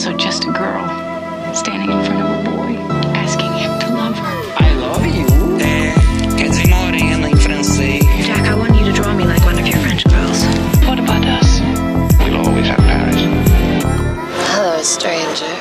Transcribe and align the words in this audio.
also 0.00 0.16
just 0.16 0.44
a 0.44 0.52
girl 0.52 0.88
standing 1.54 1.90
in 1.90 2.02
front 2.06 2.22
of 2.22 2.30
a 2.30 2.50
boy, 2.50 2.72
asking 3.20 3.52
him 3.52 3.78
to 3.80 3.88
love 3.94 4.16
her. 4.16 4.36
I 4.56 4.72
love 4.76 5.04
you. 5.04 5.26
É, 5.60 5.92
quer 6.38 6.48
dizer 6.48 6.68
morena 6.68 7.28
em 7.28 7.36
francês. 7.36 8.02
Jack, 8.24 8.48
I 8.48 8.54
want 8.54 8.74
you 8.80 8.86
to 8.86 8.92
draw 8.92 9.12
me 9.12 9.24
like 9.24 9.44
one 9.44 9.58
of 9.60 9.66
your 9.68 9.76
French 9.80 10.04
girls. 10.08 10.42
What 10.86 10.98
about 11.00 11.26
us? 11.26 11.60
We'll 12.18 12.38
always 12.38 12.66
have 12.68 12.78
Paris. 12.78 13.20
Hello, 14.54 14.82
stranger. 14.82 15.54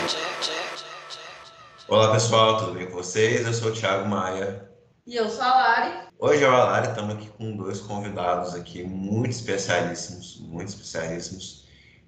Olá 1.90 2.14
pessoal, 2.14 2.60
tudo 2.60 2.76
bem 2.76 2.86
com 2.86 2.94
vocês? 2.94 3.46
Eu 3.46 3.54
sou 3.54 3.72
o 3.72 3.74
Thiago 3.74 4.08
Maia. 4.08 4.70
E 5.06 5.18
eu 5.18 5.28
sou 5.30 5.44
a 5.44 5.50
Lari. 5.50 5.92
Hoje 6.18 6.44
eu 6.44 6.52
e 6.54 6.56
a 6.56 6.64
Lari 6.64 6.88
estamos 6.88 7.16
aqui 7.16 7.28
com 7.38 7.58
dois 7.58 7.82
convidados 7.82 8.56
aqui 8.56 8.86
muito 8.86 9.34
especialíssimos, 9.34 10.40
muito 10.48 10.70
especialíssimos. 10.70 11.59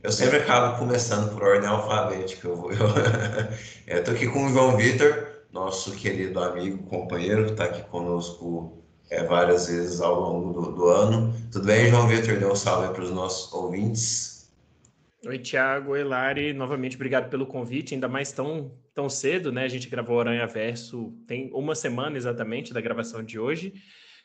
Eu 0.04 0.12
sempre 0.12 0.38
acabo 0.38 0.80
começando 0.80 1.32
por 1.32 1.44
ordem 1.44 1.70
alfabética. 1.70 2.48
Eu, 2.48 2.72
eu, 2.74 3.98
eu 3.98 4.14
aqui 4.14 4.28
com 4.28 4.48
o 4.48 4.50
João 4.50 4.76
Vitor, 4.76 5.28
nosso 5.52 5.96
querido 5.96 6.40
amigo, 6.40 6.84
companheiro, 6.86 7.46
que 7.46 7.52
está 7.52 7.66
aqui 7.66 7.84
conosco 7.84 8.84
é, 9.12 9.24
várias 9.24 9.68
vezes 9.68 10.02
ao 10.02 10.20
longo 10.20 10.54
do, 10.60 10.72
do 10.72 10.88
ano. 10.88 11.32
Tudo 11.52 11.68
bem, 11.68 11.88
João 11.90 12.08
Vitor? 12.08 12.40
Dê 12.40 12.46
um 12.46 12.56
salve 12.56 12.92
para 12.92 13.04
os 13.04 13.12
nossos 13.12 13.54
ouvintes. 13.54 14.52
Oi, 15.24 15.38
Thiago, 15.38 15.92
oi, 15.92 16.04
Lari. 16.04 16.52
Novamente, 16.52 16.96
obrigado 16.96 17.30
pelo 17.30 17.46
convite, 17.46 17.94
ainda 17.94 18.08
mais 18.08 18.32
tão, 18.32 18.72
tão 18.96 19.08
cedo, 19.08 19.52
né? 19.52 19.66
A 19.66 19.70
gente 19.70 19.88
gravou 19.88 20.20
Aranha 20.20 20.48
Verso 20.48 21.14
tem 21.28 21.52
uma 21.54 21.76
semana 21.76 22.18
exatamente 22.18 22.74
da 22.74 22.82
gravação 22.82 23.24
de 23.24 23.38
hoje. 23.38 23.72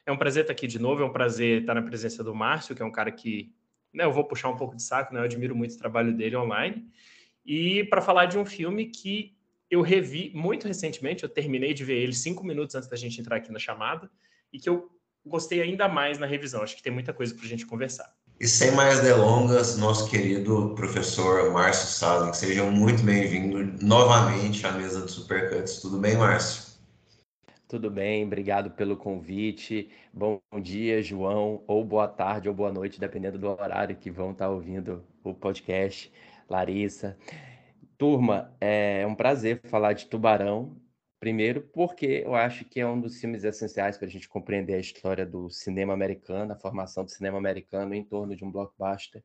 É 0.07 0.13
um 0.13 0.16
prazer 0.16 0.45
estar 0.45 0.55
aqui 0.55 0.66
de 0.66 0.79
novo, 0.79 1.02
é 1.02 1.05
um 1.05 1.13
prazer 1.13 1.61
estar 1.61 1.74
na 1.74 1.83
presença 1.83 2.24
do 2.24 2.35
Márcio, 2.35 2.74
que 2.74 2.80
é 2.80 2.85
um 2.85 2.91
cara 2.91 3.13
que 3.13 3.52
né, 3.93 4.05
eu 4.05 4.13
vou 4.13 4.25
puxar 4.25 4.49
um 4.49 4.57
pouco 4.57 4.77
de 4.77 4.83
saco, 4.83 5.13
né? 5.15 5.21
Eu 5.21 5.25
admiro 5.25 5.55
muito 5.55 5.75
o 5.75 5.79
trabalho 5.79 6.15
dele 6.16 6.37
online. 6.37 6.87
E 7.45 7.85
para 7.85 8.02
falar 8.02 8.27
de 8.27 8.38
um 8.38 8.45
filme 8.45 8.87
que 8.87 9.37
eu 9.71 9.80
revi 9.80 10.30
muito 10.35 10.69
recentemente, 10.69 11.23
eu 11.23 11.29
terminei 11.29 11.74
de 11.74 11.85
ver 11.85 11.97
ele 11.97 12.13
cinco 12.13 12.45
minutos 12.45 12.75
antes 12.75 12.88
da 12.88 12.97
gente 12.97 13.21
entrar 13.21 13.37
aqui 13.37 13.51
na 13.51 13.59
chamada, 13.59 14.10
e 14.52 14.59
que 14.59 14.69
eu 14.69 14.91
gostei 15.25 15.60
ainda 15.60 15.88
mais 15.88 16.19
na 16.19 16.27
revisão. 16.27 16.63
Acho 16.63 16.77
que 16.77 16.83
tem 16.83 16.93
muita 16.93 17.13
coisa 17.13 17.35
para 17.35 17.45
a 17.45 17.49
gente 17.49 17.66
conversar. 17.66 18.13
E 18.38 18.47
sem 18.47 18.71
mais 18.73 19.01
delongas, 19.01 19.79
nosso 19.79 20.10
querido 20.10 20.75
professor 20.75 21.51
Márcio 21.53 21.88
Salem, 21.88 22.32
seja 22.35 22.65
muito 22.65 23.03
bem-vindo 23.03 23.82
novamente 23.85 24.66
à 24.66 24.73
mesa 24.73 25.01
do 25.01 25.10
Supercuts. 25.10 25.80
Tudo 25.80 25.99
bem, 25.99 26.16
Márcio? 26.16 26.66
Tudo 27.69 27.91
bem, 27.91 28.25
obrigado 28.25 28.71
pelo 28.71 28.97
convite. 28.97 29.91
Bom 30.15 30.41
dia, 30.63 31.03
João, 31.03 31.65
ou 31.67 31.85
boa 31.85 32.07
tarde 32.07 32.49
ou 32.49 32.55
boa 32.55 32.73
noite, 32.73 33.01
dependendo 33.01 33.39
do 33.39 33.49
horário 33.49 33.97
que 33.97 34.09
vão 34.09 34.31
estar 34.31 34.49
ouvindo 34.49 35.05
o 35.25 35.35
podcast. 35.35 36.13
Larissa. 36.49 37.19
Turma, 37.99 38.57
é 38.61 39.05
um 39.05 39.17
prazer 39.17 39.61
falar 39.65 39.95
de 39.95 40.07
Tubarão. 40.07 40.81
Primeiro, 41.19 41.63
porque 41.73 42.23
eu 42.25 42.37
acho 42.37 42.65
que 42.67 42.79
é 42.79 42.87
um 42.87 43.01
dos 43.01 43.19
filmes 43.19 43.43
essenciais 43.43 43.99
para 43.99 44.07
a 44.07 44.11
gente 44.11 44.29
compreender 44.29 44.75
a 44.75 44.79
história 44.79 45.27
do 45.27 45.51
cinema 45.51 45.93
americano, 45.93 46.53
a 46.53 46.57
formação 46.57 47.05
do 47.05 47.11
cinema 47.11 47.37
americano 47.37 47.95
em 47.95 48.05
torno 48.05 48.37
de 48.37 48.45
um 48.45 48.51
blockbuster. 48.53 49.25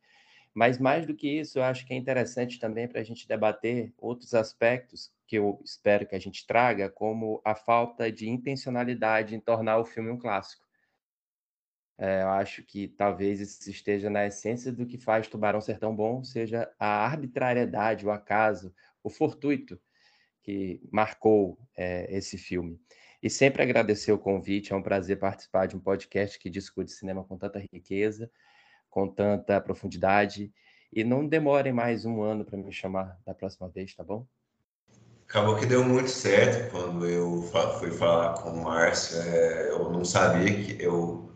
Mas 0.54 0.78
mais 0.78 1.06
do 1.06 1.16
que 1.16 1.40
isso, 1.40 1.60
eu 1.60 1.64
acho 1.64 1.86
que 1.86 1.94
é 1.94 1.98
interessante 1.98 2.60
também 2.60 2.88
para 2.88 3.00
a 3.00 3.04
gente 3.04 3.28
debater 3.28 3.94
outros 3.98 4.34
aspectos 4.34 5.12
que 5.26 5.38
eu 5.38 5.62
espero 5.64 6.06
que 6.06 6.16
a 6.16 6.20
gente 6.20 6.46
traga, 6.46 6.90
como 6.90 7.42
a 7.46 7.56
falta 7.56 8.12
de 8.12 8.30
intencionalidade 8.30 9.34
em 9.34 9.40
tornar 9.40 9.78
o 9.78 9.86
filme 9.86 10.10
um 10.10 10.18
clássico. 10.18 10.66
É, 11.98 12.24
eu 12.24 12.30
acho 12.30 12.64
que 12.64 12.88
talvez 12.88 13.40
isso 13.40 13.70
esteja 13.70 14.10
na 14.10 14.26
essência 14.26 14.72
do 14.74 14.86
que 14.86 14.98
faz 14.98 15.28
Tubarão 15.28 15.62
ser 15.62 15.78
tão 15.78 15.96
bom, 15.96 16.24
seja 16.24 16.70
a 16.80 17.06
arbitrariedade, 17.06 18.06
o 18.06 18.12
acaso, 18.12 18.74
o 19.04 19.10
fortuito 19.10 19.80
que 20.42 20.82
marcou 20.92 21.58
é, 21.78 22.14
esse 22.16 22.38
filme. 22.38 22.80
E 23.22 23.30
sempre 23.30 23.62
agradecer 23.62 24.12
o 24.12 24.18
convite, 24.18 24.74
é 24.74 24.76
um 24.76 24.82
prazer 24.82 25.20
participar 25.20 25.68
de 25.68 25.78
um 25.78 25.80
podcast 25.80 26.40
que 26.40 26.50
discute 26.50 26.92
cinema 26.92 27.24
com 27.24 27.38
tanta 27.38 27.60
riqueza, 27.60 28.32
com 28.92 29.08
tanta 29.08 29.60
profundidade. 29.60 30.52
E 30.94 31.04
não 31.04 31.26
demorem 31.26 31.74
mais 31.74 32.06
um 32.06 32.22
ano 32.22 32.46
para 32.46 32.58
me 32.58 32.72
chamar 32.72 33.18
da 33.26 33.34
próxima 33.34 33.68
vez, 33.70 33.96
tá 33.96 34.04
bom? 34.04 34.28
Acabou 35.28 35.56
que 35.56 35.66
deu 35.66 35.84
muito 35.84 36.10
certo 36.10 36.70
quando 36.72 37.08
eu 37.08 37.42
fui 37.80 37.90
falar 37.92 38.34
com 38.34 38.50
o 38.50 38.64
Márcio. 38.64 39.18
É, 39.22 39.70
eu 39.70 39.90
não 39.90 40.04
sabia 40.04 40.54
que 40.54 40.84
eu 40.84 41.32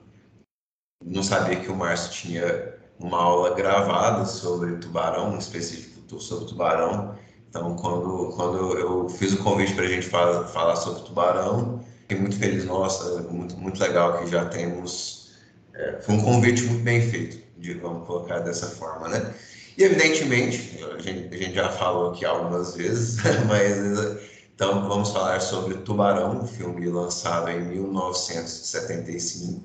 não 1.04 1.24
sabia 1.24 1.60
que 1.60 1.70
o 1.70 1.76
Márcio 1.76 2.12
tinha 2.12 2.76
uma 3.00 3.22
aula 3.22 3.56
gravada 3.56 4.26
sobre 4.26 4.76
tubarão, 4.78 5.34
um 5.34 5.38
específico 5.38 5.96
sobre 6.20 6.46
tubarão. 6.48 7.18
Então, 7.50 7.76
quando, 7.78 8.34
quando 8.36 8.78
eu 8.78 9.08
fiz 9.08 9.34
o 9.34 9.44
convite 9.44 9.74
para 9.74 9.86
a 9.86 9.88
gente 9.88 10.08
falar, 10.08 10.46
falar 10.48 10.76
sobre 10.76 11.04
tubarão, 11.04 11.82
fiquei 12.02 12.20
muito 12.20 12.38
feliz. 12.38 12.66
Nossa, 12.66 13.22
muito, 13.24 13.58
muito 13.58 13.80
legal 13.80 14.20
que 14.20 14.28
já 14.28 14.46
temos. 14.46 15.32
É, 15.74 16.02
foi 16.02 16.16
um 16.16 16.22
convite 16.22 16.64
muito 16.64 16.84
bem 16.84 17.02
feito, 17.02 17.45
de, 17.58 17.76
vamos 17.76 18.08
colocar 18.08 18.40
dessa 18.40 18.68
forma, 18.68 19.08
né? 19.08 19.34
E, 19.78 19.84
evidentemente, 19.84 20.84
a 20.84 21.00
gente, 21.00 21.34
a 21.34 21.38
gente 21.38 21.54
já 21.54 21.70
falou 21.70 22.12
aqui 22.12 22.26
algumas 22.26 22.76
vezes, 22.76 23.18
mas 23.48 24.18
então 24.56 24.88
vamos 24.88 25.12
falar 25.12 25.42
sobre 25.42 25.76
Tubarão, 25.80 26.44
um 26.44 26.48
filme 26.48 26.88
lançado 26.88 27.50
em 27.50 27.62
1975, 27.62 29.62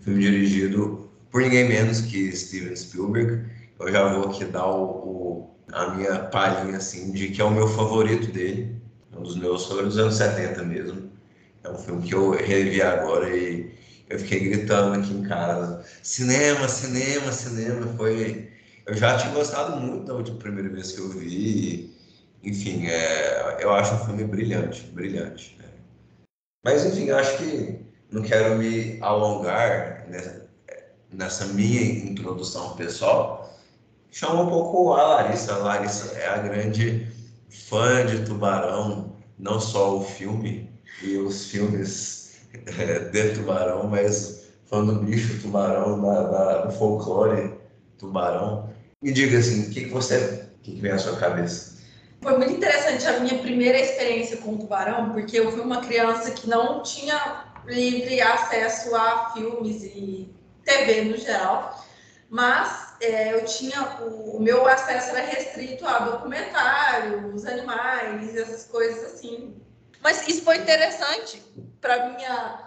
filme 0.00 0.20
dirigido 0.20 1.08
por 1.30 1.40
ninguém 1.40 1.68
menos 1.68 2.02
que 2.02 2.30
Steven 2.36 2.76
Spielberg. 2.76 3.46
Eu 3.80 3.90
já 3.90 4.12
vou 4.12 4.28
aqui 4.28 4.44
dar 4.44 4.66
o, 4.66 4.84
o 4.84 5.50
a 5.72 5.94
minha 5.94 6.18
palhinha 6.24 6.76
assim 6.76 7.10
de 7.12 7.28
que 7.28 7.40
é 7.40 7.44
o 7.44 7.50
meu 7.50 7.66
favorito 7.66 8.30
dele, 8.30 8.76
um 9.16 9.22
dos 9.22 9.36
meus 9.36 9.64
favoritos 9.64 9.96
dos 9.96 10.02
anos 10.02 10.14
70 10.16 10.62
mesmo. 10.64 11.10
É 11.64 11.70
um 11.70 11.78
filme 11.78 12.06
que 12.06 12.14
eu 12.14 12.30
revi 12.30 12.80
agora 12.80 13.34
e 13.34 13.74
eu 14.08 14.18
fiquei 14.18 14.40
gritando 14.40 14.98
aqui 14.98 15.12
em 15.12 15.22
casa: 15.22 15.84
cinema, 16.02 16.68
cinema, 16.68 17.32
cinema. 17.32 17.86
Foi. 17.96 18.50
Eu 18.86 18.94
já 18.94 19.16
tinha 19.18 19.32
gostado 19.32 19.80
muito 19.80 20.06
da 20.06 20.14
última 20.14 20.38
primeira 20.38 20.68
vez 20.68 20.92
que 20.92 21.00
eu 21.00 21.08
vi. 21.08 21.94
Enfim, 22.42 22.86
é... 22.86 23.58
eu 23.60 23.72
acho 23.72 23.94
um 23.94 24.06
filme 24.06 24.24
brilhante, 24.24 24.82
brilhante. 24.92 25.56
Né? 25.58 25.64
Mas, 26.64 26.84
enfim, 26.86 27.10
acho 27.10 27.38
que 27.38 27.80
não 28.10 28.22
quero 28.22 28.56
me 28.56 28.98
alongar 29.00 30.06
nessa, 30.08 30.48
nessa 31.10 31.46
minha 31.46 31.82
introdução 31.82 32.76
pessoal 32.76 33.46
chama 34.16 34.42
um 34.42 34.48
pouco 34.48 34.94
a 34.94 35.02
Larissa. 35.02 35.54
A 35.54 35.58
Larissa 35.58 36.16
é 36.16 36.26
a 36.26 36.38
grande 36.38 37.06
fã 37.50 38.06
de 38.06 38.24
Tubarão, 38.24 39.14
não 39.38 39.60
só 39.60 39.98
o 39.98 40.04
filme 40.04 40.70
e 41.02 41.18
os 41.18 41.50
filmes 41.50 42.15
é, 42.66 42.98
de 42.98 43.34
Tubarão, 43.34 43.86
mas 43.86 44.46
fã 44.64 44.84
do 44.84 44.96
bicho 44.96 45.40
Tubarão, 45.40 46.00
da, 46.00 46.66
do 46.66 46.72
folclore 46.72 47.54
Tubarão. 47.98 48.70
Me 49.02 49.12
diga 49.12 49.38
assim, 49.38 49.68
o 49.68 49.70
que, 49.70 49.84
que 49.84 49.90
você, 49.90 50.48
o 50.58 50.62
que, 50.62 50.72
que 50.72 50.80
vem 50.80 50.92
à 50.92 50.98
sua 50.98 51.16
cabeça? 51.16 51.76
Foi 52.22 52.36
muito 52.38 52.54
interessante 52.54 53.06
a 53.06 53.20
minha 53.20 53.38
primeira 53.38 53.78
experiência 53.78 54.38
com 54.38 54.54
o 54.54 54.58
Tubarão, 54.58 55.12
porque 55.12 55.38
eu 55.38 55.50
fui 55.52 55.60
uma 55.60 55.80
criança 55.80 56.30
que 56.30 56.48
não 56.48 56.82
tinha 56.82 57.44
livre 57.66 58.20
acesso 58.20 58.94
a 58.94 59.30
filmes 59.32 59.82
e 59.84 60.28
TV 60.64 61.02
no 61.02 61.16
geral, 61.16 61.84
mas 62.28 62.94
é, 63.00 63.34
eu 63.34 63.44
tinha 63.44 63.98
o, 64.00 64.36
o, 64.36 64.42
meu 64.42 64.66
acesso 64.66 65.10
era 65.10 65.26
restrito 65.26 65.86
a 65.86 66.00
documentários, 66.00 67.44
animais, 67.46 68.36
essas 68.36 68.64
coisas 68.64 69.04
assim. 69.04 69.54
Mas 70.06 70.28
isso 70.28 70.44
foi 70.44 70.58
interessante 70.58 71.42
para 71.80 72.10
minha 72.10 72.60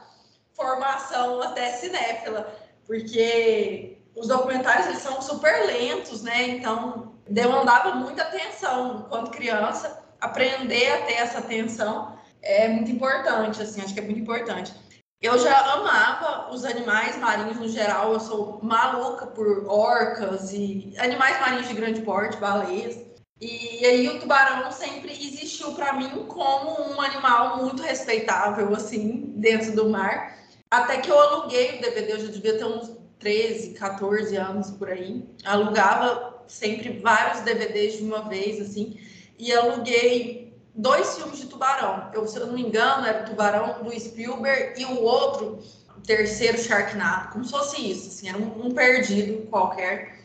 formação 0.51 1.41
até 1.41 1.71
cinéfila, 1.71 2.53
porque 2.85 3.97
os 4.13 4.27
documentários 4.27 4.87
eles 4.87 4.99
são 4.99 5.21
super 5.21 5.65
lentos, 5.65 6.21
né? 6.21 6.49
Então 6.49 7.13
demandava 7.29 7.95
muita 7.95 8.23
atenção 8.23 9.05
quando 9.07 9.31
criança. 9.31 10.03
Aprender 10.19 10.91
a 10.91 11.05
ter 11.05 11.13
essa 11.13 11.37
atenção 11.37 12.19
é 12.41 12.67
muito 12.67 12.91
importante, 12.91 13.61
assim, 13.61 13.81
acho 13.81 13.93
que 13.93 14.01
é 14.01 14.03
muito 14.03 14.19
importante. 14.19 14.73
Eu 15.21 15.39
já 15.39 15.57
amava 15.75 16.53
os 16.53 16.65
animais 16.65 17.15
marinhos 17.15 17.55
no 17.55 17.69
geral, 17.69 18.11
eu 18.11 18.19
sou 18.19 18.59
maluca 18.61 19.25
por 19.27 19.65
orcas 19.65 20.51
e 20.51 20.93
animais 20.97 21.39
marinhos 21.39 21.69
de 21.69 21.73
grande 21.73 22.01
porte, 22.01 22.35
baleias. 22.35 22.97
E 23.41 23.85
aí 23.85 24.07
o 24.09 24.19
tubarão 24.19 24.69
sempre 24.71 25.13
existiu 25.13 25.73
para 25.73 25.93
mim 25.93 26.09
como 26.27 26.93
um 26.93 27.01
animal 27.01 27.57
muito 27.57 27.81
respeitável, 27.81 28.73
assim, 28.75 29.33
dentro 29.37 29.73
do 29.73 29.89
mar. 29.89 30.37
Até 30.69 30.97
que 30.97 31.09
eu 31.09 31.19
aluguei 31.19 31.77
o 31.77 31.81
DVD, 31.81 32.13
eu 32.13 32.19
já 32.19 32.31
devia 32.31 32.57
ter 32.57 32.65
uns 32.65 32.91
13, 33.17 33.71
14 33.75 34.35
anos 34.35 34.71
por 34.71 34.89
aí. 34.89 35.25
Alugava 35.45 36.43
sempre 36.47 36.99
vários 36.99 37.41
DVDs 37.41 37.97
de 37.97 38.03
uma 38.03 38.27
vez, 38.27 38.59
assim, 38.59 38.99
e 39.37 39.53
aluguei 39.53 40.53
dois 40.75 41.15
filmes 41.15 41.39
de 41.39 41.47
tubarão. 41.47 42.09
Eu, 42.13 42.27
se 42.27 42.37
eu 42.37 42.47
não 42.47 42.53
me 42.53 42.61
engano, 42.61 43.05
era 43.05 43.23
o 43.23 43.25
Tubarão 43.25 43.83
do 43.83 43.99
Spielberg 43.99 44.81
e 44.81 44.85
o 44.85 45.01
outro, 45.01 45.59
o 45.95 46.01
terceiro 46.01 46.57
Sharknado, 46.57 47.33
como 47.33 47.45
se 47.45 47.51
fosse 47.51 47.91
isso, 47.91 48.07
assim, 48.07 48.29
era 48.29 48.37
um, 48.37 48.67
um 48.67 48.71
perdido 48.71 49.47
qualquer. 49.47 50.18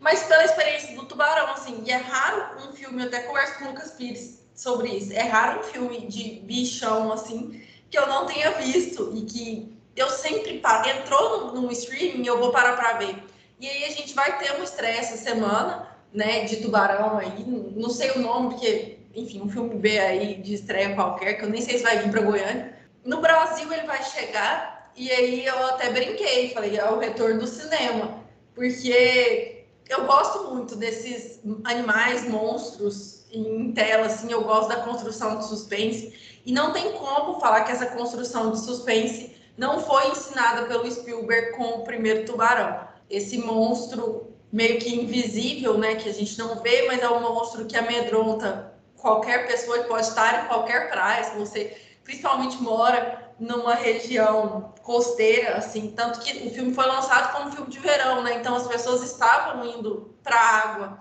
Mas 0.00 0.24
pela 0.24 0.44
experiência 0.44 0.96
do 0.96 1.04
tubarão, 1.04 1.52
assim, 1.52 1.82
e 1.84 1.90
é 1.90 1.96
raro 1.96 2.66
um 2.66 2.72
filme, 2.72 3.02
eu 3.02 3.06
até 3.06 3.20
converso 3.20 3.58
com 3.58 3.66
o 3.66 3.68
Lucas 3.68 3.92
Pires 3.92 4.40
sobre 4.54 4.88
isso, 4.88 5.12
é 5.12 5.22
raro 5.22 5.60
um 5.60 5.62
filme 5.62 6.06
de 6.06 6.40
bichão, 6.40 7.12
assim, 7.12 7.62
que 7.90 7.98
eu 7.98 8.06
não 8.06 8.24
tenha 8.24 8.50
visto 8.52 9.12
e 9.14 9.22
que 9.26 9.78
eu 9.94 10.08
sempre 10.08 10.58
paro, 10.58 10.88
entrou 10.88 11.52
num, 11.52 11.70
streaming, 11.70 12.26
eu 12.26 12.38
vou 12.38 12.50
parar 12.50 12.76
para 12.76 12.94
ver. 12.94 13.22
E 13.58 13.68
aí 13.68 13.84
a 13.84 13.90
gente 13.90 14.14
vai 14.14 14.38
ter 14.38 14.52
uma 14.52 14.64
estreia 14.64 14.98
essa 14.98 15.18
semana, 15.18 15.86
né, 16.14 16.44
de 16.44 16.56
tubarão 16.56 17.18
aí, 17.18 17.44
não 17.46 17.90
sei 17.90 18.10
o 18.12 18.20
nome, 18.20 18.54
porque, 18.54 18.98
enfim, 19.14 19.42
um 19.42 19.50
filme 19.50 19.74
B 19.74 19.98
aí 19.98 20.36
de 20.36 20.54
estreia 20.54 20.94
qualquer, 20.94 21.34
que 21.34 21.44
eu 21.44 21.50
nem 21.50 21.60
sei 21.60 21.76
se 21.76 21.84
vai 21.84 21.98
vir 21.98 22.10
para 22.10 22.22
Goiânia. 22.22 22.74
No 23.04 23.20
Brasil 23.20 23.70
ele 23.70 23.86
vai 23.86 24.02
chegar, 24.02 24.90
e 24.96 25.10
aí 25.10 25.44
eu 25.44 25.66
até 25.66 25.90
brinquei, 25.90 26.50
falei, 26.54 26.78
é 26.78 26.90
o 26.90 26.98
retorno 26.98 27.40
do 27.40 27.46
cinema, 27.46 28.24
porque 28.54 29.59
eu 29.90 30.06
gosto 30.06 30.54
muito 30.54 30.76
desses 30.76 31.40
animais, 31.64 32.28
monstros 32.28 33.24
em 33.32 33.72
tela, 33.72 34.06
assim, 34.06 34.30
eu 34.30 34.42
gosto 34.44 34.68
da 34.68 34.76
construção 34.76 35.38
de 35.38 35.46
suspense, 35.46 36.40
e 36.46 36.52
não 36.52 36.72
tem 36.72 36.92
como 36.92 37.40
falar 37.40 37.64
que 37.64 37.72
essa 37.72 37.86
construção 37.86 38.52
de 38.52 38.60
suspense 38.60 39.36
não 39.58 39.80
foi 39.80 40.08
ensinada 40.08 40.66
pelo 40.66 40.90
Spielberg 40.90 41.56
com 41.56 41.64
o 41.64 41.84
primeiro 41.84 42.24
tubarão. 42.24 42.88
Esse 43.10 43.38
monstro 43.38 44.32
meio 44.52 44.78
que 44.78 44.94
invisível, 44.94 45.76
né, 45.76 45.96
que 45.96 46.08
a 46.08 46.12
gente 46.12 46.38
não 46.38 46.62
vê, 46.62 46.86
mas 46.86 47.02
é 47.02 47.10
um 47.10 47.20
monstro 47.20 47.66
que 47.66 47.76
amedronta 47.76 48.72
qualquer 48.96 49.48
pessoa, 49.48 49.78
ele 49.78 49.88
pode 49.88 50.06
estar 50.06 50.44
em 50.44 50.48
qualquer 50.48 50.88
praia, 50.90 51.24
se 51.24 51.36
você 51.36 51.76
principalmente 52.04 52.62
mora 52.62 53.19
numa 53.40 53.74
região 53.74 54.74
costeira, 54.82 55.56
assim, 55.56 55.92
tanto 55.96 56.20
que 56.20 56.46
o 56.46 56.50
filme 56.50 56.74
foi 56.74 56.86
lançado 56.86 57.32
como 57.32 57.50
filme 57.50 57.70
de 57.70 57.78
verão, 57.78 58.22
né? 58.22 58.34
Então 58.34 58.54
as 58.54 58.68
pessoas 58.68 59.02
estavam 59.02 59.64
indo 59.64 60.14
para 60.22 60.36
a 60.36 60.58
água 60.58 61.00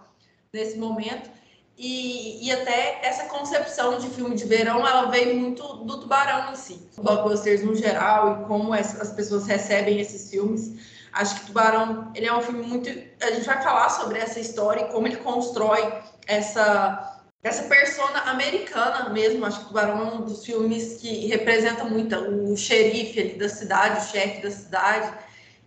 nesse 0.53 0.77
momento. 0.77 1.30
E, 1.77 2.45
e, 2.45 2.51
até 2.51 3.00
essa 3.03 3.25
concepção 3.25 3.97
de 3.97 4.09
filme 4.09 4.36
de 4.36 4.44
verão, 4.44 4.86
ela 4.86 5.06
veio 5.06 5.39
muito 5.39 5.63
do 5.86 6.01
Tubarão 6.01 6.51
em 6.51 6.56
si. 6.56 6.89
Blockbusters 6.97 7.63
no 7.63 7.74
geral 7.74 8.41
e 8.41 8.45
como 8.47 8.74
as 8.74 9.13
pessoas 9.13 9.47
recebem 9.47 9.97
esses 9.97 10.30
filmes. 10.30 10.74
Acho 11.13 11.39
que 11.39 11.45
Tubarão, 11.47 12.12
ele 12.13 12.25
é 12.25 12.36
um 12.36 12.41
filme 12.41 12.63
muito... 12.63 12.89
A 13.21 13.31
gente 13.31 13.45
vai 13.45 13.62
falar 13.62 13.89
sobre 13.89 14.19
essa 14.19 14.41
história 14.41 14.81
e 14.81 14.91
como 14.91 15.07
ele 15.07 15.15
constrói 15.18 15.94
essa, 16.27 17.19
essa 17.41 17.63
persona 17.63 18.19
americana 18.31 19.09
mesmo. 19.09 19.45
Acho 19.45 19.62
que 19.62 19.68
Tubarão 19.68 20.01
é 20.01 20.13
um 20.15 20.21
dos 20.21 20.45
filmes 20.45 20.97
que 20.97 21.27
representa 21.27 21.83
muito 21.86 22.15
o 22.15 22.56
xerife 22.57 23.19
ali 23.19 23.36
da 23.36 23.50
cidade, 23.50 24.06
o 24.06 24.12
chefe 24.12 24.41
da 24.41 24.51
cidade. 24.51 25.13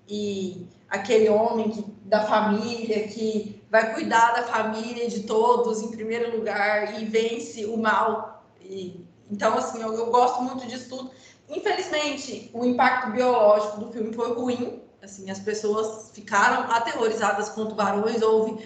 E 0.08 0.66
aquele 0.88 1.28
homem 1.28 1.70
que, 1.70 1.84
da 2.04 2.24
família 2.26 3.08
que 3.08 3.62
vai 3.70 3.94
cuidar 3.94 4.32
da 4.32 4.42
família 4.42 5.08
de 5.08 5.20
todos 5.20 5.80
em 5.80 5.90
primeiro 5.90 6.36
lugar 6.36 7.00
e 7.00 7.06
vence 7.06 7.64
o 7.64 7.78
mal. 7.78 8.44
E, 8.60 9.02
então, 9.30 9.56
assim, 9.56 9.80
eu, 9.80 9.94
eu 9.94 10.10
gosto 10.10 10.42
muito 10.42 10.66
disso 10.66 10.90
tudo. 10.90 11.10
Infelizmente, 11.48 12.50
o 12.52 12.64
impacto 12.66 13.12
biológico 13.12 13.80
do 13.80 13.92
filme 13.92 14.12
foi 14.12 14.34
ruim. 14.34 14.82
Assim, 15.02 15.30
as 15.30 15.40
pessoas 15.40 16.10
ficaram 16.12 16.70
aterrorizadas 16.70 17.48
com 17.48 17.66
tubarões. 17.66 18.20
Houve 18.20 18.62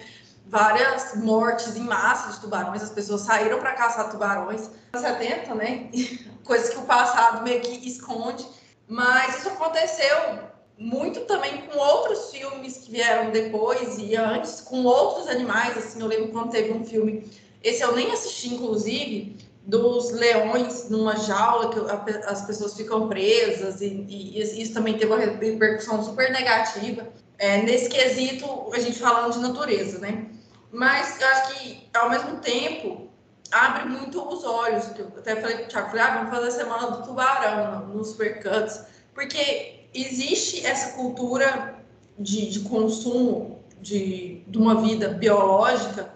várias 0.47 1.15
mortes 1.15 1.75
em 1.75 1.83
massa 1.83 2.33
de 2.33 2.39
tubarões. 2.39 2.81
As 2.81 2.89
pessoas 2.89 3.21
saíram 3.21 3.59
para 3.59 3.73
caçar 3.73 4.09
tubarões. 4.09 4.69
70, 4.95 5.55
né? 5.55 5.89
Coisas 6.43 6.69
que 6.69 6.77
o 6.77 6.83
passado 6.83 7.43
meio 7.43 7.61
que 7.61 7.87
esconde. 7.87 8.45
Mas 8.87 9.39
isso 9.39 9.49
aconteceu 9.49 10.39
muito 10.77 11.21
também 11.21 11.61
com 11.61 11.77
outros 11.77 12.31
filmes 12.31 12.77
que 12.77 12.91
vieram 12.91 13.31
depois 13.31 13.97
e 13.97 14.15
antes, 14.15 14.61
com 14.61 14.83
outros 14.83 15.27
animais, 15.27 15.75
assim, 15.75 15.99
eu 15.99 16.07
lembro 16.07 16.29
quando 16.29 16.51
teve 16.51 16.71
um 16.71 16.85
filme, 16.85 17.29
esse 17.63 17.81
eu 17.81 17.95
nem 17.95 18.11
assisti, 18.11 18.53
inclusive, 18.53 19.37
dos 19.65 20.11
leões 20.11 20.89
numa 20.89 21.17
jaula 21.17 21.69
que 21.69 21.79
as 22.25 22.45
pessoas 22.45 22.75
ficam 22.75 23.09
presas 23.09 23.81
e, 23.81 24.05
e 24.07 24.61
isso 24.61 24.73
também 24.73 24.97
teve 24.97 25.11
uma 25.11 25.19
repercussão 25.19 26.01
super 26.03 26.31
negativa. 26.31 27.07
É, 27.37 27.61
nesse 27.63 27.89
quesito, 27.89 28.71
a 28.73 28.79
gente 28.79 28.97
falando 28.97 29.33
de 29.33 29.39
natureza, 29.39 29.99
né? 29.99 30.27
Mas 30.71 31.19
eu 31.19 31.27
acho 31.27 31.53
que, 31.53 31.89
ao 31.93 32.09
mesmo 32.09 32.37
tempo, 32.37 33.09
abre 33.51 33.85
muito 33.85 34.21
os 34.27 34.43
olhos. 34.43 34.85
Eu 34.97 35.07
até 35.17 35.35
falei 35.35 35.57
com 35.57 35.63
o 35.63 35.67
Thiago, 35.67 35.89
falei, 35.89 36.03
ah, 36.03 36.17
vamos 36.17 36.29
fazer 36.29 36.47
a 36.47 36.51
semana 36.51 36.91
do 36.91 37.03
tubarão 37.03 37.87
nos 37.87 38.09
supercuts, 38.09 38.81
porque 39.13 39.87
existe 39.93 40.65
essa 40.65 40.93
cultura 40.93 41.75
de, 42.17 42.49
de 42.49 42.59
consumo 42.61 43.63
de, 43.81 44.43
de, 44.47 44.57
uma 44.57 44.81
vida 44.81 45.09
biológica 45.09 46.11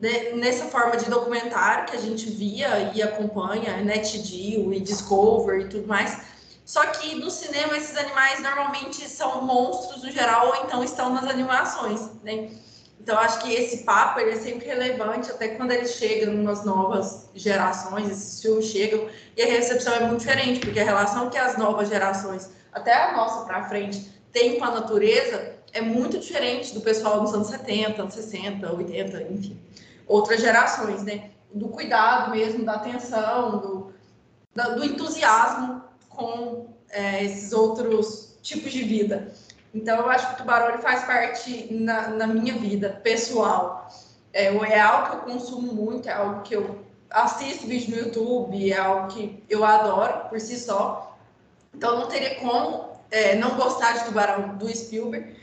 né, 0.00 0.32
nessa 0.32 0.64
forma 0.64 0.96
de 0.96 1.10
documentário 1.10 1.86
que 1.86 1.96
a 1.96 2.00
gente 2.00 2.28
via 2.30 2.90
e 2.94 3.02
acompanha, 3.02 3.76
NetGeo 3.78 4.72
e 4.72 4.80
Discover 4.80 5.60
e 5.60 5.68
tudo 5.68 5.86
mais. 5.86 6.22
Só 6.64 6.86
que 6.86 7.16
no 7.16 7.30
cinema 7.30 7.76
esses 7.76 7.96
animais 7.96 8.40
normalmente 8.40 9.08
são 9.08 9.42
monstros 9.42 10.02
no 10.02 10.10
geral 10.10 10.48
ou 10.48 10.64
então 10.64 10.82
estão 10.82 11.12
nas 11.12 11.24
animações, 11.24 12.00
né? 12.22 12.50
Então 13.00 13.18
acho 13.18 13.40
que 13.40 13.52
esse 13.52 13.78
papo 13.78 14.20
ele 14.20 14.32
é 14.32 14.36
sempre 14.36 14.66
relevante 14.66 15.30
até 15.30 15.48
quando 15.48 15.72
ele 15.72 15.86
chega 15.86 16.30
nas 16.30 16.64
novas 16.64 17.30
gerações, 17.34 18.10
esses 18.10 18.42
filmes 18.42 18.66
chegam 18.66 19.08
e 19.36 19.42
a 19.42 19.46
recepção 19.46 19.94
é 19.94 20.00
muito 20.00 20.20
diferente, 20.20 20.60
porque 20.60 20.78
a 20.78 20.84
relação 20.84 21.30
que 21.30 21.38
as 21.38 21.56
novas 21.56 21.88
gerações 21.88 22.50
até 22.72 22.94
a 22.94 23.16
nossa 23.16 23.44
para 23.44 23.68
frente, 23.68 24.10
tem 24.32 24.58
com 24.58 24.64
a 24.64 24.70
natureza 24.70 25.56
é 25.72 25.80
muito 25.80 26.18
diferente 26.18 26.74
do 26.74 26.80
pessoal 26.80 27.20
dos 27.20 27.32
anos 27.32 27.48
70, 27.48 28.02
anos 28.02 28.14
60, 28.14 28.72
80, 28.72 29.22
enfim, 29.24 29.60
outras 30.06 30.40
gerações, 30.40 31.02
né? 31.02 31.30
Do 31.52 31.68
cuidado 31.68 32.30
mesmo, 32.30 32.64
da 32.64 32.74
atenção, 32.74 33.58
do, 33.58 33.92
do 34.54 34.84
entusiasmo 34.84 35.82
com 36.08 36.74
é, 36.90 37.24
esses 37.24 37.52
outros 37.52 38.38
tipos 38.42 38.72
de 38.72 38.82
vida. 38.82 39.32
Então, 39.72 39.98
eu 39.98 40.10
acho 40.10 40.28
que 40.28 40.34
o 40.34 40.36
tubarão 40.38 40.78
faz 40.80 41.04
parte 41.04 41.72
na, 41.72 42.08
na 42.08 42.26
minha 42.26 42.54
vida 42.54 43.00
pessoal. 43.02 43.88
É, 44.32 44.46
é 44.46 44.80
algo 44.80 45.10
que 45.10 45.16
eu 45.16 45.34
consumo 45.34 45.72
muito, 45.72 46.08
é 46.08 46.12
algo 46.12 46.42
que 46.42 46.54
eu 46.54 46.84
assisto 47.10 47.66
vídeo 47.66 47.96
no 47.96 48.02
YouTube, 48.02 48.72
é 48.72 48.78
algo 48.78 49.08
que 49.08 49.42
eu 49.48 49.64
adoro 49.64 50.28
por 50.28 50.40
si 50.40 50.58
só. 50.58 51.16
Então 51.74 51.98
não 51.98 52.08
teria 52.08 52.36
como 52.36 52.90
é, 53.10 53.34
não 53.36 53.56
gostar 53.56 53.92
de 53.92 54.04
Tubarão 54.04 54.56
do 54.56 54.68
Spielberg, 54.74 55.36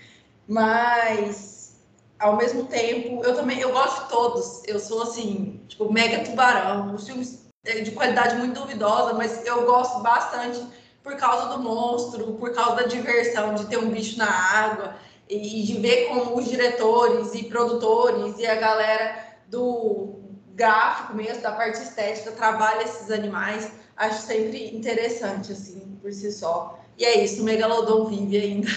mas 0.47 1.75
ao 2.19 2.37
mesmo 2.37 2.65
tempo 2.65 3.23
eu 3.23 3.35
também 3.35 3.59
eu 3.59 3.71
gosto 3.71 4.03
de 4.03 4.09
todos. 4.09 4.61
Eu 4.65 4.79
sou 4.79 5.03
assim, 5.03 5.61
tipo, 5.67 5.91
mega 5.91 6.23
Tubarão, 6.23 6.95
os 6.95 7.05
filmes 7.05 7.47
é, 7.65 7.81
de 7.81 7.91
qualidade 7.91 8.35
muito 8.35 8.59
duvidosa, 8.59 9.13
mas 9.13 9.45
eu 9.45 9.65
gosto 9.65 9.99
bastante 10.01 10.65
por 11.07 11.15
causa 11.15 11.55
do 11.55 11.63
monstro, 11.63 12.33
por 12.33 12.53
causa 12.53 12.75
da 12.75 12.83
diversão 12.83 13.55
de 13.55 13.65
ter 13.67 13.77
um 13.77 13.89
bicho 13.89 14.17
na 14.17 14.29
água 14.29 14.97
e 15.29 15.63
de 15.63 15.79
ver 15.79 16.09
como 16.09 16.37
os 16.37 16.49
diretores 16.49 17.33
e 17.33 17.43
produtores 17.43 18.37
e 18.37 18.45
a 18.45 18.55
galera 18.55 19.15
do 19.47 20.19
gráfico 20.53 21.15
mesmo, 21.15 21.41
da 21.41 21.53
parte 21.53 21.81
estética, 21.81 22.31
trabalha 22.31 22.83
esses 22.83 23.09
animais. 23.09 23.71
Acho 23.95 24.21
sempre 24.21 24.75
interessante, 24.75 25.53
assim 25.53 25.97
por 26.01 26.11
si 26.11 26.29
só. 26.29 26.77
E 26.97 27.05
é 27.05 27.23
isso, 27.23 27.41
o 27.41 27.45
Megalodon 27.45 28.05
vive 28.05 28.37
ainda. 28.37 28.67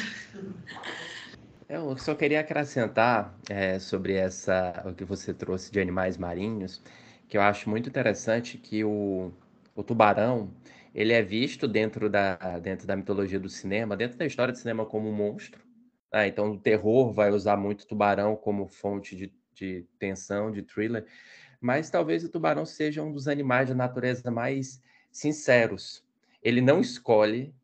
Eu 1.68 1.96
só 1.98 2.14
queria 2.14 2.40
acrescentar 2.40 3.34
é, 3.48 3.78
sobre 3.78 4.14
essa 4.14 4.84
o 4.86 4.94
que 4.94 5.04
você 5.04 5.34
trouxe 5.34 5.70
de 5.72 5.80
animais 5.80 6.16
marinhos, 6.16 6.80
que 7.28 7.36
eu 7.36 7.42
acho 7.42 7.68
muito 7.68 7.88
interessante 7.88 8.56
que 8.56 8.84
o, 8.84 9.32
o 9.74 9.82
tubarão 9.82 10.50
ele 10.94 11.12
é 11.12 11.22
visto 11.22 11.68
dentro 11.68 12.08
da, 12.08 12.36
dentro 12.58 12.86
da 12.86 12.96
mitologia 12.96 13.38
do 13.38 13.48
cinema, 13.48 13.96
dentro 13.96 14.18
da 14.18 14.26
história 14.26 14.52
do 14.52 14.58
cinema 14.58 14.84
como 14.84 15.08
um 15.08 15.14
monstro. 15.14 15.62
Né? 16.12 16.28
Então, 16.28 16.52
o 16.52 16.58
terror 16.58 17.12
vai 17.12 17.30
usar 17.30 17.56
muito 17.56 17.86
tubarão 17.86 18.36
como 18.36 18.66
fonte 18.66 19.16
de, 19.16 19.32
de 19.54 19.86
tensão, 19.98 20.50
de 20.50 20.62
thriller, 20.62 21.06
mas 21.60 21.90
talvez 21.90 22.24
o 22.24 22.28
tubarão 22.28 22.64
seja 22.64 23.02
um 23.02 23.12
dos 23.12 23.28
animais 23.28 23.68
da 23.68 23.74
natureza 23.74 24.30
mais 24.30 24.80
sinceros, 25.10 26.04
ele 26.42 26.60
não 26.60 26.80
escolhe, 26.80 27.54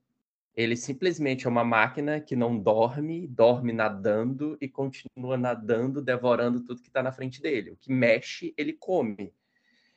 ele 0.54 0.76
simplesmente 0.76 1.46
é 1.46 1.50
uma 1.50 1.64
máquina 1.64 2.20
que 2.20 2.34
não 2.34 2.58
dorme, 2.58 3.26
dorme 3.26 3.72
nadando 3.72 4.56
e 4.60 4.68
continua 4.68 5.36
nadando, 5.36 6.00
devorando 6.00 6.60
tudo 6.60 6.80
que 6.80 6.88
está 6.88 7.02
na 7.02 7.12
frente 7.12 7.42
dele. 7.42 7.72
O 7.72 7.76
que 7.76 7.92
mexe, 7.92 8.54
ele 8.56 8.72
come. 8.72 9.34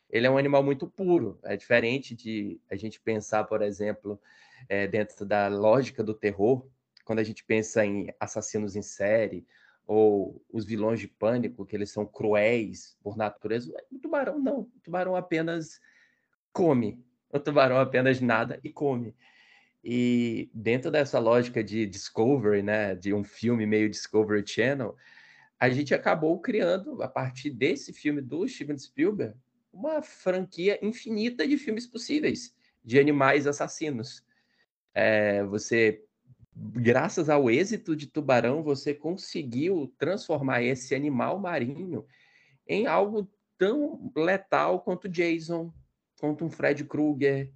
Ele 0.09 0.25
é 0.25 0.29
um 0.29 0.37
animal 0.37 0.63
muito 0.63 0.87
puro. 0.87 1.39
É 1.43 1.55
diferente 1.55 2.15
de 2.15 2.59
a 2.69 2.75
gente 2.75 2.99
pensar, 2.99 3.43
por 3.43 3.61
exemplo, 3.61 4.19
é, 4.67 4.87
dentro 4.87 5.25
da 5.25 5.47
lógica 5.47 6.03
do 6.03 6.13
terror, 6.13 6.65
quando 7.05 7.19
a 7.19 7.23
gente 7.23 7.43
pensa 7.43 7.85
em 7.85 8.13
assassinos 8.19 8.75
em 8.75 8.81
série 8.81 9.45
ou 9.85 10.43
os 10.51 10.65
vilões 10.65 10.99
de 10.99 11.07
pânico, 11.07 11.65
que 11.65 11.75
eles 11.75 11.89
são 11.89 12.05
cruéis 12.05 12.95
por 13.01 13.17
natureza. 13.17 13.73
O 13.91 13.97
tubarão 13.97 14.39
não. 14.39 14.59
O 14.59 14.79
tubarão 14.83 15.15
apenas 15.15 15.79
come. 16.53 17.03
O 17.31 17.39
tubarão 17.39 17.79
apenas 17.79 18.21
nada 18.21 18.59
e 18.63 18.69
come. 18.69 19.15
E 19.83 20.49
dentro 20.53 20.91
dessa 20.91 21.19
lógica 21.19 21.63
de 21.63 21.85
Discovery, 21.85 22.61
né, 22.61 22.95
de 22.95 23.13
um 23.13 23.23
filme 23.23 23.65
meio 23.65 23.89
Discovery 23.89 24.45
Channel, 24.45 24.95
a 25.59 25.69
gente 25.69 25.93
acabou 25.93 26.39
criando, 26.39 27.01
a 27.01 27.07
partir 27.07 27.49
desse 27.49 27.91
filme 27.91 28.21
do 28.21 28.47
Steven 28.47 28.77
Spielberg, 28.77 29.35
uma 29.71 30.01
franquia 30.01 30.79
infinita 30.81 31.47
de 31.47 31.57
filmes 31.57 31.85
possíveis 31.85 32.53
de 32.83 32.99
animais 32.99 33.47
assassinos. 33.47 34.23
É, 34.93 35.43
você, 35.43 36.03
graças 36.55 37.29
ao 37.29 37.49
êxito 37.49 37.95
de 37.95 38.07
Tubarão, 38.07 38.63
você 38.63 38.93
conseguiu 38.93 39.93
transformar 39.97 40.63
esse 40.63 40.95
animal 40.95 41.39
marinho 41.39 42.05
em 42.67 42.87
algo 42.87 43.29
tão 43.57 44.11
letal 44.15 44.81
quanto 44.81 45.09
Jason, 45.09 45.73
quanto 46.19 46.45
um 46.45 46.49
Fred 46.49 46.83
Krueger, 46.85 47.51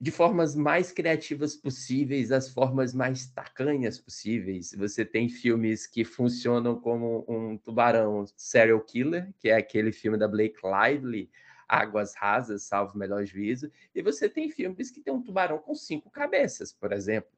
de 0.00 0.10
formas 0.10 0.56
mais 0.56 0.90
criativas 0.90 1.54
possíveis, 1.54 2.32
as 2.32 2.48
formas 2.48 2.94
mais 2.94 3.26
tacanhas 3.26 4.00
possíveis. 4.00 4.72
Você 4.74 5.04
tem 5.04 5.28
filmes 5.28 5.86
que 5.86 6.06
funcionam 6.06 6.80
como 6.80 7.22
um 7.28 7.58
tubarão 7.58 8.24
serial 8.34 8.80
killer, 8.80 9.30
que 9.38 9.50
é 9.50 9.56
aquele 9.56 9.92
filme 9.92 10.16
da 10.16 10.26
Blake 10.26 10.58
Lively, 10.64 11.30
Águas 11.68 12.14
Rasas, 12.14 12.62
salvo 12.62 12.96
melhor 12.96 13.26
juízo, 13.26 13.70
e 13.94 14.00
você 14.00 14.26
tem 14.26 14.48
filmes 14.48 14.90
que 14.90 15.02
tem 15.02 15.12
um 15.12 15.22
tubarão 15.22 15.58
com 15.58 15.74
cinco 15.74 16.10
cabeças, 16.10 16.72
por 16.72 16.92
exemplo, 16.92 17.30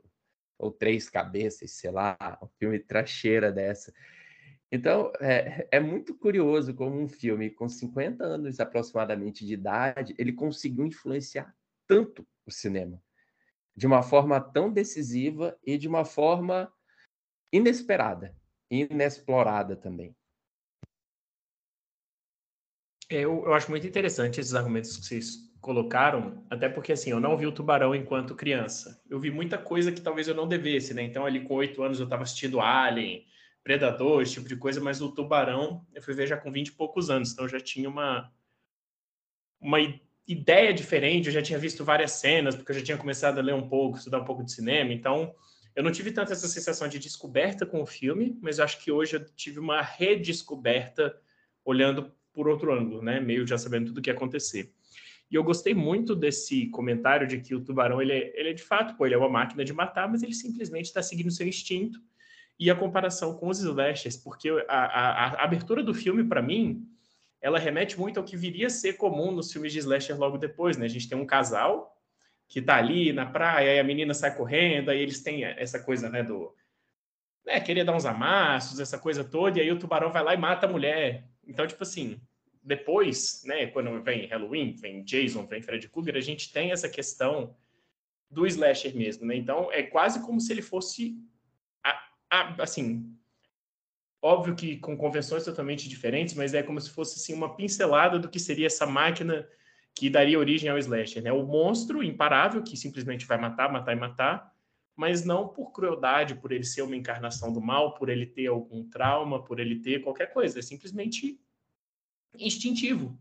ou 0.57 0.71
três 0.71 1.11
cabeças, 1.11 1.73
sei 1.73 1.91
lá, 1.91 2.39
um 2.41 2.47
filme 2.61 2.79
tracheira 2.79 3.51
dessa. 3.51 3.93
Então, 4.71 5.13
é, 5.21 5.67
é, 5.73 5.81
muito 5.81 6.15
curioso 6.15 6.73
como 6.73 6.99
um 6.99 7.09
filme 7.09 7.51
com 7.51 7.69
50 7.69 8.23
anos 8.25 8.61
aproximadamente 8.61 9.45
de 9.45 9.53
idade, 9.53 10.15
ele 10.17 10.33
conseguiu 10.33 10.87
influenciar 10.87 11.53
tanto 11.87 12.27
o 12.47 12.51
cinema. 12.51 13.03
De 13.75 13.87
uma 13.87 14.03
forma 14.03 14.41
tão 14.41 14.71
decisiva 14.71 15.59
e 15.65 15.79
de 15.79 15.89
uma 15.89 16.05
forma 16.05 16.73
inesperada, 17.53 18.37
inexplorada 18.71 19.77
também. 19.77 20.15
É, 23.11 23.17
eu, 23.17 23.45
eu 23.45 23.55
acho 23.55 23.71
muito 23.71 23.87
interessante 23.87 24.41
esses 24.41 24.55
argumentos 24.55 24.97
que 24.97 25.05
vocês 25.05 25.53
colocaram, 25.61 26.45
até 26.51 26.69
porque 26.69 26.93
assim, 26.93 27.11
eu 27.11 27.21
não 27.21 27.37
vi 27.37 27.47
o 27.47 27.53
Tubarão 27.53 27.95
enquanto 27.95 28.35
criança. 28.35 29.01
Eu 29.09 29.21
vi 29.21 29.31
muita 29.31 29.59
coisa 29.59 29.93
que 29.93 30.01
talvez 30.01 30.27
eu 30.27 30.35
não 30.35 30.49
devesse, 30.49 30.93
né? 30.93 31.03
Então, 31.03 31.25
ali 31.25 31.45
com 31.45 31.55
oito 31.55 31.83
anos 31.83 32.01
eu 32.01 32.05
estava 32.05 32.23
assistindo 32.25 32.61
Alien, 32.61 33.25
Predador, 33.63 34.23
esse 34.23 34.33
tipo 34.33 34.49
de 34.49 34.57
coisa, 34.57 34.81
mas 34.81 35.01
o 35.01 35.13
Tubarão 35.13 35.87
eu 35.95 36.03
fui 36.03 36.15
ver 36.15 36.27
já 36.27 36.37
com 36.37 36.51
20 36.51 36.69
e 36.69 36.73
poucos 36.73 37.11
anos, 37.11 37.33
então 37.33 37.45
eu 37.45 37.49
já 37.49 37.61
tinha 37.61 37.89
uma, 37.89 38.33
uma 39.61 39.79
ideia 40.27 40.73
diferente, 40.73 41.27
eu 41.27 41.33
já 41.33 41.43
tinha 41.43 41.59
visto 41.59 41.85
várias 41.85 42.13
cenas, 42.13 42.55
porque 42.55 42.73
eu 42.73 42.77
já 42.77 42.85
tinha 42.85 42.97
começado 42.97 43.39
a 43.39 43.43
ler 43.43 43.55
um 43.55 43.69
pouco, 43.69 43.99
estudar 43.99 44.21
um 44.21 44.25
pouco 44.25 44.45
de 44.45 44.53
cinema, 44.53 44.93
então 44.93 45.35
eu 45.75 45.83
não 45.83 45.91
tive 45.91 46.13
tanta 46.13 46.33
essa 46.33 46.47
sensação 46.47 46.87
de 46.87 46.99
descoberta 46.99 47.65
com 47.65 47.83
o 47.83 47.87
filme, 47.87 48.39
mas 48.41 48.61
acho 48.61 48.83
que 48.83 48.93
hoje 48.93 49.17
eu 49.17 49.25
tive 49.35 49.59
uma 49.59 49.81
redescoberta 49.81 51.17
olhando 51.65 52.13
por 52.33 52.49
outro 52.49 52.73
ângulo, 52.73 53.03
né, 53.03 53.21
meio 53.21 53.47
já 53.47 53.59
sabendo 53.59 53.87
tudo 53.87 53.99
o 53.99 54.03
que 54.03 54.11
ia 54.11 54.15
acontecer. 54.15 54.73
E 55.31 55.35
eu 55.35 55.43
gostei 55.43 55.75
muito 55.75 56.15
desse 56.15 56.67
comentário 56.69 57.27
de 57.27 57.41
que 57.41 57.55
o 57.55 57.65
tubarão, 57.65 58.03
ele 58.03 58.13
é, 58.13 58.39
ele 58.39 58.51
é 58.51 58.53
de 58.53 58.63
fato, 58.63 58.97
pô, 58.97 59.07
ele 59.07 59.15
é 59.15 59.19
uma 59.19 59.31
máquina 59.31 59.65
de 59.65 59.73
matar, 59.73 60.09
mas 60.09 60.23
ele 60.23 60.35
simplesmente 60.35 60.87
está 60.87 61.03
seguindo 61.03 61.31
seu 61.31 61.47
instinto, 61.47 61.99
e 62.59 62.71
a 62.71 62.77
comparação 62.77 63.35
com 63.35 63.49
os 63.49 63.59
slashers, 63.59 64.17
porque 64.17 64.51
a, 64.69 64.77
a, 64.77 65.27
a 65.29 65.45
abertura 65.45 65.83
do 65.83 65.95
filme, 65.95 66.23
para 66.23 66.43
mim, 66.43 66.87
ela 67.43 67.59
remete 67.59 67.99
muito 67.99 68.19
ao 68.19 68.25
que 68.25 68.37
viria 68.37 68.69
a 68.69 68.71
ser 68.71 68.95
comum 68.95 69.33
nos 69.33 69.53
filmes 69.53 69.73
de 69.73 69.81
slasher 69.81 70.17
logo 70.17 70.39
depois, 70.39 70.77
né? 70.77 70.87
A 70.87 70.89
gente 70.89 71.09
tem 71.09 71.19
um 71.19 71.27
casal 71.27 71.95
que 72.49 72.63
tá 72.63 72.77
ali 72.77 73.13
na 73.13 73.27
praia, 73.27 73.75
e 73.75 73.81
a 73.81 73.85
menina 73.85 74.15
sai 74.15 74.37
correndo, 74.37 74.91
aí 74.91 75.01
eles 75.01 75.21
têm 75.23 75.45
essa 75.45 75.81
coisa, 75.81 76.09
né, 76.09 76.23
do... 76.23 76.55
Né, 77.45 77.59
querer 77.61 77.83
dar 77.83 77.97
uns 77.97 78.05
amassos, 78.05 78.79
essa 78.79 78.99
coisa 78.99 79.25
toda, 79.25 79.59
e 79.59 79.63
aí 79.63 79.73
o 79.73 79.79
tubarão 79.79 80.13
vai 80.13 80.23
lá 80.23 80.35
e 80.35 80.37
mata 80.37 80.67
a 80.67 80.71
mulher. 80.71 81.27
Então, 81.45 81.67
tipo 81.67 81.83
assim, 81.83 82.21
depois, 82.63 83.43
né, 83.45 83.67
quando 83.67 84.01
vem 84.03 84.27
Halloween, 84.27 84.77
vem 84.77 85.03
Jason, 85.03 85.47
vem 85.47 85.63
Freddy 85.63 85.89
Krueger, 85.89 86.17
a 86.17 86.21
gente 86.21 86.53
tem 86.53 86.71
essa 86.71 86.89
questão 86.89 87.57
do 88.31 88.47
slasher 88.47 88.95
mesmo, 88.95 89.27
né? 89.27 89.35
Então, 89.35 89.73
é 89.73 89.83
quase 89.83 90.21
como 90.25 90.41
se 90.41 90.53
ele 90.53 90.63
fosse 90.63 91.17
assim, 92.59 93.15
óbvio 94.23 94.55
que 94.55 94.77
com 94.77 94.97
convenções 94.97 95.45
totalmente 95.45 95.89
diferentes, 95.89 96.35
mas 96.35 96.55
é 96.55 96.63
como 96.63 96.81
se 96.81 96.91
fosse 96.91 97.19
assim, 97.19 97.35
uma 97.35 97.57
pincelada 97.57 98.19
do 98.21 98.31
que 98.31 98.39
seria 98.39 98.69
essa 98.69 98.87
máquina 98.87 99.47
que 99.95 100.09
daria 100.09 100.39
origem 100.39 100.71
ao 100.71 100.79
slasher, 100.79 101.23
né? 101.23 101.33
O 101.33 101.45
monstro 101.45 102.03
imparável 102.03 102.63
que 102.63 102.77
simplesmente 102.77 103.27
vai 103.27 103.37
matar, 103.37 103.71
matar 103.71 103.95
e 103.95 104.01
matar, 104.01 104.53
mas 104.97 105.25
não 105.25 105.49
por 105.49 105.73
crueldade, 105.73 106.37
por 106.37 106.53
ele 106.53 106.65
ser 106.65 106.83
uma 106.83 106.97
encarnação 106.97 107.53
do 107.53 107.61
mal, 107.61 107.95
por 107.95 108.09
ele 108.09 108.25
ter 108.25 108.47
algum 108.47 108.89
trauma, 108.89 109.43
por 109.43 109.59
ele 109.59 109.81
ter 109.81 110.01
qualquer 110.01 110.33
coisa, 110.33 110.61
é 110.61 110.63
simplesmente 110.63 111.41
instintivo. 112.39 113.21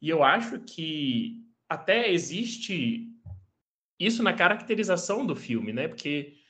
E 0.00 0.08
eu 0.08 0.22
acho 0.22 0.60
que 0.60 1.44
até 1.68 2.10
existe 2.10 3.08
isso 3.98 4.22
na 4.22 4.32
caracterização 4.32 5.26
do 5.26 5.34
filme, 5.36 5.72
né? 5.72 5.88
Porque 5.88 6.41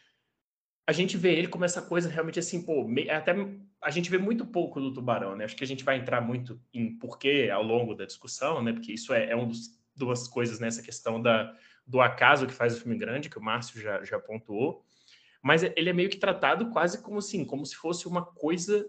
a 0.86 0.92
gente 0.92 1.16
vê 1.16 1.34
ele 1.34 1.48
como 1.48 1.64
essa 1.64 1.80
coisa 1.80 2.08
realmente 2.08 2.38
assim, 2.38 2.62
pô, 2.62 2.86
até 3.10 3.34
a 3.80 3.90
gente 3.90 4.10
vê 4.10 4.18
muito 4.18 4.44
pouco 4.44 4.80
do 4.80 4.92
tubarão, 4.92 5.36
né? 5.36 5.44
Acho 5.44 5.56
que 5.56 5.64
a 5.64 5.66
gente 5.66 5.84
vai 5.84 5.96
entrar 5.96 6.20
muito 6.20 6.60
em 6.74 6.98
porquê 6.98 7.50
ao 7.52 7.62
longo 7.62 7.94
da 7.94 8.04
discussão, 8.04 8.62
né? 8.62 8.72
Porque 8.72 8.92
isso 8.92 9.12
é, 9.12 9.30
é 9.30 9.36
um 9.36 9.46
dos 9.46 9.80
duas 9.94 10.26
coisas 10.26 10.58
nessa 10.58 10.80
né? 10.80 10.86
questão 10.86 11.22
da, 11.22 11.54
do 11.86 12.00
acaso 12.00 12.46
que 12.46 12.52
faz 12.52 12.76
o 12.76 12.80
filme 12.80 12.98
grande, 12.98 13.28
que 13.28 13.38
o 13.38 13.42
Márcio 13.42 13.80
já, 13.80 14.04
já 14.04 14.18
pontuou. 14.18 14.84
Mas 15.40 15.62
ele 15.62 15.90
é 15.90 15.92
meio 15.92 16.08
que 16.10 16.16
tratado 16.16 16.70
quase 16.70 17.00
como 17.02 17.18
assim, 17.18 17.44
como 17.44 17.64
se 17.64 17.76
fosse 17.76 18.06
uma 18.06 18.24
coisa 18.24 18.88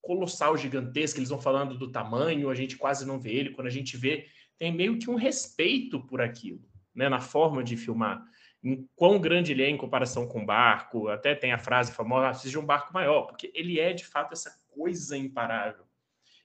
colossal, 0.00 0.56
gigantesca. 0.56 1.18
Eles 1.18 1.30
vão 1.30 1.40
falando 1.40 1.76
do 1.76 1.90
tamanho, 1.90 2.48
a 2.48 2.54
gente 2.54 2.76
quase 2.76 3.06
não 3.06 3.18
vê 3.18 3.32
ele. 3.32 3.50
Quando 3.50 3.66
a 3.66 3.70
gente 3.70 3.96
vê, 3.96 4.26
tem 4.58 4.72
meio 4.72 4.98
que 4.98 5.10
um 5.10 5.14
respeito 5.14 6.00
por 6.06 6.22
aquilo, 6.22 6.66
né? 6.94 7.08
Na 7.08 7.20
forma 7.20 7.62
de 7.62 7.76
filmar 7.76 8.22
em 8.62 8.88
quão 8.96 9.20
grande 9.20 9.52
ele 9.52 9.62
é 9.62 9.70
em 9.70 9.76
comparação 9.76 10.26
com 10.26 10.42
o 10.42 10.46
barco. 10.46 11.08
Até 11.08 11.34
tem 11.34 11.52
a 11.52 11.58
frase 11.58 11.92
famosa: 11.92 12.28
ah, 12.28 12.30
precisa 12.30 12.50
de 12.50 12.58
um 12.58 12.66
barco 12.66 12.92
maior, 12.92 13.22
porque 13.22 13.50
ele 13.54 13.78
é 13.78 13.92
de 13.92 14.04
fato 14.04 14.32
essa 14.32 14.50
coisa 14.74 15.16
imparável. 15.16 15.84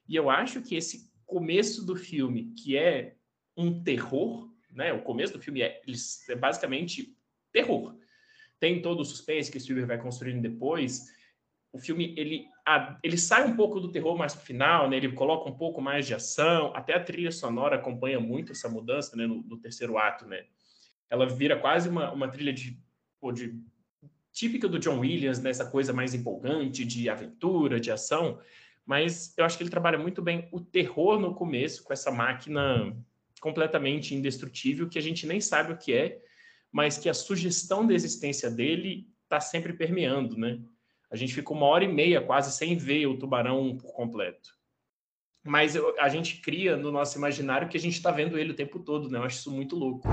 E 0.08 0.14
eu 0.14 0.30
acho 0.30 0.60
que 0.62 0.76
esse 0.76 1.10
começo 1.26 1.84
do 1.84 1.96
filme, 1.96 2.52
que 2.56 2.76
é 2.76 3.16
um 3.56 3.82
terror, 3.82 4.50
né? 4.70 4.92
O 4.92 5.02
começo 5.02 5.32
do 5.32 5.40
filme 5.40 5.62
é, 5.62 5.80
é 6.28 6.34
basicamente 6.34 7.16
terror. 7.52 7.96
Tem 8.60 8.82
todo 8.82 9.00
o 9.00 9.04
suspense 9.04 9.50
que 9.50 9.56
o 9.56 9.60
Spielberg 9.60 9.88
vai 9.88 9.98
construindo 9.98 10.42
depois. 10.42 11.12
O 11.72 11.78
filme 11.78 12.14
ele, 12.16 12.46
ele 13.02 13.18
sai 13.18 13.44
um 13.46 13.56
pouco 13.56 13.80
do 13.80 13.90
terror 13.90 14.16
mais 14.16 14.34
pro 14.34 14.44
final, 14.44 14.88
né? 14.88 14.96
Ele 14.96 15.12
coloca 15.12 15.48
um 15.48 15.56
pouco 15.56 15.80
mais 15.80 16.06
de 16.06 16.14
ação. 16.14 16.72
Até 16.74 16.94
a 16.94 17.02
trilha 17.02 17.32
sonora 17.32 17.76
acompanha 17.76 18.20
muito 18.20 18.52
essa 18.52 18.68
mudança, 18.68 19.16
né? 19.16 19.26
No, 19.26 19.42
no 19.42 19.58
terceiro 19.58 19.98
ato, 19.98 20.26
né? 20.26 20.44
Ela 21.10 21.26
vira 21.26 21.58
quase 21.58 21.88
uma, 21.88 22.12
uma 22.12 22.28
trilha 22.28 22.52
de, 22.52 22.78
de 23.32 23.60
típica 24.32 24.68
do 24.68 24.78
John 24.78 24.98
Williams, 24.98 25.40
nessa 25.40 25.64
né? 25.64 25.70
coisa 25.70 25.92
mais 25.92 26.12
empolgante 26.12 26.84
de 26.84 27.08
aventura, 27.08 27.78
de 27.78 27.90
ação, 27.90 28.40
mas 28.84 29.32
eu 29.38 29.44
acho 29.44 29.56
que 29.56 29.62
ele 29.62 29.70
trabalha 29.70 29.98
muito 29.98 30.20
bem 30.20 30.48
o 30.52 30.60
terror 30.60 31.18
no 31.18 31.34
começo 31.34 31.82
com 31.84 31.92
essa 31.92 32.10
máquina 32.10 32.94
completamente 33.40 34.14
indestrutível 34.14 34.88
que 34.88 34.98
a 34.98 35.02
gente 35.02 35.26
nem 35.26 35.40
sabe 35.40 35.72
o 35.72 35.76
que 35.76 35.92
é, 35.92 36.20
mas 36.70 36.98
que 36.98 37.08
a 37.08 37.14
sugestão 37.14 37.86
da 37.86 37.94
existência 37.94 38.50
dele 38.50 39.08
está 39.22 39.40
sempre 39.40 39.72
permeando, 39.72 40.36
né? 40.36 40.60
A 41.10 41.16
gente 41.16 41.32
fica 41.32 41.52
uma 41.52 41.66
hora 41.66 41.84
e 41.84 41.88
meia 41.88 42.20
quase 42.20 42.52
sem 42.52 42.76
ver 42.76 43.06
o 43.06 43.18
tubarão 43.18 43.76
por 43.76 43.92
completo. 43.92 44.50
Mas 45.44 45.76
eu, 45.76 45.94
a 46.00 46.08
gente 46.08 46.40
cria 46.40 46.76
no 46.76 46.90
nosso 46.90 47.16
imaginário 47.16 47.68
que 47.68 47.76
a 47.76 47.80
gente 47.80 47.94
está 47.94 48.10
vendo 48.10 48.38
ele 48.38 48.52
o 48.52 48.56
tempo 48.56 48.80
todo, 48.80 49.08
né? 49.08 49.18
Eu 49.18 49.22
acho 49.22 49.38
isso 49.38 49.52
muito 49.52 49.76
louco. 49.76 50.08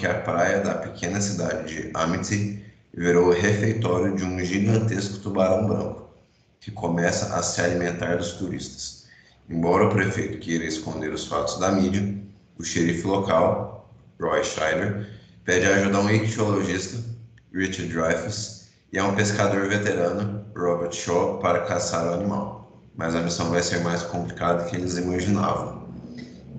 Que 0.00 0.06
a 0.06 0.14
praia 0.14 0.60
da 0.60 0.76
pequena 0.76 1.20
cidade 1.20 1.74
de 1.74 1.90
Amity 1.92 2.64
virou 2.94 3.32
refeitório 3.32 4.16
de 4.16 4.24
um 4.24 4.42
gigantesco 4.42 5.18
tubarão 5.18 5.68
branco, 5.68 6.08
que 6.58 6.70
começa 6.70 7.36
a 7.36 7.42
se 7.42 7.60
alimentar 7.60 8.16
dos 8.16 8.32
turistas. 8.32 9.04
Embora 9.50 9.86
o 9.86 9.90
prefeito 9.90 10.38
queira 10.38 10.64
esconder 10.64 11.12
os 11.12 11.26
fatos 11.26 11.58
da 11.58 11.70
mídia, 11.72 12.14
o 12.58 12.64
xerife 12.64 13.06
local, 13.06 13.92
Roy 14.18 14.42
Scheider, 14.42 15.06
pede 15.44 15.66
ajuda 15.66 15.98
a 15.98 16.00
um 16.00 16.10
ictiologista, 16.10 17.04
Richard 17.52 17.92
Dreyfuss, 17.92 18.70
e 18.94 18.98
é 18.98 19.04
um 19.04 19.14
pescador 19.14 19.68
veterano, 19.68 20.46
Robert 20.56 20.92
Shaw, 20.92 21.38
para 21.40 21.66
caçar 21.66 22.06
o 22.06 22.14
animal. 22.14 22.72
Mas 22.96 23.14
a 23.14 23.20
missão 23.20 23.50
vai 23.50 23.62
ser 23.62 23.80
mais 23.80 24.02
complicada 24.02 24.62
do 24.62 24.70
que 24.70 24.76
eles 24.76 24.96
imaginavam. 24.96 25.90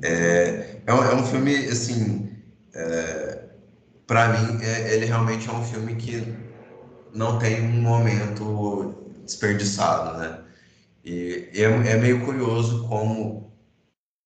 É, 0.04 0.78
é, 0.86 0.94
um, 0.94 1.04
é 1.04 1.16
um 1.16 1.26
filme, 1.26 1.56
assim, 1.66 2.31
é, 2.74 3.46
para 4.08 4.30
mim, 4.30 4.64
é, 4.64 4.94
ele 4.94 5.06
realmente 5.06 5.50
é 5.50 5.54
um 5.54 5.64
filme 5.64 5.96
que 5.96 6.36
não 7.14 7.40
tem 7.40 7.62
um 7.62 7.82
momento 7.82 8.96
desperdiçado, 9.24 10.18
né? 10.18 10.40
E 11.04 11.50
é, 11.54 11.64
é 11.64 11.98
meio 11.98 12.26
curioso 12.26 12.88
como, 12.88 13.52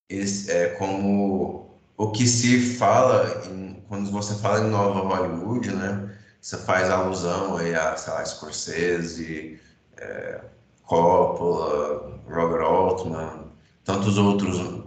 esse, 0.09 0.51
é, 0.51 0.69
como 0.69 1.79
o 1.97 2.11
que 2.11 2.27
se 2.27 2.75
fala, 2.77 3.43
em, 3.47 3.83
quando 3.87 4.11
você 4.11 4.35
fala 4.35 4.59
em 4.65 4.69
Nova 4.69 5.01
Hollywood, 5.01 5.73
né? 5.73 6.17
Você 6.41 6.57
faz 6.57 6.89
alusão 6.89 7.57
aí 7.57 7.73
a, 7.75 7.95
sei 7.97 8.13
lá, 8.13 8.25
Scorsese, 8.25 9.59
é, 9.97 10.41
Coppola, 10.83 12.21
Robert 12.29 12.61
Altman, 12.61 13.51
tantos 13.83 14.17
outros 14.17 14.83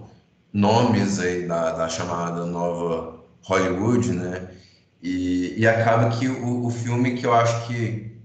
nomes 0.53 1.19
aí 1.19 1.47
da, 1.47 1.73
da 1.73 1.89
chamada 1.89 2.45
Nova 2.47 3.18
Hollywood, 3.43 4.13
né? 4.13 4.49
E, 5.03 5.55
e 5.61 5.67
acaba 5.67 6.17
que 6.19 6.29
o, 6.29 6.67
o 6.67 6.71
filme 6.71 7.15
que 7.17 7.27
eu 7.27 7.33
acho 7.33 7.67
que, 7.69 8.21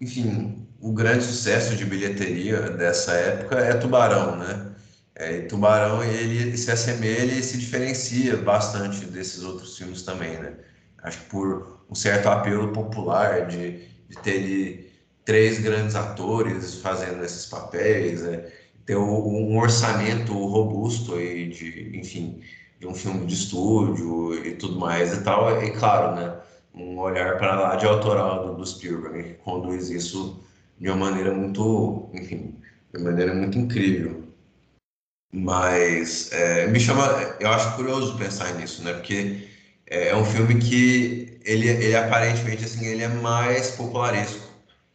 enfim, 0.00 0.66
o 0.80 0.92
grande 0.92 1.24
sucesso 1.24 1.76
de 1.76 1.84
bilheteria 1.84 2.60
dessa 2.70 3.12
época 3.12 3.56
é 3.58 3.74
Tubarão, 3.74 4.36
né? 4.36 4.74
É, 5.14 5.40
Tubarão 5.42 6.04
ele 6.04 6.56
se 6.56 6.70
assemelha 6.70 7.32
e 7.32 7.42
se 7.42 7.56
diferencia 7.58 8.36
bastante 8.36 9.06
desses 9.06 9.42
outros 9.42 9.76
filmes 9.78 10.02
também, 10.02 10.38
né? 10.38 10.54
Acho 11.02 11.20
que 11.20 11.26
por 11.30 11.84
um 11.90 11.94
certo 11.94 12.28
apelo 12.28 12.72
popular 12.72 13.46
de, 13.46 13.88
de 14.08 14.18
ter 14.22 14.38
ali, 14.38 14.92
três 15.24 15.58
grandes 15.58 15.94
atores 15.96 16.76
fazendo 16.76 17.24
esses 17.24 17.46
papéis, 17.46 18.22
é, 18.24 18.52
ter 18.86 18.96
um 18.96 19.58
orçamento 19.58 20.32
robusto 20.32 21.14
aí 21.16 21.48
de, 21.48 21.98
enfim, 21.98 22.40
de 22.78 22.86
um 22.86 22.94
filme 22.94 23.26
de 23.26 23.34
estúdio 23.34 24.34
e 24.46 24.56
tudo 24.56 24.78
mais 24.78 25.12
e 25.14 25.22
tal, 25.22 25.62
e 25.62 25.70
claro, 25.72 26.14
né, 26.16 26.36
um 26.74 26.98
olhar 26.98 27.38
para 27.38 27.58
lá 27.58 27.76
de 27.76 27.86
autoral 27.86 28.48
do, 28.48 28.56
do 28.56 28.66
Spielberg, 28.66 29.22
que 29.22 29.34
conduz 29.34 29.90
isso 29.90 30.38
de 30.78 30.88
uma 30.88 31.10
maneira 31.10 31.32
muito, 31.32 32.10
enfim, 32.12 32.54
de 32.92 33.00
uma 33.00 33.10
maneira 33.10 33.34
muito 33.34 33.58
incrível. 33.58 34.24
Mas 35.32 36.30
é, 36.32 36.66
me 36.68 36.78
chama, 36.78 37.36
eu 37.40 37.48
acho 37.50 37.76
curioso 37.76 38.16
pensar 38.18 38.54
nisso, 38.54 38.82
né, 38.82 38.92
porque 38.92 39.48
é, 39.86 40.08
é 40.08 40.16
um 40.16 40.24
filme 40.24 40.58
que 40.58 41.38
ele, 41.44 41.68
ele 41.68 41.96
aparentemente, 41.96 42.64
assim, 42.64 42.86
ele 42.86 43.02
é 43.02 43.08
mais 43.08 43.70
popularesco 43.72 44.46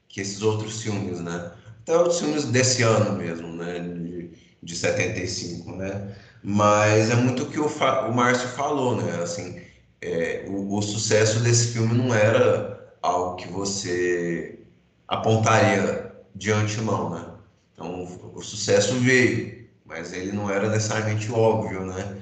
que 0.08 0.22
esses 0.22 0.42
outros 0.42 0.82
filmes, 0.82 1.20
né, 1.20 1.52
até 1.82 1.98
outros 1.98 2.20
filmes 2.20 2.46
desse 2.46 2.84
ano 2.84 3.18
mesmo, 3.18 3.48
né, 3.56 3.80
de, 3.80 4.30
de 4.62 4.76
75, 4.76 5.72
né, 5.76 6.16
mas 6.44 7.10
é 7.10 7.16
muito 7.16 7.44
o 7.44 7.46
que 7.48 7.60
o, 7.60 7.68
o 7.68 8.14
Márcio 8.14 8.50
falou, 8.50 8.96
né? 8.96 9.22
Assim, 9.22 9.62
é, 10.02 10.46
o, 10.48 10.78
o, 10.78 10.82
sucesso 10.82 11.40
desse 11.42 11.74
filme 11.74 11.94
não 11.94 12.14
era 12.14 12.96
algo 13.02 13.36
que 13.36 13.48
você 13.48 14.60
apontaria 15.08 16.12
de 16.36 16.52
antemão, 16.52 17.10
né? 17.12 17.26
Então, 17.74 18.08
o, 18.34 18.42
sucesso 18.42 18.96
veio, 18.96 19.68
mas 19.86 20.14
ele 20.14 20.32
não 20.32 20.50
era 20.50 20.70
necessariamente 20.70 21.32
óbvio, 21.32 21.86
né? 21.86 22.18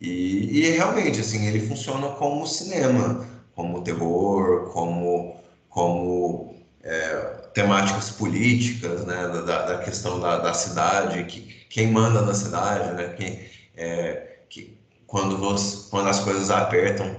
E, 0.00 0.60
e 0.60 0.70
realmente, 0.70 1.20
assim, 1.20 1.46
ele 1.46 1.66
funciona 1.66 2.08
como 2.10 2.46
cinema, 2.46 3.26
como 3.54 3.82
terror, 3.82 4.70
como, 4.72 5.36
como 5.68 6.54
é, 6.82 7.16
temáticas 7.54 8.10
políticas, 8.10 9.04
né? 9.04 9.28
Da, 9.46 9.66
da 9.66 9.78
questão 9.78 10.20
da, 10.20 10.38
da 10.38 10.54
cidade, 10.54 11.24
que, 11.24 11.40
quem 11.68 11.90
manda 11.90 12.22
na 12.22 12.34
cidade, 12.34 12.94
né? 12.94 13.14
Quem, 13.16 13.40
é, 13.76 14.38
que 14.48 14.78
quando, 15.06 15.38
você, 15.38 15.88
quando 15.90 16.08
as 16.08 16.20
coisas 16.20 16.50
apertam, 16.50 17.14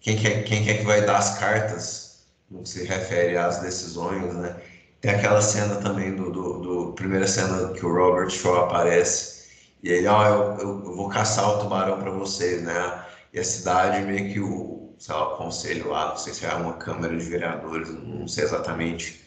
quem 0.00 0.16
quer, 0.16 0.44
quem 0.44 0.64
quer 0.64 0.78
que 0.78 0.84
vai 0.84 1.04
dar 1.04 1.18
as 1.18 1.38
cartas 1.38 2.24
no 2.50 2.62
que 2.62 2.68
se 2.68 2.84
refere 2.84 3.36
às 3.36 3.60
decisões, 3.60 4.34
né? 4.34 4.56
Tem 5.00 5.12
aquela 5.12 5.40
cena 5.40 5.76
também 5.76 6.14
do, 6.14 6.30
do, 6.30 6.58
do 6.60 6.92
primeira 6.92 7.26
cena 7.26 7.72
que 7.72 7.84
o 7.86 7.94
Robert 7.94 8.30
Shaw 8.30 8.64
aparece 8.64 9.40
e 9.82 9.90
ele, 9.90 10.06
ó, 10.06 10.20
oh, 10.20 10.60
eu, 10.60 10.84
eu, 10.84 10.96
vou 10.96 11.08
caçar 11.08 11.48
o 11.48 11.58
tubarão 11.60 11.98
para 11.98 12.10
vocês, 12.10 12.62
né? 12.62 13.04
E 13.32 13.38
a 13.40 13.44
cidade 13.44 14.02
meio 14.04 14.32
que 14.32 14.40
o, 14.40 14.94
sei 14.98 15.14
lá, 15.14 15.34
o 15.34 15.36
conselho 15.38 15.88
lá, 15.88 16.10
não 16.10 16.16
sei 16.16 16.34
se 16.34 16.44
é 16.44 16.54
uma 16.54 16.74
câmara 16.74 17.16
de 17.16 17.24
vereadores, 17.24 17.88
não 17.90 18.28
sei 18.28 18.44
exatamente 18.44 19.24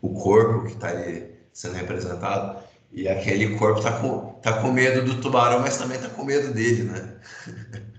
o 0.00 0.10
corpo 0.10 0.66
que 0.66 0.74
está 0.74 0.88
ali 0.88 1.34
sendo 1.52 1.74
representado, 1.74 2.62
e 2.96 3.06
aquele 3.06 3.56
corpo 3.58 3.82
tá 3.82 4.00
com, 4.00 4.32
tá 4.40 4.62
com 4.62 4.72
medo 4.72 5.04
do 5.04 5.20
tubarão, 5.20 5.60
mas 5.60 5.76
também 5.76 5.98
tá 6.00 6.08
com 6.08 6.24
medo 6.24 6.52
dele, 6.52 6.84
né? 6.84 7.20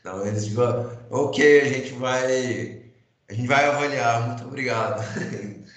Então 0.00 0.24
eles 0.26 0.46
ficam, 0.46 0.90
ok, 1.10 1.60
a 1.60 1.64
gente 1.66 1.92
vai, 1.92 2.82
a 3.28 3.34
gente 3.34 3.46
vai 3.46 3.66
avaliar, 3.66 4.28
muito 4.28 4.44
obrigado. 4.46 5.02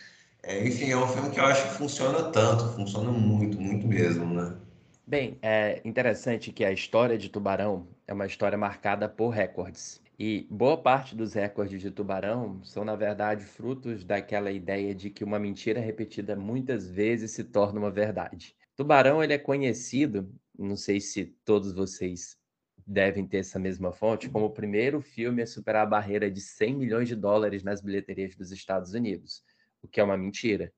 É, 0.44 0.68
enfim, 0.68 0.90
é 0.90 0.98
um 0.98 1.08
filme 1.08 1.30
que 1.30 1.40
eu 1.40 1.46
acho 1.46 1.70
que 1.70 1.76
funciona 1.76 2.24
tanto, 2.32 2.74
funciona 2.74 3.12
muito, 3.12 3.62
muito 3.62 3.88
mesmo, 3.88 4.26
né? 4.26 4.58
Bem, 5.06 5.38
é 5.40 5.80
interessante 5.86 6.52
que 6.52 6.66
a 6.66 6.72
história 6.72 7.16
de 7.16 7.30
Tubarão 7.30 7.88
é 8.08 8.14
uma 8.14 8.26
história 8.26 8.58
marcada 8.58 9.08
por 9.08 9.30
recordes. 9.30 10.02
E 10.18 10.48
boa 10.50 10.78
parte 10.78 11.16
dos 11.16 11.36
recordes 11.36 11.80
de 11.80 11.92
Tubarão 11.92 12.60
são, 12.64 12.84
na 12.84 12.96
verdade, 12.96 13.44
frutos 13.46 14.04
daquela 14.04 14.52
ideia 14.52 14.96
de 14.96 15.12
que 15.12 15.24
uma 15.24 15.38
mentira 15.38 15.80
repetida 15.80 16.36
muitas 16.36 16.90
vezes 16.90 17.30
se 17.32 17.44
torna 17.44 17.80
uma 17.80 17.92
verdade. 17.92 18.56
Tubarão 18.82 19.24
ele 19.24 19.32
é 19.32 19.38
conhecido, 19.38 20.28
não 20.58 20.76
sei 20.76 21.00
se 21.00 21.26
todos 21.46 21.72
vocês 21.72 22.36
devem 22.84 23.28
ter 23.28 23.38
essa 23.38 23.60
mesma 23.60 23.92
fonte, 23.92 24.28
como 24.28 24.46
o 24.46 24.50
primeiro 24.50 25.00
filme 25.02 25.44
a 25.44 25.46
superar 25.46 25.84
a 25.84 25.90
barreira 25.90 26.32
de 26.32 26.42
100 26.42 26.78
milhões 26.78 27.08
de 27.08 27.16
dólares 27.16 27.62
nas 27.62 27.80
bilheterias 27.80 28.36
dos 28.36 28.52
Estados 28.52 28.96
Unidos, 28.96 29.44
o 29.84 29.88
que 29.88 30.00
é 30.00 30.04
uma 30.04 30.18
mentira. 30.18 30.74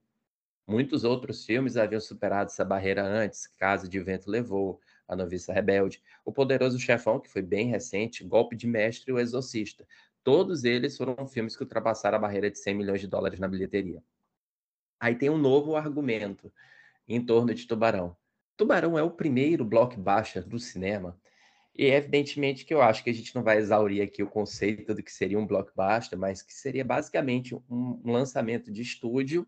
Muitos 0.68 1.06
outros 1.06 1.46
filmes 1.46 1.78
haviam 1.78 2.02
superado 2.02 2.52
essa 2.52 2.66
barreira 2.66 3.06
antes, 3.06 3.48
Casa 3.48 3.88
de 3.88 4.02
Vento 4.02 4.30
Levou, 4.30 4.82
A 5.08 5.16
Noviça 5.16 5.54
Rebelde, 5.54 6.04
O 6.26 6.32
Poderoso 6.34 6.78
Chefão, 6.78 7.22
que 7.22 7.30
foi 7.30 7.42
bem 7.42 7.70
recente, 7.70 8.26
Golpe 8.26 8.58
de 8.58 8.68
Mestre 8.68 9.12
e 9.12 9.14
O 9.14 9.20
Exorcista. 9.20 9.88
Todos 10.26 10.66
eles 10.66 10.98
foram 10.98 11.26
filmes 11.26 11.56
que 11.56 11.64
ultrapassaram 11.64 12.18
a 12.18 12.22
barreira 12.22 12.52
de 12.52 12.60
100 12.60 12.76
milhões 12.76 13.00
de 13.00 13.08
dólares 13.08 13.40
na 13.40 13.48
bilheteria. 13.48 14.04
Aí 15.00 15.16
tem 15.16 15.30
um 15.30 15.38
novo 15.38 15.78
argumento 15.78 16.52
em 17.08 17.24
torno 17.24 17.54
de 17.54 17.68
Tubarão. 17.68 18.16
Tubarão 18.56 18.98
é 18.98 19.04
o 19.04 19.12
primeiro 19.12 19.66
blockbuster 19.66 20.48
do 20.48 20.60
cinema, 20.60 21.20
e 21.76 21.86
evidentemente 21.86 22.66
que 22.66 22.74
eu 22.74 22.82
acho 22.82 23.04
que 23.04 23.10
a 23.10 23.14
gente 23.14 23.34
não 23.34 23.42
vai 23.42 23.58
exaurir 23.58 24.04
aqui 24.04 24.22
o 24.22 24.30
conceito 24.30 24.94
do 24.94 25.02
que 25.02 25.12
seria 25.12 25.40
um 25.40 25.48
blockbuster, 25.48 26.18
mas 26.18 26.42
que 26.42 26.54
seria 26.54 26.86
basicamente 26.86 27.56
um, 27.56 27.62
um 27.70 28.12
lançamento 28.12 28.72
de 28.72 28.82
estúdio 28.82 29.48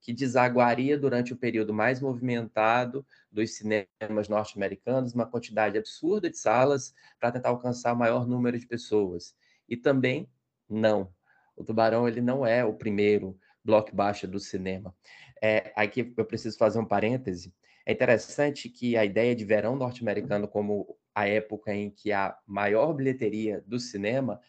que 0.00 0.12
desaguaria 0.12 0.98
durante 0.98 1.32
o 1.32 1.36
período 1.36 1.72
mais 1.72 2.00
movimentado 2.00 3.06
dos 3.30 3.54
cinemas 3.54 4.28
norte-americanos, 4.28 5.14
uma 5.14 5.26
quantidade 5.26 5.78
absurda 5.78 6.28
de 6.28 6.38
salas 6.38 6.92
para 7.20 7.30
tentar 7.30 7.50
alcançar 7.50 7.92
o 7.92 7.96
maior 7.96 8.26
número 8.26 8.58
de 8.58 8.66
pessoas. 8.66 9.36
E 9.68 9.76
também 9.76 10.28
não. 10.68 11.12
O 11.54 11.62
Tubarão 11.62 12.08
ele 12.08 12.20
não 12.20 12.44
é 12.44 12.64
o 12.64 12.74
primeiro 12.74 13.38
blockbuster 13.62 14.28
do 14.28 14.40
cinema. 14.40 14.94
É, 15.40 15.72
aqui 15.74 16.12
eu 16.16 16.24
preciso 16.24 16.58
fazer 16.58 16.78
um 16.78 16.84
parêntese. 16.84 17.54
É 17.86 17.92
interessante 17.92 18.68
que 18.68 18.96
a 18.96 19.04
ideia 19.04 19.34
de 19.34 19.44
verão 19.44 19.74
norte-americano 19.74 20.46
como 20.46 20.96
a 21.14 21.26
época 21.26 21.74
em 21.74 21.90
que 21.90 22.12
a 22.12 22.36
maior 22.46 22.92
bilheteria 22.92 23.64
do 23.66 23.78
cinema 23.80 24.40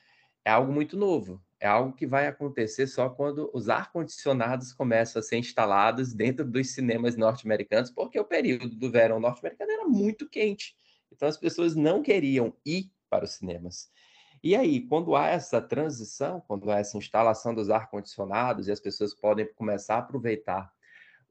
é 0.45 0.51
algo 0.51 0.71
muito 0.71 0.97
novo. 0.97 1.41
É 1.59 1.67
algo 1.67 1.93
que 1.93 2.07
vai 2.07 2.27
acontecer 2.27 2.87
só 2.87 3.07
quando 3.07 3.49
os 3.53 3.69
ar-condicionados 3.69 4.73
começam 4.73 5.19
a 5.19 5.23
ser 5.23 5.37
instalados 5.37 6.13
dentro 6.13 6.43
dos 6.43 6.71
cinemas 6.71 7.15
norte-americanos, 7.15 7.91
porque 7.91 8.19
o 8.19 8.25
período 8.25 8.75
do 8.75 8.91
verão 8.91 9.19
norte-americano 9.19 9.71
era 9.71 9.85
muito 9.87 10.27
quente. 10.27 10.75
Então 11.11 11.27
as 11.27 11.37
pessoas 11.37 11.75
não 11.75 12.01
queriam 12.01 12.53
ir 12.65 12.91
para 13.09 13.25
os 13.25 13.31
cinemas. 13.33 13.91
E 14.43 14.55
aí, 14.55 14.81
quando 14.87 15.15
há 15.15 15.27
essa 15.27 15.61
transição, 15.61 16.41
quando 16.47 16.71
há 16.71 16.79
essa 16.79 16.97
instalação 16.97 17.53
dos 17.53 17.69
ar-condicionados 17.69 18.67
e 18.67 18.71
as 18.71 18.79
pessoas 18.79 19.13
podem 19.13 19.47
começar 19.53 19.95
a 19.95 19.99
aproveitar 19.99 20.71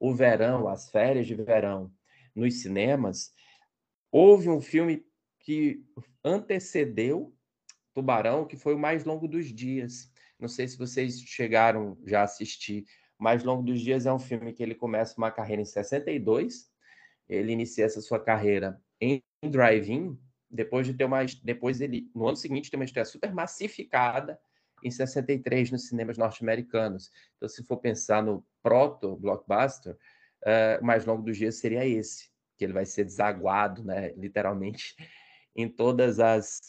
o 0.00 0.14
verão, 0.14 0.66
as 0.66 0.90
férias 0.90 1.26
de 1.26 1.34
verão 1.34 1.92
nos 2.34 2.62
cinemas, 2.62 3.32
houve 4.10 4.48
um 4.48 4.60
filme 4.60 5.04
que 5.40 5.84
antecedeu 6.24 7.36
Tubarão, 7.92 8.46
que 8.46 8.56
foi 8.56 8.74
o 8.74 8.78
mais 8.78 9.04
longo 9.04 9.28
dos 9.28 9.52
dias. 9.52 10.10
Não 10.38 10.48
sei 10.48 10.66
se 10.66 10.78
vocês 10.78 11.20
chegaram 11.20 11.98
já 12.06 12.20
a 12.20 12.24
assistir. 12.24 12.84
Mais 13.18 13.44
longo 13.44 13.62
dos 13.62 13.80
dias 13.80 14.06
é 14.06 14.12
um 14.12 14.18
filme 14.18 14.52
que 14.52 14.62
ele 14.62 14.74
começa 14.74 15.18
uma 15.18 15.30
carreira 15.30 15.60
em 15.60 15.66
62. 15.66 16.70
Ele 17.28 17.52
inicia 17.52 17.84
essa 17.84 18.00
sua 18.00 18.18
carreira 18.18 18.80
em 19.00 19.22
drive-in, 19.44 20.18
depois 20.50 20.86
de 20.86 20.94
ter 20.94 21.04
uma 21.04 21.24
depois 21.44 21.80
ele 21.80 22.10
no 22.14 22.26
ano 22.26 22.36
seguinte 22.36 22.70
tem 22.70 22.78
uma 22.78 22.84
estreia 22.84 23.04
super 23.04 23.32
massificada 23.32 24.38
em 24.82 24.90
63 24.90 25.70
nos 25.70 25.88
cinemas 25.88 26.18
norte-americanos. 26.18 27.10
Então, 27.36 27.48
se 27.48 27.64
for 27.64 27.78
pensar 27.78 28.22
no 28.22 28.44
proto-blockbuster, 28.62 29.94
uh, 29.94 30.80
o 30.80 30.84
mais 30.84 31.04
longo 31.04 31.22
dos 31.22 31.36
dias 31.36 31.56
seria 31.56 31.86
esse, 31.86 32.30
que 32.56 32.64
ele 32.64 32.72
vai 32.72 32.84
ser 32.84 33.04
desaguado, 33.04 33.84
né, 33.84 34.12
literalmente, 34.12 34.94
em 35.54 35.68
todas 35.68 36.20
as 36.20 36.60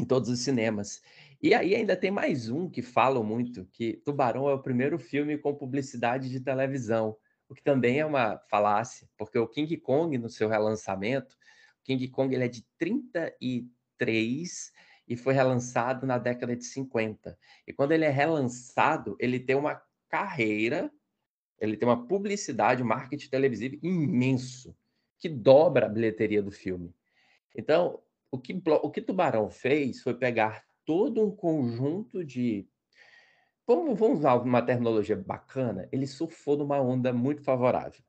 em 0.00 0.04
todos 0.04 0.30
os 0.30 0.40
cinemas. 0.40 1.02
E 1.40 1.54
aí 1.54 1.74
ainda 1.74 1.96
tem 1.96 2.10
mais 2.10 2.48
um 2.48 2.68
que 2.68 2.82
falam 2.82 3.22
muito, 3.22 3.66
que 3.72 4.00
Tubarão 4.04 4.48
é 4.48 4.54
o 4.54 4.62
primeiro 4.62 4.98
filme 4.98 5.36
com 5.36 5.54
publicidade 5.54 6.30
de 6.30 6.40
televisão, 6.40 7.16
o 7.48 7.54
que 7.54 7.62
também 7.62 8.00
é 8.00 8.06
uma 8.06 8.38
falácia, 8.48 9.08
porque 9.18 9.38
o 9.38 9.46
King 9.46 9.76
Kong, 9.76 10.16
no 10.16 10.30
seu 10.30 10.48
relançamento, 10.48 11.34
o 11.80 11.84
King 11.84 12.08
Kong 12.08 12.34
ele 12.34 12.44
é 12.44 12.48
de 12.48 12.64
33 12.78 14.72
e 15.06 15.16
foi 15.16 15.34
relançado 15.34 16.06
na 16.06 16.18
década 16.18 16.56
de 16.56 16.64
50. 16.64 17.38
E 17.66 17.72
quando 17.72 17.92
ele 17.92 18.04
é 18.04 18.10
relançado, 18.10 19.16
ele 19.18 19.40
tem 19.40 19.56
uma 19.56 19.82
carreira, 20.08 20.90
ele 21.60 21.76
tem 21.76 21.88
uma 21.88 22.06
publicidade, 22.06 22.82
um 22.82 22.86
marketing 22.86 23.28
televisivo 23.28 23.78
imenso, 23.82 24.76
que 25.18 25.28
dobra 25.28 25.86
a 25.86 25.88
bilheteria 25.88 26.42
do 26.42 26.50
filme. 26.50 26.94
Então, 27.54 28.00
o 28.30 28.38
que, 28.38 28.60
o 28.66 28.90
que 28.90 29.02
Tubarão 29.02 29.50
fez 29.50 30.00
foi 30.00 30.14
pegar 30.14 30.64
todo 30.84 31.22
um 31.24 31.30
conjunto 31.30 32.24
de. 32.24 32.66
Vamos, 33.66 33.98
vamos 33.98 34.18
usar 34.20 34.34
uma 34.34 34.62
terminologia 34.62 35.16
bacana. 35.16 35.88
Ele 35.92 36.06
surfou 36.06 36.56
numa 36.56 36.80
onda 36.80 37.12
muito 37.12 37.42
favorável. 37.42 38.02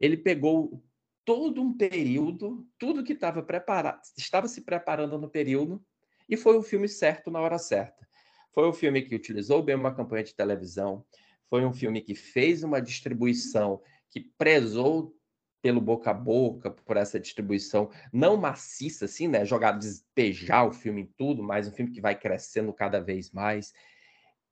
Ele 0.00 0.16
pegou 0.16 0.82
todo 1.24 1.60
um 1.60 1.76
período, 1.76 2.66
tudo 2.78 3.04
que 3.04 3.12
estava 3.12 3.42
preparado, 3.42 4.00
estava 4.16 4.48
se 4.48 4.62
preparando 4.62 5.18
no 5.18 5.28
período, 5.28 5.84
e 6.28 6.36
foi 6.36 6.56
o 6.56 6.62
filme 6.62 6.88
certo 6.88 7.30
na 7.30 7.40
hora 7.40 7.58
certa. 7.58 8.06
Foi 8.52 8.68
um 8.68 8.72
filme 8.72 9.02
que 9.02 9.14
utilizou 9.14 9.62
bem 9.62 9.74
uma 9.74 9.94
campanha 9.94 10.24
de 10.24 10.34
televisão, 10.34 11.04
foi 11.48 11.64
um 11.64 11.72
filme 11.72 12.00
que 12.00 12.14
fez 12.14 12.62
uma 12.62 12.80
distribuição 12.80 13.82
que 14.10 14.20
prezou 14.38 15.14
pelo 15.62 15.80
boca 15.80 16.10
a 16.10 16.14
boca, 16.14 16.70
por 16.70 16.96
essa 16.96 17.18
distribuição 17.18 17.90
não 18.12 18.36
maciça, 18.36 19.06
assim, 19.06 19.26
né? 19.26 19.44
Jogar, 19.44 19.72
despejar 19.72 20.66
o 20.66 20.72
filme 20.72 21.02
em 21.02 21.12
tudo, 21.16 21.42
mas 21.42 21.66
um 21.66 21.72
filme 21.72 21.90
que 21.90 22.00
vai 22.00 22.18
crescendo 22.18 22.72
cada 22.72 23.00
vez 23.00 23.32
mais. 23.32 23.72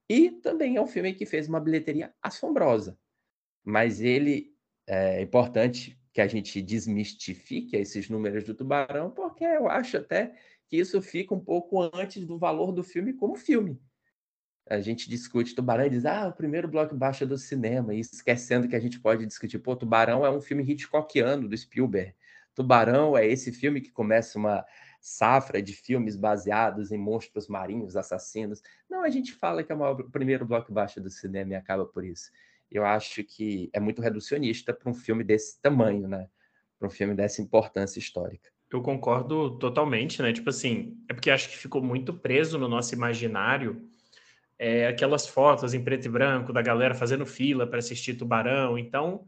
E 0.08 0.30
também 0.30 0.76
é 0.76 0.80
um 0.80 0.86
filme 0.86 1.14
que 1.14 1.24
fez 1.24 1.48
uma 1.48 1.60
bilheteria 1.60 2.12
assombrosa. 2.20 2.98
Mas 3.64 4.00
ele 4.00 4.54
é 4.86 5.22
importante 5.22 5.98
que 6.14 6.22
a 6.22 6.26
gente 6.26 6.62
desmistifique 6.62 7.76
esses 7.76 8.08
números 8.08 8.44
do 8.44 8.54
Tubarão, 8.54 9.10
porque 9.10 9.44
eu 9.44 9.68
acho 9.68 9.98
até 9.98 10.34
que 10.66 10.78
isso 10.78 11.02
fica 11.02 11.34
um 11.34 11.40
pouco 11.40 11.82
antes 11.94 12.24
do 12.24 12.38
valor 12.38 12.72
do 12.72 12.82
filme 12.82 13.12
como 13.12 13.36
filme 13.36 13.78
a 14.68 14.80
gente 14.80 15.08
discute 15.08 15.54
Tubarão 15.54 15.86
e 15.86 15.90
diz, 15.90 16.06
ah, 16.06 16.28
o 16.28 16.32
primeiro 16.32 16.68
blockbuster 16.68 17.28
do 17.28 17.36
cinema, 17.36 17.94
e 17.94 18.00
esquecendo 18.00 18.66
que 18.66 18.76
a 18.76 18.80
gente 18.80 18.98
pode 18.98 19.26
discutir, 19.26 19.58
pô, 19.58 19.76
Tubarão 19.76 20.24
é 20.24 20.30
um 20.30 20.40
filme 20.40 20.62
Hitchcockiano 20.62 21.48
do 21.48 21.56
Spielberg. 21.56 22.14
Tubarão 22.54 23.16
é 23.16 23.26
esse 23.26 23.52
filme 23.52 23.80
que 23.80 23.90
começa 23.90 24.38
uma 24.38 24.64
safra 25.00 25.60
de 25.60 25.74
filmes 25.74 26.16
baseados 26.16 26.92
em 26.92 26.96
monstros 26.96 27.46
marinhos, 27.46 27.96
assassinos. 27.96 28.62
Não, 28.88 29.02
a 29.02 29.10
gente 29.10 29.32
fala 29.34 29.62
que 29.62 29.70
é 29.70 29.74
o 29.74 30.10
primeiro 30.10 30.46
blockbuster 30.46 31.02
do 31.02 31.10
cinema 31.10 31.52
e 31.52 31.56
acaba 31.56 31.84
por 31.84 32.04
isso. 32.04 32.30
Eu 32.70 32.84
acho 32.84 33.22
que 33.24 33.70
é 33.72 33.80
muito 33.80 34.02
reducionista 34.02 34.72
para 34.72 34.90
um 34.90 34.94
filme 34.94 35.22
desse 35.22 35.60
tamanho, 35.60 36.08
né? 36.08 36.28
Para 36.78 36.88
um 36.88 36.90
filme 36.90 37.14
dessa 37.14 37.40
importância 37.40 37.98
histórica. 37.98 38.50
Eu 38.70 38.82
concordo 38.82 39.58
totalmente, 39.58 40.20
né? 40.20 40.32
Tipo 40.32 40.50
assim, 40.50 40.98
é 41.08 41.14
porque 41.14 41.30
acho 41.30 41.48
que 41.48 41.56
ficou 41.56 41.82
muito 41.82 42.12
preso 42.12 42.58
no 42.58 42.68
nosso 42.68 42.94
imaginário 42.94 43.88
é, 44.58 44.86
aquelas 44.86 45.26
fotos 45.26 45.74
em 45.74 45.82
preto 45.82 46.06
e 46.06 46.08
branco 46.08 46.52
da 46.52 46.62
galera 46.62 46.94
fazendo 46.94 47.26
fila 47.26 47.66
para 47.66 47.78
assistir 47.78 48.14
Tubarão. 48.14 48.78
Então, 48.78 49.26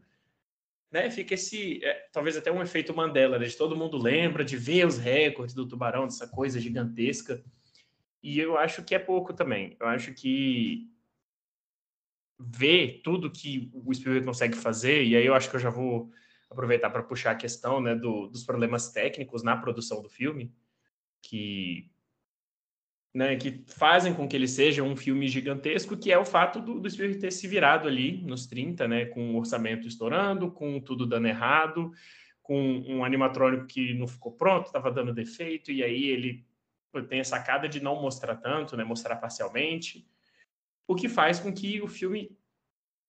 né, 0.91 1.09
fica 1.11 1.33
esse, 1.33 1.83
é, 1.83 2.07
talvez 2.11 2.37
até 2.37 2.51
um 2.51 2.61
efeito 2.61 2.95
Mandela, 2.95 3.37
né, 3.37 3.45
de 3.45 3.57
todo 3.57 3.75
mundo 3.75 3.97
lembra 3.97 4.43
de 4.43 4.57
ver 4.57 4.85
os 4.85 4.97
recordes 4.97 5.53
do 5.53 5.67
Tubarão, 5.67 6.05
dessa 6.05 6.27
coisa 6.27 6.59
gigantesca. 6.59 7.43
E 8.23 8.39
eu 8.39 8.57
acho 8.57 8.83
que 8.83 8.95
é 8.95 8.99
pouco 8.99 9.33
também. 9.33 9.75
Eu 9.79 9.87
acho 9.87 10.13
que 10.13 10.89
ver 12.39 13.01
tudo 13.03 13.31
que 13.31 13.71
o 13.73 13.93
Spielberg 13.93 14.25
consegue 14.25 14.55
fazer, 14.55 15.03
e 15.03 15.15
aí 15.15 15.25
eu 15.25 15.33
acho 15.33 15.49
que 15.49 15.55
eu 15.55 15.59
já 15.59 15.69
vou 15.69 16.11
aproveitar 16.49 16.89
para 16.89 17.03
puxar 17.03 17.31
a 17.31 17.35
questão 17.35 17.81
né, 17.81 17.95
do, 17.95 18.27
dos 18.27 18.43
problemas 18.43 18.91
técnicos 18.91 19.43
na 19.43 19.57
produção 19.57 20.01
do 20.01 20.09
filme, 20.09 20.53
que 21.21 21.89
né, 23.13 23.35
que 23.35 23.63
fazem 23.65 24.13
com 24.13 24.27
que 24.27 24.35
ele 24.35 24.47
seja 24.47 24.83
um 24.83 24.95
filme 24.95 25.27
gigantesco, 25.27 25.97
que 25.97 26.11
é 26.11 26.17
o 26.19 26.25
fato 26.25 26.61
do, 26.61 26.79
do 26.79 26.87
Spielberg 26.87 27.19
ter 27.19 27.31
se 27.31 27.47
virado 27.47 27.87
ali 27.87 28.21
nos 28.21 28.45
30, 28.45 28.87
né, 28.87 29.05
com 29.05 29.33
o 29.33 29.37
orçamento 29.37 29.87
estourando, 29.87 30.51
com 30.51 30.79
tudo 30.79 31.07
dando 31.07 31.27
errado, 31.27 31.91
com 32.43 32.83
um 32.87 33.03
animatrônico 33.03 33.65
que 33.65 33.95
não 33.95 34.07
ficou 34.07 34.33
pronto, 34.33 34.67
estava 34.67 34.91
dando 34.91 35.13
defeito, 35.13 35.71
e 35.71 35.83
aí 35.83 36.05
ele 36.05 36.45
tem 37.09 37.19
a 37.19 37.23
sacada 37.23 37.67
de 37.67 37.81
não 37.81 37.99
mostrar 37.99 38.35
tanto, 38.35 38.77
né, 38.77 38.83
mostrar 38.83 39.15
parcialmente, 39.15 40.07
o 40.87 40.95
que 40.95 41.09
faz 41.09 41.39
com 41.39 41.53
que 41.53 41.81
o 41.81 41.87
filme 41.87 42.35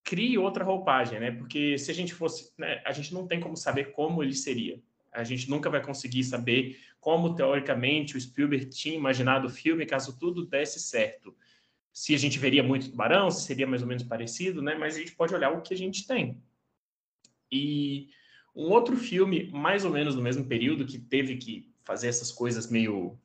crie 0.02 0.36
outra 0.38 0.64
roupagem, 0.64 1.20
né? 1.20 1.30
Porque 1.30 1.78
se 1.78 1.90
a 1.90 1.94
gente 1.94 2.12
fosse, 2.12 2.52
né, 2.58 2.82
a 2.84 2.92
gente 2.92 3.12
não 3.14 3.26
tem 3.26 3.40
como 3.40 3.56
saber 3.56 3.92
como 3.92 4.22
ele 4.22 4.34
seria. 4.34 4.82
A 5.12 5.24
gente 5.24 5.48
nunca 5.48 5.70
vai 5.70 5.82
conseguir 5.82 6.24
saber 6.24 6.78
como, 7.00 7.34
teoricamente, 7.34 8.16
o 8.16 8.20
Spielberg 8.20 8.66
tinha 8.66 8.94
imaginado 8.94 9.46
o 9.46 9.50
filme 9.50 9.86
caso 9.86 10.18
tudo 10.18 10.44
desse 10.44 10.80
certo. 10.80 11.34
Se 11.92 12.14
a 12.14 12.18
gente 12.18 12.38
veria 12.38 12.62
muito 12.62 12.90
Tubarão, 12.90 13.30
se 13.30 13.44
seria 13.44 13.66
mais 13.66 13.82
ou 13.82 13.88
menos 13.88 14.02
parecido, 14.02 14.62
né? 14.62 14.74
Mas 14.74 14.96
a 14.96 14.98
gente 14.98 15.14
pode 15.14 15.34
olhar 15.34 15.50
o 15.50 15.62
que 15.62 15.74
a 15.74 15.76
gente 15.76 16.06
tem. 16.06 16.40
E 17.50 18.08
um 18.54 18.70
outro 18.70 18.96
filme, 18.96 19.50
mais 19.52 19.84
ou 19.84 19.90
menos 19.90 20.14
no 20.14 20.22
mesmo 20.22 20.44
período, 20.44 20.86
que 20.86 20.98
teve 20.98 21.36
que 21.36 21.72
fazer 21.84 22.08
essas 22.08 22.30
coisas 22.32 22.70
meio. 22.70 23.18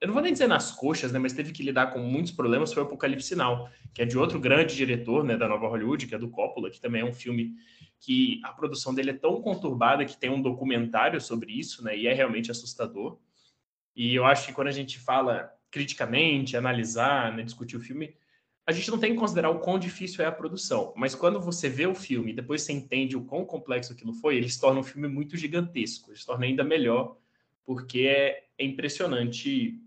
Eu 0.00 0.08
não 0.08 0.14
vou 0.14 0.22
nem 0.22 0.32
dizer 0.32 0.46
nas 0.46 0.72
coxas, 0.72 1.10
né? 1.10 1.18
Mas 1.18 1.32
teve 1.32 1.52
que 1.52 1.62
lidar 1.62 1.86
com 1.88 1.98
muitos 1.98 2.32
problemas, 2.32 2.72
foi 2.72 2.82
o 2.82 2.86
Apocalipse 2.86 3.28
Sinal, 3.28 3.70
que 3.94 4.02
é 4.02 4.04
de 4.04 4.18
outro 4.18 4.38
grande 4.38 4.76
diretor, 4.76 5.24
né? 5.24 5.36
Da 5.36 5.48
nova 5.48 5.68
Hollywood, 5.68 6.06
que 6.06 6.14
é 6.14 6.18
do 6.18 6.28
Coppola, 6.28 6.70
que 6.70 6.80
também 6.80 7.00
é 7.00 7.04
um 7.04 7.14
filme 7.14 7.54
que 7.98 8.40
a 8.44 8.52
produção 8.52 8.94
dele 8.94 9.10
é 9.10 9.14
tão 9.14 9.40
conturbada 9.40 10.04
que 10.04 10.16
tem 10.16 10.28
um 10.28 10.42
documentário 10.42 11.20
sobre 11.20 11.52
isso, 11.52 11.82
né? 11.82 11.96
E 11.96 12.06
é 12.06 12.12
realmente 12.12 12.50
assustador. 12.50 13.18
E 13.94 14.14
eu 14.14 14.26
acho 14.26 14.46
que 14.46 14.52
quando 14.52 14.68
a 14.68 14.72
gente 14.72 14.98
fala 14.98 15.50
criticamente, 15.70 16.56
analisar, 16.56 17.34
né, 17.34 17.42
discutir 17.42 17.76
o 17.76 17.80
filme, 17.80 18.14
a 18.66 18.72
gente 18.72 18.90
não 18.90 18.98
tem 18.98 19.12
que 19.12 19.18
considerar 19.18 19.50
o 19.50 19.60
quão 19.60 19.78
difícil 19.78 20.24
é 20.24 20.26
a 20.26 20.32
produção. 20.32 20.92
Mas 20.96 21.14
quando 21.14 21.40
você 21.40 21.68
vê 21.68 21.86
o 21.86 21.94
filme 21.94 22.32
e 22.32 22.34
depois 22.34 22.62
você 22.62 22.72
entende 22.72 23.16
o 23.16 23.24
quão 23.24 23.44
complexo 23.44 23.92
aquilo 23.92 24.12
foi, 24.12 24.36
ele 24.36 24.48
se 24.48 24.60
torna 24.60 24.80
um 24.80 24.82
filme 24.82 25.08
muito 25.08 25.36
gigantesco. 25.36 26.10
Ele 26.10 26.18
se 26.18 26.26
torna 26.26 26.44
ainda 26.44 26.64
melhor, 26.64 27.16
porque 27.64 28.00
é, 28.00 28.44
é 28.58 28.64
impressionante 28.64 29.80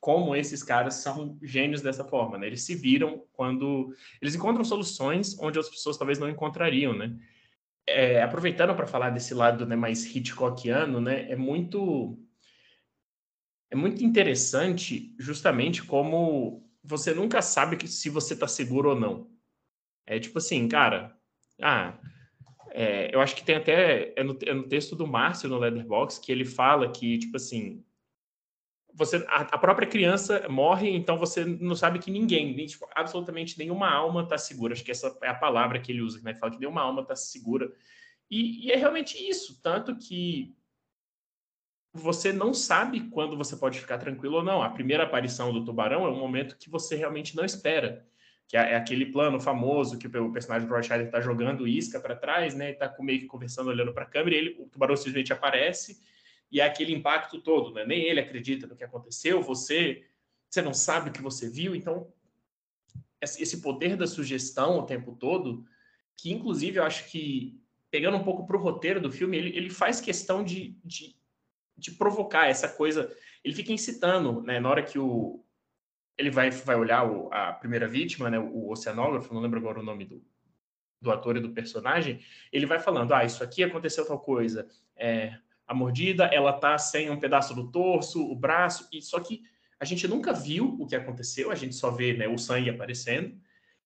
como 0.00 0.36
esses 0.36 0.62
caras 0.62 0.94
são 0.94 1.36
gênios 1.42 1.82
dessa 1.82 2.04
forma, 2.04 2.38
né? 2.38 2.46
Eles 2.46 2.62
se 2.62 2.74
viram 2.74 3.24
quando 3.32 3.94
eles 4.22 4.34
encontram 4.34 4.64
soluções 4.64 5.38
onde 5.40 5.58
as 5.58 5.68
pessoas 5.68 5.96
talvez 5.96 6.18
não 6.18 6.28
encontrariam, 6.28 6.96
né? 6.96 7.16
é, 7.88 8.22
aproveitando 8.22 8.74
para 8.74 8.86
falar 8.86 9.10
desse 9.10 9.32
lado 9.32 9.64
né, 9.64 9.74
mais 9.74 10.04
Hitchcockiano, 10.04 11.00
né, 11.00 11.30
é 11.30 11.36
muito 11.36 12.18
é 13.70 13.76
muito 13.76 14.04
interessante 14.04 15.14
justamente 15.18 15.82
como 15.82 16.66
você 16.82 17.12
nunca 17.12 17.42
sabe 17.42 17.76
que, 17.76 17.86
se 17.86 18.08
você 18.08 18.32
está 18.32 18.48
seguro 18.48 18.90
ou 18.90 18.98
não. 18.98 19.30
É 20.06 20.18
tipo 20.18 20.38
assim, 20.38 20.66
cara, 20.68 21.14
ah, 21.60 21.98
é, 22.70 23.14
eu 23.14 23.20
acho 23.20 23.36
que 23.36 23.44
tem 23.44 23.56
até 23.56 24.14
é 24.16 24.24
no, 24.24 24.38
é 24.42 24.54
no 24.54 24.68
texto 24.68 24.96
do 24.96 25.06
Márcio 25.06 25.48
no 25.48 25.58
Leatherbox 25.58 26.18
que 26.18 26.32
ele 26.32 26.44
fala 26.44 26.90
que 26.90 27.18
tipo 27.18 27.36
assim 27.36 27.84
você 28.98 29.24
a, 29.28 29.42
a, 29.42 29.58
própria 29.58 29.86
criança 29.86 30.44
morre, 30.48 30.90
então 30.90 31.16
você 31.16 31.44
não 31.44 31.76
sabe 31.76 32.00
que 32.00 32.10
ninguém, 32.10 32.54
nem, 32.54 32.66
tipo, 32.66 32.88
absolutamente 32.94 33.56
nenhuma 33.56 33.88
alma 33.88 34.24
está 34.24 34.36
segura. 34.36 34.74
Acho 34.74 34.84
que 34.84 34.90
essa 34.90 35.16
é 35.22 35.28
a 35.28 35.34
palavra 35.34 35.78
que 35.78 35.92
ele 35.92 36.02
usa, 36.02 36.20
né? 36.20 36.32
Ele 36.32 36.38
fala 36.38 36.52
que 36.52 36.58
nenhuma 36.58 36.82
alma 36.82 37.02
está 37.02 37.14
segura. 37.14 37.72
E, 38.28 38.66
e, 38.66 38.72
é 38.72 38.76
realmente 38.76 39.16
isso, 39.16 39.62
tanto 39.62 39.96
que 39.96 40.52
você 41.94 42.32
não 42.32 42.52
sabe 42.52 43.08
quando 43.08 43.36
você 43.36 43.56
pode 43.56 43.78
ficar 43.80 43.98
tranquilo 43.98 44.38
ou 44.38 44.42
não. 44.42 44.62
A 44.62 44.70
primeira 44.70 45.04
aparição 45.04 45.52
do 45.52 45.64
tubarão 45.64 46.04
é 46.04 46.10
um 46.10 46.18
momento 46.18 46.58
que 46.58 46.68
você 46.68 46.96
realmente 46.96 47.36
não 47.36 47.44
espera, 47.44 48.04
que 48.48 48.56
é, 48.56 48.72
é 48.72 48.76
aquele 48.76 49.06
plano 49.06 49.38
famoso 49.38 49.96
que 49.96 50.08
o 50.08 50.32
personagem 50.32 50.68
do 50.68 50.82
Scheider 50.82 51.06
está 51.06 51.20
jogando 51.20 51.68
isca 51.68 52.00
para 52.00 52.16
trás, 52.16 52.52
né? 52.52 52.72
Está 52.72 52.92
meio 52.98 53.20
que 53.20 53.26
conversando, 53.26 53.70
olhando 53.70 53.94
para 53.94 54.02
a 54.02 54.08
câmera, 54.08 54.34
e 54.34 54.38
ele, 54.38 54.56
o 54.58 54.68
tubarão 54.68 54.96
simplesmente 54.96 55.32
aparece 55.32 56.00
e 56.50 56.60
é 56.60 56.64
aquele 56.64 56.94
impacto 56.94 57.40
todo, 57.40 57.72
né? 57.72 57.84
Nem 57.84 58.04
ele 58.04 58.20
acredita 58.20 58.66
no 58.66 58.76
que 58.76 58.84
aconteceu, 58.84 59.42
você 59.42 60.04
você 60.48 60.62
não 60.62 60.72
sabe 60.72 61.10
o 61.10 61.12
que 61.12 61.20
você 61.20 61.50
viu, 61.50 61.76
então 61.76 62.10
esse 63.20 63.60
poder 63.60 63.96
da 63.96 64.06
sugestão 64.06 64.78
o 64.78 64.86
tempo 64.86 65.14
todo, 65.14 65.66
que 66.16 66.32
inclusive 66.32 66.78
eu 66.78 66.84
acho 66.84 67.10
que 67.10 67.60
pegando 67.90 68.16
um 68.16 68.24
pouco 68.24 68.46
para 68.46 68.56
o 68.56 68.60
roteiro 68.60 69.00
do 69.00 69.12
filme, 69.12 69.36
ele, 69.36 69.56
ele 69.56 69.70
faz 69.70 70.00
questão 70.00 70.42
de, 70.44 70.76
de, 70.84 71.16
de, 71.76 71.90
provocar 71.92 72.46
essa 72.46 72.68
coisa. 72.68 73.14
Ele 73.42 73.54
fica 73.54 73.72
incitando, 73.72 74.42
né? 74.42 74.60
Na 74.60 74.70
hora 74.70 74.82
que 74.82 74.98
o, 74.98 75.44
ele 76.18 76.30
vai, 76.30 76.50
vai 76.50 76.76
olhar 76.76 77.08
o, 77.08 77.32
a 77.32 77.52
primeira 77.52 77.86
vítima, 77.86 78.28
né, 78.28 78.38
o 78.38 78.70
oceanógrafo, 78.70 79.32
não 79.32 79.40
lembro 79.40 79.58
agora 79.58 79.78
o 79.78 79.84
nome 79.84 80.04
do, 80.04 80.22
do 81.00 81.10
ator 81.12 81.36
e 81.36 81.40
do 81.40 81.50
personagem, 81.50 82.20
ele 82.52 82.66
vai 82.66 82.80
falando, 82.80 83.14
ah, 83.14 83.24
isso 83.24 83.42
aqui 83.44 83.62
aconteceu 83.62 84.04
tal 84.04 84.18
coisa, 84.18 84.68
é, 84.96 85.38
a 85.68 85.74
mordida, 85.74 86.24
ela 86.24 86.54
tá 86.54 86.78
sem 86.78 87.10
um 87.10 87.20
pedaço 87.20 87.54
do 87.54 87.70
torso, 87.70 88.24
o 88.24 88.34
braço, 88.34 88.88
e 88.90 89.02
só 89.02 89.20
que 89.20 89.42
a 89.78 89.84
gente 89.84 90.08
nunca 90.08 90.32
viu 90.32 90.76
o 90.80 90.86
que 90.86 90.96
aconteceu, 90.96 91.50
a 91.50 91.54
gente 91.54 91.74
só 91.74 91.90
vê 91.90 92.14
né, 92.14 92.26
o 92.26 92.38
sangue 92.38 92.70
aparecendo, 92.70 93.38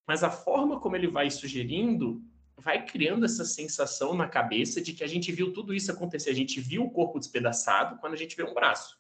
mas 0.07 0.23
a 0.23 0.31
forma 0.31 0.79
como 0.81 0.95
ele 0.95 1.09
vai 1.09 1.29
sugerindo 1.29 2.23
vai 2.57 2.87
criando 2.87 3.25
essa 3.25 3.45
sensação 3.45 4.15
na 4.15 4.29
cabeça 4.29 4.81
de 4.81 4.93
que 4.93 5.03
a 5.03 5.07
gente 5.09 5.33
viu 5.33 5.53
tudo 5.53 5.75
isso 5.75 5.91
acontecer, 5.91 6.31
a 6.31 6.35
gente 6.35 6.61
viu 6.61 6.85
o 6.85 6.91
corpo 6.91 7.19
despedaçado 7.19 7.99
quando 7.99 8.13
a 8.13 8.17
gente 8.17 8.37
vê 8.37 8.45
um 8.45 8.55
braço. 8.55 8.97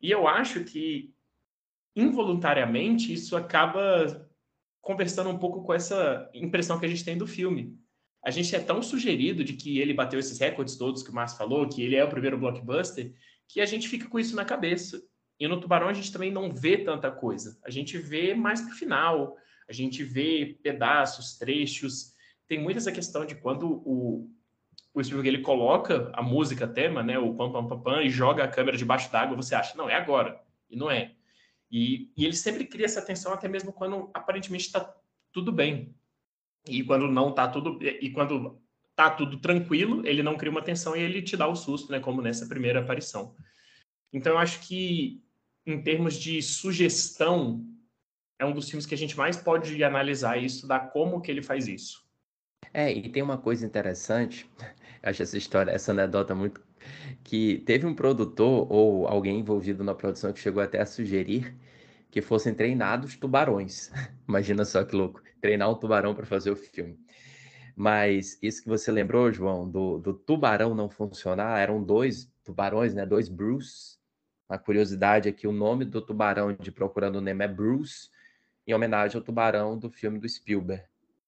E 0.00 0.10
eu 0.10 0.26
acho 0.26 0.64
que 0.64 1.14
involuntariamente 1.94 3.12
isso 3.12 3.36
acaba 3.36 4.28
conversando 4.80 5.30
um 5.30 5.38
pouco 5.38 5.62
com 5.62 5.72
essa 5.72 6.28
impressão 6.34 6.80
que 6.80 6.86
a 6.86 6.88
gente 6.88 7.04
tem 7.04 7.16
do 7.16 7.26
filme. 7.26 7.78
A 8.24 8.30
gente 8.30 8.56
é 8.56 8.58
tão 8.58 8.82
sugerido 8.82 9.44
de 9.44 9.52
que 9.52 9.78
ele 9.78 9.92
bateu 9.92 10.18
esses 10.18 10.38
recordes 10.38 10.76
todos 10.76 11.02
que 11.02 11.10
o 11.10 11.14
Márcio 11.14 11.36
falou, 11.36 11.68
que 11.68 11.82
ele 11.82 11.94
é 11.94 12.02
o 12.02 12.08
primeiro 12.08 12.38
blockbuster, 12.38 13.12
que 13.46 13.60
a 13.60 13.66
gente 13.66 13.86
fica 13.86 14.08
com 14.08 14.18
isso 14.18 14.34
na 14.34 14.44
cabeça. 14.44 15.02
E 15.38 15.46
no 15.46 15.60
Tubarão 15.60 15.88
a 15.88 15.92
gente 15.92 16.10
também 16.10 16.32
não 16.32 16.50
vê 16.50 16.78
tanta 16.78 17.10
coisa. 17.10 17.58
A 17.62 17.70
gente 17.70 17.98
vê 17.98 18.34
mais 18.34 18.62
pro 18.62 18.74
final, 18.74 19.36
a 19.68 19.72
gente 19.72 20.02
vê 20.02 20.58
pedaços, 20.62 21.36
trechos. 21.36 22.14
Tem 22.48 22.58
muito 22.58 22.78
essa 22.78 22.92
questão 22.92 23.26
de 23.26 23.34
quando 23.34 23.82
o, 23.84 24.30
o 24.94 25.02
Spielberg 25.02 25.28
ele 25.28 25.42
coloca 25.42 26.10
a 26.14 26.22
música 26.22 26.66
tema, 26.66 27.02
né, 27.02 27.18
o 27.18 27.34
pam 27.34 27.52
pam 27.52 27.66
pam 27.66 27.80
pam, 27.80 28.02
e 28.02 28.08
joga 28.08 28.44
a 28.44 28.48
câmera 28.48 28.76
debaixo 28.76 29.12
d'água, 29.12 29.36
você 29.36 29.54
acha, 29.54 29.76
não, 29.76 29.90
é 29.90 29.96
agora. 29.96 30.40
E 30.70 30.76
não 30.76 30.90
é. 30.90 31.12
E, 31.70 32.10
e 32.16 32.24
ele 32.24 32.34
sempre 32.34 32.64
cria 32.64 32.86
essa 32.86 33.02
tensão 33.02 33.32
até 33.32 33.48
mesmo 33.48 33.72
quando 33.72 34.10
aparentemente 34.14 34.66
está 34.66 34.94
tudo 35.32 35.50
bem. 35.50 35.94
E 36.66 36.82
quando 36.82 37.08
não 37.08 37.30
está 37.30 37.48
tudo 37.48 37.78
e 37.82 38.10
quando 38.10 38.60
tá 38.96 39.10
tudo 39.10 39.38
tranquilo, 39.38 40.06
ele 40.06 40.22
não 40.22 40.36
cria 40.36 40.50
uma 40.50 40.62
tensão 40.62 40.96
e 40.96 41.00
ele 41.00 41.20
te 41.20 41.36
dá 41.36 41.46
o 41.46 41.56
susto, 41.56 41.90
né, 41.90 42.00
como 42.00 42.22
nessa 42.22 42.46
primeira 42.46 42.80
aparição. 42.80 43.34
Então 44.12 44.32
eu 44.32 44.38
acho 44.38 44.66
que 44.66 45.22
em 45.66 45.82
termos 45.82 46.14
de 46.14 46.40
sugestão 46.40 47.64
é 48.38 48.44
um 48.44 48.52
dos 48.52 48.68
filmes 48.68 48.86
que 48.86 48.94
a 48.94 48.98
gente 48.98 49.16
mais 49.16 49.36
pode 49.36 49.82
analisar 49.82 50.38
e 50.38 50.46
estudar 50.46 50.90
como 50.90 51.20
que 51.20 51.30
ele 51.30 51.42
faz 51.42 51.66
isso. 51.66 52.04
É, 52.72 52.92
e 52.92 53.08
tem 53.08 53.22
uma 53.22 53.38
coisa 53.38 53.66
interessante, 53.66 54.48
acho 55.02 55.22
essa 55.22 55.36
história, 55.36 55.70
essa 55.70 55.92
anedota 55.92 56.34
muito 56.34 56.60
que 57.22 57.58
teve 57.60 57.86
um 57.86 57.94
produtor 57.94 58.70
ou 58.70 59.08
alguém 59.08 59.40
envolvido 59.40 59.82
na 59.82 59.94
produção 59.94 60.32
que 60.32 60.40
chegou 60.40 60.62
até 60.62 60.80
a 60.80 60.86
sugerir 60.86 61.54
que 62.10 62.20
fossem 62.20 62.54
treinados 62.54 63.16
tubarões. 63.16 63.90
Imagina 64.28 64.64
só 64.64 64.84
que 64.84 64.94
louco, 64.94 65.22
treinar 65.44 65.70
um 65.70 65.74
tubarão 65.74 66.14
para 66.14 66.24
fazer 66.24 66.50
o 66.50 66.56
filme. 66.56 66.98
Mas 67.76 68.38
isso 68.40 68.62
que 68.62 68.68
você 68.68 68.90
lembrou, 68.90 69.30
João, 69.30 69.70
do, 69.70 69.98
do 69.98 70.14
tubarão 70.14 70.74
não 70.74 70.88
funcionar, 70.88 71.60
eram 71.60 71.84
dois 71.84 72.32
tubarões, 72.42 72.94
né? 72.94 73.04
Dois 73.04 73.28
Bruce. 73.28 73.98
A 74.48 74.56
curiosidade 74.56 75.28
é 75.28 75.32
que 75.32 75.46
o 75.46 75.52
nome 75.52 75.84
do 75.84 76.00
tubarão 76.00 76.54
de 76.54 76.72
Procurando 76.72 77.20
Nemo 77.20 77.42
é 77.42 77.48
Bruce, 77.48 78.08
em 78.66 78.72
homenagem 78.72 79.18
ao 79.18 79.22
tubarão 79.22 79.78
do 79.78 79.90
filme 79.90 80.18
do 80.18 80.26
Spielberg. 80.26 80.82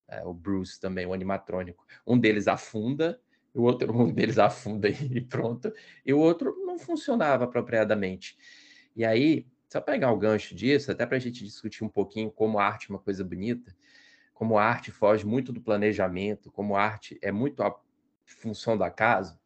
É, 0.07 0.23
o 0.25 0.33
Bruce 0.33 0.79
também, 0.79 1.05
o 1.05 1.13
animatrônico. 1.13 1.85
Um 2.05 2.17
deles 2.17 2.47
afunda 2.47 3.19
o 3.53 3.61
outro 3.61 3.91
um 3.95 4.11
deles 4.11 4.39
afunda 4.39 4.89
e 4.89 5.21
pronto, 5.21 5.71
e 6.03 6.11
o 6.11 6.19
outro 6.19 6.55
não 6.65 6.79
funcionava 6.79 7.43
apropriadamente. 7.43 8.35
E 8.95 9.05
aí, 9.05 9.45
só 9.69 9.81
pegar 9.81 10.11
o 10.11 10.17
gancho 10.17 10.55
disso, 10.55 10.91
até 10.91 11.05
para 11.05 11.17
a 11.17 11.19
gente 11.19 11.43
discutir 11.43 11.83
um 11.83 11.89
pouquinho 11.89 12.31
como 12.31 12.57
a 12.57 12.65
arte 12.65 12.89
é 12.89 12.93
uma 12.93 12.99
coisa 12.99 13.23
bonita, 13.23 13.75
como 14.37 14.55
a 14.59 14.63
arte 14.63 14.91
foge 14.91 15.25
muito 15.25 15.51
do 15.51 15.59
planejamento, 15.59 16.51
como 16.51 16.75
a 16.75 16.83
arte 16.83 17.17
é 17.23 17.31
muito 17.31 17.63
a 17.63 17.75
função 18.23 18.77
do 18.77 18.83
acaso. 18.83 19.39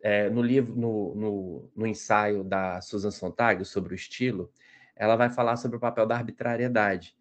É, 0.00 0.30
no 0.30 0.40
livro, 0.40 0.74
no, 0.74 1.14
no, 1.14 1.70
no, 1.76 1.86
ensaio 1.86 2.42
da 2.42 2.80
Susan 2.80 3.10
Sontag 3.10 3.62
sobre 3.66 3.92
o 3.92 3.94
estilo, 3.94 4.50
ela 4.94 5.16
vai 5.16 5.28
falar 5.28 5.56
sobre 5.56 5.76
o 5.76 5.80
papel 5.80 6.06
da 6.06 6.16
arbitrariedade. 6.16 7.14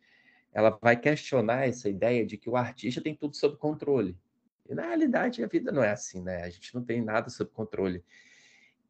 Ela 0.54 0.70
vai 0.82 0.96
questionar 0.96 1.68
essa 1.68 1.90
ideia 1.90 2.26
de 2.26 2.38
que 2.38 2.50
o 2.50 2.56
artista 2.56 3.02
tem 3.02 3.14
tudo 3.14 3.36
sob 3.36 3.58
controle. 3.58 4.18
E 4.66 4.74
na 4.74 4.84
realidade 4.84 5.44
a 5.44 5.48
vida 5.48 5.74
não 5.74 5.84
é 5.84 5.92
assim, 5.92 6.22
né? 6.22 6.44
A 6.44 6.50
gente 6.50 6.74
não 6.74 6.82
tem 6.82 7.02
nada 7.02 7.30
sob 7.30 7.52
controle. 7.52 8.06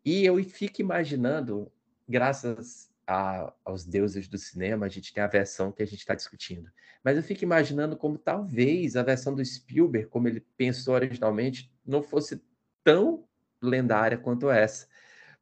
E 0.04 0.24
eu 0.24 0.38
fico 0.44 0.80
imaginando, 0.80 1.72
graças 2.08 2.94
a, 3.08 3.54
aos 3.64 3.86
deuses 3.86 4.28
do 4.28 4.38
cinema, 4.38 4.86
a 4.86 4.90
gente 4.90 5.14
tem 5.14 5.24
a 5.24 5.28
versão 5.28 5.72
que 5.72 5.84
a 5.84 5.86
gente 5.86 6.00
está 6.00 6.16
discutindo. 6.16 6.72
Mas 7.04 7.18
eu 7.18 7.24
fico 7.24 7.44
imaginando 7.44 7.96
como 7.96 8.18
talvez 8.18 8.96
a 8.96 9.04
versão 9.04 9.36
do 9.36 9.44
Spielberg, 9.44 10.08
como 10.10 10.28
ele 10.28 10.42
pensou 10.58 10.96
originalmente, 10.96 11.72
não 11.86 12.02
fosse 12.02 12.42
tão 12.84 13.28
lendária 13.62 14.18
quanto 14.18 14.50
essa. 14.50 14.88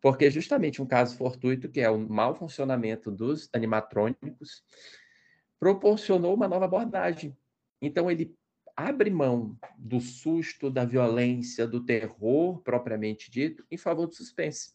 Porque 0.01 0.29
justamente 0.29 0.81
um 0.81 0.85
caso 0.85 1.15
fortuito, 1.15 1.69
que 1.69 1.79
é 1.79 1.89
o 1.89 1.97
mau 1.97 2.35
funcionamento 2.35 3.09
dos 3.09 3.49
animatrônicos, 3.53 4.63
proporcionou 5.57 6.33
uma 6.33 6.47
nova 6.47 6.65
abordagem. 6.65 7.37
Então 7.81 8.11
ele 8.11 8.35
abre 8.75 9.09
mão 9.09 9.57
do 9.77 10.01
susto, 10.01 10.69
da 10.69 10.83
violência, 10.83 11.65
do 11.65 11.85
terror 11.85 12.61
propriamente 12.61 13.31
dito, 13.31 13.65
em 13.71 13.77
favor 13.77 14.07
do 14.07 14.13
suspense. 14.13 14.73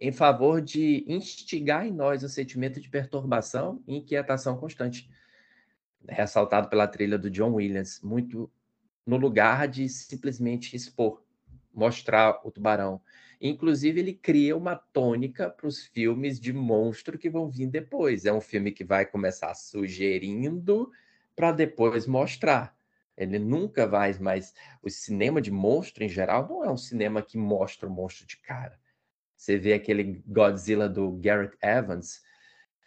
Em 0.00 0.10
favor 0.10 0.62
de 0.62 1.04
instigar 1.06 1.86
em 1.86 1.92
nós 1.92 2.22
o 2.22 2.28
sentimento 2.28 2.80
de 2.80 2.88
perturbação 2.88 3.82
e 3.86 3.96
inquietação 3.96 4.56
constante. 4.56 5.10
Ressaltado 6.08 6.70
pela 6.70 6.88
trilha 6.88 7.18
do 7.18 7.28
John 7.28 7.52
Williams, 7.52 8.00
muito 8.00 8.50
no 9.04 9.18
lugar 9.18 9.68
de 9.68 9.86
simplesmente 9.90 10.74
expor, 10.74 11.22
mostrar 11.74 12.40
o 12.44 12.50
tubarão. 12.50 13.02
Inclusive, 13.38 14.00
ele 14.00 14.14
cria 14.14 14.56
uma 14.56 14.74
tônica 14.74 15.50
para 15.50 15.66
os 15.66 15.84
filmes 15.84 16.40
de 16.40 16.50
monstro 16.50 17.18
que 17.18 17.28
vão 17.28 17.50
vir 17.50 17.66
depois. 17.66 18.24
É 18.24 18.32
um 18.32 18.40
filme 18.40 18.72
que 18.72 18.84
vai 18.84 19.04
começar 19.04 19.52
sugerindo 19.52 20.90
para 21.36 21.52
depois 21.52 22.06
mostrar. 22.06 22.74
Ele 23.14 23.38
nunca 23.38 23.86
vai 23.86 24.14
mais. 24.18 24.54
O 24.82 24.88
cinema 24.88 25.42
de 25.42 25.50
monstro, 25.50 26.02
em 26.02 26.08
geral, 26.08 26.48
não 26.48 26.64
é 26.64 26.70
um 26.70 26.76
cinema 26.78 27.20
que 27.20 27.36
mostra 27.36 27.86
o 27.86 27.92
monstro 27.92 28.26
de 28.26 28.38
cara. 28.38 28.79
Você 29.40 29.56
vê 29.56 29.72
aquele 29.72 30.22
Godzilla 30.26 30.86
do 30.86 31.12
Garrett 31.12 31.56
Evans, 31.62 32.20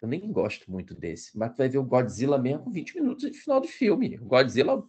eu 0.00 0.06
nem 0.06 0.30
gosto 0.30 0.70
muito 0.70 0.94
desse, 0.94 1.36
mas 1.36 1.50
tu 1.50 1.56
vai 1.56 1.68
ver 1.68 1.78
o 1.78 1.84
Godzilla 1.84 2.38
mesmo 2.38 2.62
com 2.62 2.70
20 2.70 2.94
minutos 2.94 3.28
de 3.28 3.36
final 3.36 3.60
de 3.60 3.66
filme. 3.66 4.16
O 4.20 4.26
Godzilla, 4.26 4.86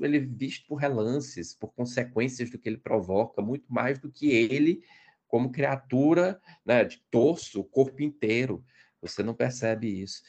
ele 0.00 0.16
é 0.16 0.20
visto 0.20 0.66
por 0.66 0.76
relances, 0.76 1.54
por 1.54 1.70
consequências 1.74 2.48
do 2.48 2.58
que 2.58 2.66
ele 2.66 2.78
provoca, 2.78 3.42
muito 3.42 3.70
mais 3.70 3.98
do 3.98 4.10
que 4.10 4.30
ele 4.30 4.82
como 5.28 5.52
criatura 5.52 6.40
né, 6.64 6.82
de 6.82 7.02
torso, 7.10 7.60
o 7.60 7.64
corpo 7.64 8.02
inteiro. 8.02 8.64
Você 9.02 9.22
não 9.22 9.34
percebe 9.34 9.88
isso. 9.88 10.22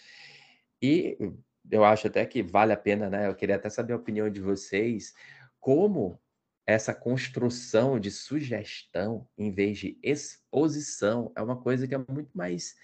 E 0.81 1.17
eu 1.71 1.85
acho 1.85 2.07
até 2.07 2.25
que 2.25 2.43
vale 2.43 2.73
a 2.73 2.77
pena, 2.77 3.09
né? 3.09 3.29
Eu 3.29 3.35
queria 3.35 3.55
até 3.55 3.69
saber 3.69 3.93
a 3.93 3.97
opinião 3.97 4.29
de 4.29 4.41
vocês, 4.41 5.13
como 5.61 6.19
essa 6.65 6.93
construção 6.93 7.99
de 7.99 8.09
sugestão 8.09 9.27
em 9.37 9.51
vez 9.51 9.77
de 9.77 9.97
exposição 10.01 11.31
é 11.35 11.41
uma 11.41 11.57
coisa 11.57 11.87
que 11.87 11.93
é 11.93 11.97
muito 11.97 12.29
mais 12.33 12.75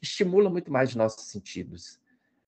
estimula 0.00 0.48
muito 0.48 0.70
mais 0.70 0.90
os 0.90 0.96
nossos 0.96 1.28
sentidos. 1.28 2.00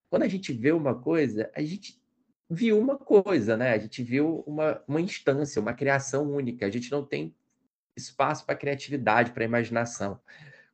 Quando 0.08 0.22
a 0.22 0.28
gente 0.28 0.52
vê 0.52 0.72
uma 0.72 0.94
coisa, 0.94 1.50
a 1.54 1.62
gente 1.62 2.00
viu 2.48 2.78
uma 2.78 2.96
coisa, 2.96 3.56
né? 3.56 3.72
A 3.72 3.78
gente 3.78 4.02
viu 4.02 4.44
uma, 4.46 4.82
uma 4.86 5.00
instância, 5.00 5.60
uma 5.60 5.74
criação 5.74 6.30
única. 6.30 6.66
A 6.66 6.70
gente 6.70 6.90
não 6.90 7.04
tem 7.04 7.34
espaço 7.96 8.46
para 8.46 8.56
criatividade, 8.56 9.32
para 9.32 9.44
imaginação. 9.44 10.20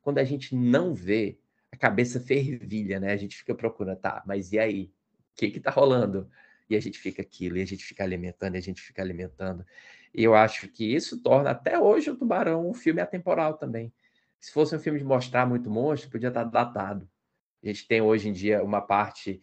Quando 0.01 0.19
a 0.19 0.23
gente 0.23 0.55
não 0.55 0.93
vê, 0.93 1.37
a 1.71 1.77
cabeça 1.77 2.19
fervilha, 2.19 2.99
né? 2.99 3.11
A 3.11 3.17
gente 3.17 3.35
fica 3.35 3.53
procurando, 3.53 3.99
tá, 3.99 4.23
mas 4.25 4.51
e 4.53 4.59
aí? 4.59 4.91
que 5.37 5.51
que 5.51 5.59
tá 5.59 5.69
rolando? 5.69 6.29
E 6.69 6.75
a 6.75 6.79
gente 6.79 6.99
fica 6.99 7.21
aquilo, 7.21 7.57
e 7.57 7.61
a 7.61 7.65
gente 7.65 7.83
fica 7.83 8.03
alimentando, 8.03 8.55
e 8.55 8.57
a 8.57 8.61
gente 8.61 8.81
fica 8.81 9.01
alimentando. 9.01 9.65
E 10.13 10.23
eu 10.23 10.35
acho 10.35 10.67
que 10.67 10.83
isso 10.83 11.21
torna 11.21 11.51
até 11.51 11.79
hoje 11.79 12.09
o 12.09 12.15
Tubarão 12.15 12.69
um 12.69 12.73
filme 12.73 13.01
atemporal 13.01 13.53
também. 13.53 13.93
Se 14.39 14.51
fosse 14.51 14.75
um 14.75 14.79
filme 14.79 14.99
de 14.99 15.05
mostrar 15.05 15.45
muito 15.45 15.69
monstro, 15.69 16.09
podia 16.09 16.29
estar 16.29 16.43
datado. 16.43 17.09
A 17.63 17.67
gente 17.67 17.87
tem 17.87 18.01
hoje 18.01 18.29
em 18.29 18.33
dia 18.33 18.63
uma 18.63 18.81
parte 18.81 19.41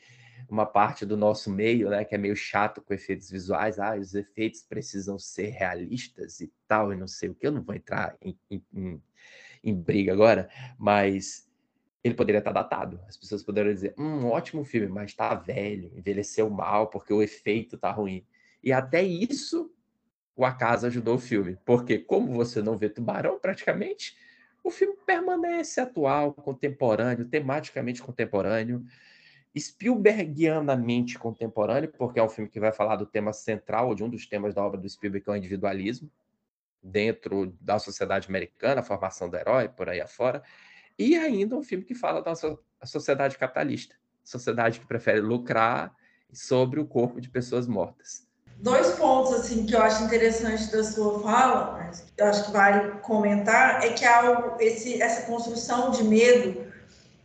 uma 0.49 0.67
parte 0.67 1.07
do 1.07 1.17
nosso 1.17 1.51
meio, 1.51 1.91
né, 1.91 2.05
que 2.05 2.15
é 2.15 2.19
meio 2.19 2.37
chato 2.37 2.83
com 2.83 2.93
efeitos 2.93 3.31
visuais, 3.31 3.79
ah, 3.79 3.97
os 3.97 4.15
efeitos 4.15 4.63
precisam 4.63 5.19
ser 5.19 5.49
realistas 5.49 6.41
e 6.41 6.53
tal, 6.69 6.93
e 6.93 6.97
não 6.97 7.07
sei 7.07 7.31
o 7.31 7.35
que, 7.35 7.47
eu 7.47 7.53
não 7.53 7.63
vou 7.63 7.75
entrar 7.75 8.17
em, 8.21 8.39
em, 8.51 8.63
em, 8.73 9.03
em 9.63 9.75
briga 9.75 10.13
agora, 10.13 10.49
mas 10.79 11.49
ele 12.05 12.15
poderia 12.15 12.39
estar 12.39 12.53
datado. 12.53 13.01
As 13.09 13.17
pessoas 13.17 13.43
poderiam 13.43 13.73
dizer, 13.73 13.95
um 13.99 14.27
ótimo 14.27 14.63
filme, 14.63 14.89
mas 14.89 15.11
está 15.11 15.35
velho, 15.35 15.91
envelheceu 15.97 16.51
mal 16.51 16.89
porque 16.89 17.13
o 17.13 17.23
efeito 17.23 17.77
está 17.77 17.91
ruim. 17.91 18.27
E 18.63 18.71
até 18.71 19.03
isso 19.03 19.73
o 20.37 20.45
acaso 20.45 20.87
ajudou 20.87 21.15
o 21.15 21.19
filme, 21.19 21.57
porque 21.65 21.99
como 21.99 22.33
você 22.35 22.61
não 22.61 22.77
vê 22.77 22.91
tubarão 22.91 23.39
praticamente, 23.39 24.17
o 24.63 24.71
filme 24.71 24.97
permanece 25.07 25.81
atual, 25.81 26.33
contemporâneo, 26.33 27.25
tematicamente 27.25 28.03
contemporâneo, 28.03 28.85
Spielbergianamente 29.57 31.17
contemporâneo, 31.17 31.93
porque 31.97 32.19
é 32.19 32.23
um 32.23 32.29
filme 32.29 32.51
que 32.51 32.59
vai 32.59 32.73
falar 32.73 32.97
do 32.97 33.07
tema 33.07 33.33
central, 33.33 33.95
de 33.95 34.03
um 34.03 34.09
dos 34.09 34.27
temas 34.27 34.53
da 34.53 34.65
obra 34.65 34.81
do 34.81 34.89
Spielberg, 34.89 35.25
que 35.25 35.31
é 35.31 35.33
o 35.33 35.37
individualismo, 35.37 36.11
dentro 36.83 37.57
da 37.61 37.79
sociedade 37.79 38.29
americana, 38.29 38.81
a 38.81 38.85
formação 38.85 39.31
do 39.31 39.37
herói, 39.37 39.69
por 39.69 39.89
aí 39.89 40.01
afora, 40.01 40.43
e 40.99 41.17
ainda 41.17 41.57
um 41.57 41.63
filme 41.63 41.85
que 41.85 41.95
fala 41.95 42.23
da 42.23 42.35
sociedade 42.85 43.39
capitalista, 43.39 43.95
sociedade 44.23 44.81
que 44.81 44.87
prefere 44.87 45.21
lucrar 45.21 45.95
sobre 46.33 46.81
o 46.81 46.87
corpo 46.87 47.21
de 47.21 47.29
pessoas 47.29 47.67
mortas. 47.67 48.27
Dois 48.57 48.91
pontos 48.93 49.35
assim 49.35 49.67
que 49.67 49.75
eu 49.75 49.83
acho 49.83 50.05
interessante 50.05 50.71
da 50.71 50.85
sua 50.85 51.21
fala, 51.21 51.73
mas 51.73 52.07
eu 52.17 52.27
acho 52.27 52.47
que 52.47 52.53
vale 52.53 52.93
comentar, 53.01 53.85
é 53.85 53.91
que 53.91 54.05
há 54.05 54.57
esse, 54.61 55.03
essa 55.03 55.27
construção 55.27 55.91
de 55.91 56.05
medo 56.05 56.65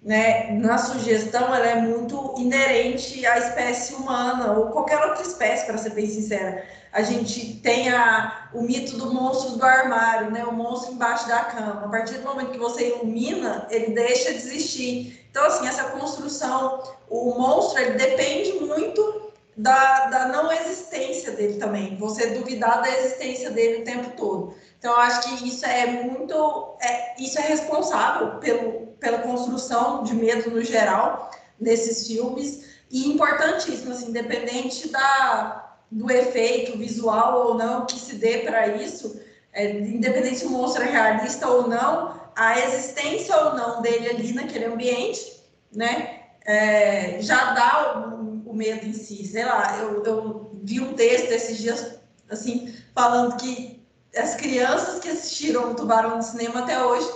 né, 0.01 0.51
na 0.53 0.77
sugestão, 0.77 1.53
ela 1.53 1.67
é 1.67 1.81
muito 1.81 2.35
inerente 2.37 3.25
à 3.25 3.37
espécie 3.37 3.93
humana 3.95 4.53
ou 4.53 4.71
qualquer 4.71 4.99
outra 5.05 5.21
espécie, 5.21 5.65
para 5.65 5.77
ser 5.77 5.91
bem 5.91 6.07
sincera. 6.07 6.65
A 6.91 7.01
gente 7.03 7.55
tem 7.57 7.89
a, 7.89 8.49
o 8.53 8.61
mito 8.63 8.97
do 8.97 9.13
monstro 9.13 9.57
do 9.57 9.63
armário, 9.63 10.31
né, 10.31 10.43
o 10.43 10.51
monstro 10.51 10.93
embaixo 10.93 11.27
da 11.27 11.43
cama. 11.43 11.85
A 11.85 11.89
partir 11.89 12.15
do 12.15 12.23
momento 12.23 12.51
que 12.51 12.57
você 12.57 12.95
ilumina, 12.95 13.67
ele 13.69 13.93
deixa 13.93 14.31
de 14.31 14.37
existir. 14.37 15.25
Então, 15.29 15.45
assim, 15.45 15.67
essa 15.67 15.83
construção, 15.85 16.83
o 17.09 17.35
monstro, 17.39 17.79
ele 17.79 17.91
depende 17.91 18.53
muito 18.65 19.31
da, 19.55 20.05
da 20.05 20.27
não 20.29 20.51
existência 20.51 21.31
dele 21.33 21.59
também. 21.59 21.95
Você 21.97 22.27
duvidar 22.31 22.81
da 22.81 22.89
existência 22.89 23.51
dele 23.51 23.81
o 23.81 23.85
tempo 23.85 24.09
todo. 24.17 24.55
Então, 24.79 24.93
eu 24.93 24.99
acho 25.01 25.21
que 25.21 25.47
isso 25.47 25.65
é 25.65 25.85
muito, 25.85 26.77
é, 26.81 27.21
isso 27.21 27.37
é 27.37 27.43
responsável 27.43 28.39
pelo, 28.39 28.87
pela 28.99 29.19
construção 29.19 30.03
de 30.03 30.15
medo 30.15 30.49
no 30.49 30.63
geral 30.63 31.29
nesses 31.59 32.07
filmes 32.07 32.63
e 32.89 33.07
importantíssimo, 33.09 33.91
assim, 33.91 34.09
independente 34.09 34.89
da, 34.89 35.68
do 35.91 36.11
efeito 36.11 36.77
visual 36.77 37.47
ou 37.47 37.53
não 37.55 37.85
que 37.85 37.99
se 37.99 38.15
dê 38.15 38.39
para 38.39 38.67
isso, 38.67 39.19
é, 39.51 39.69
independente 39.71 40.39
se 40.39 40.45
o 40.45 40.49
monstro 40.49 40.83
é 40.83 40.89
realista 40.89 41.47
ou 41.47 41.67
não, 41.67 42.19
a 42.35 42.59
existência 42.59 43.35
ou 43.35 43.55
não 43.55 43.81
dele 43.81 44.09
ali 44.09 44.33
naquele 44.33 44.65
ambiente, 44.65 45.43
né, 45.73 46.19
é, 46.45 47.21
já 47.21 47.53
dá 47.53 48.15
o, 48.17 48.49
o, 48.49 48.53
medo 48.53 48.85
em 48.85 48.93
si. 48.93 49.25
Sei 49.25 49.43
lá, 49.43 49.77
eu, 49.79 50.03
eu 50.03 50.51
vi 50.63 50.79
um 50.79 50.93
texto 50.93 51.31
esses 51.31 51.57
dias, 51.57 51.99
assim, 52.29 52.73
falando 52.95 53.37
que 53.37 53.83
as 54.15 54.35
crianças 54.35 54.99
que 54.99 55.09
assistiram 55.09 55.71
o 55.71 55.75
Tubarão 55.75 56.17
no 56.17 56.23
cinema 56.23 56.61
até 56.61 56.81
hoje 56.83 57.07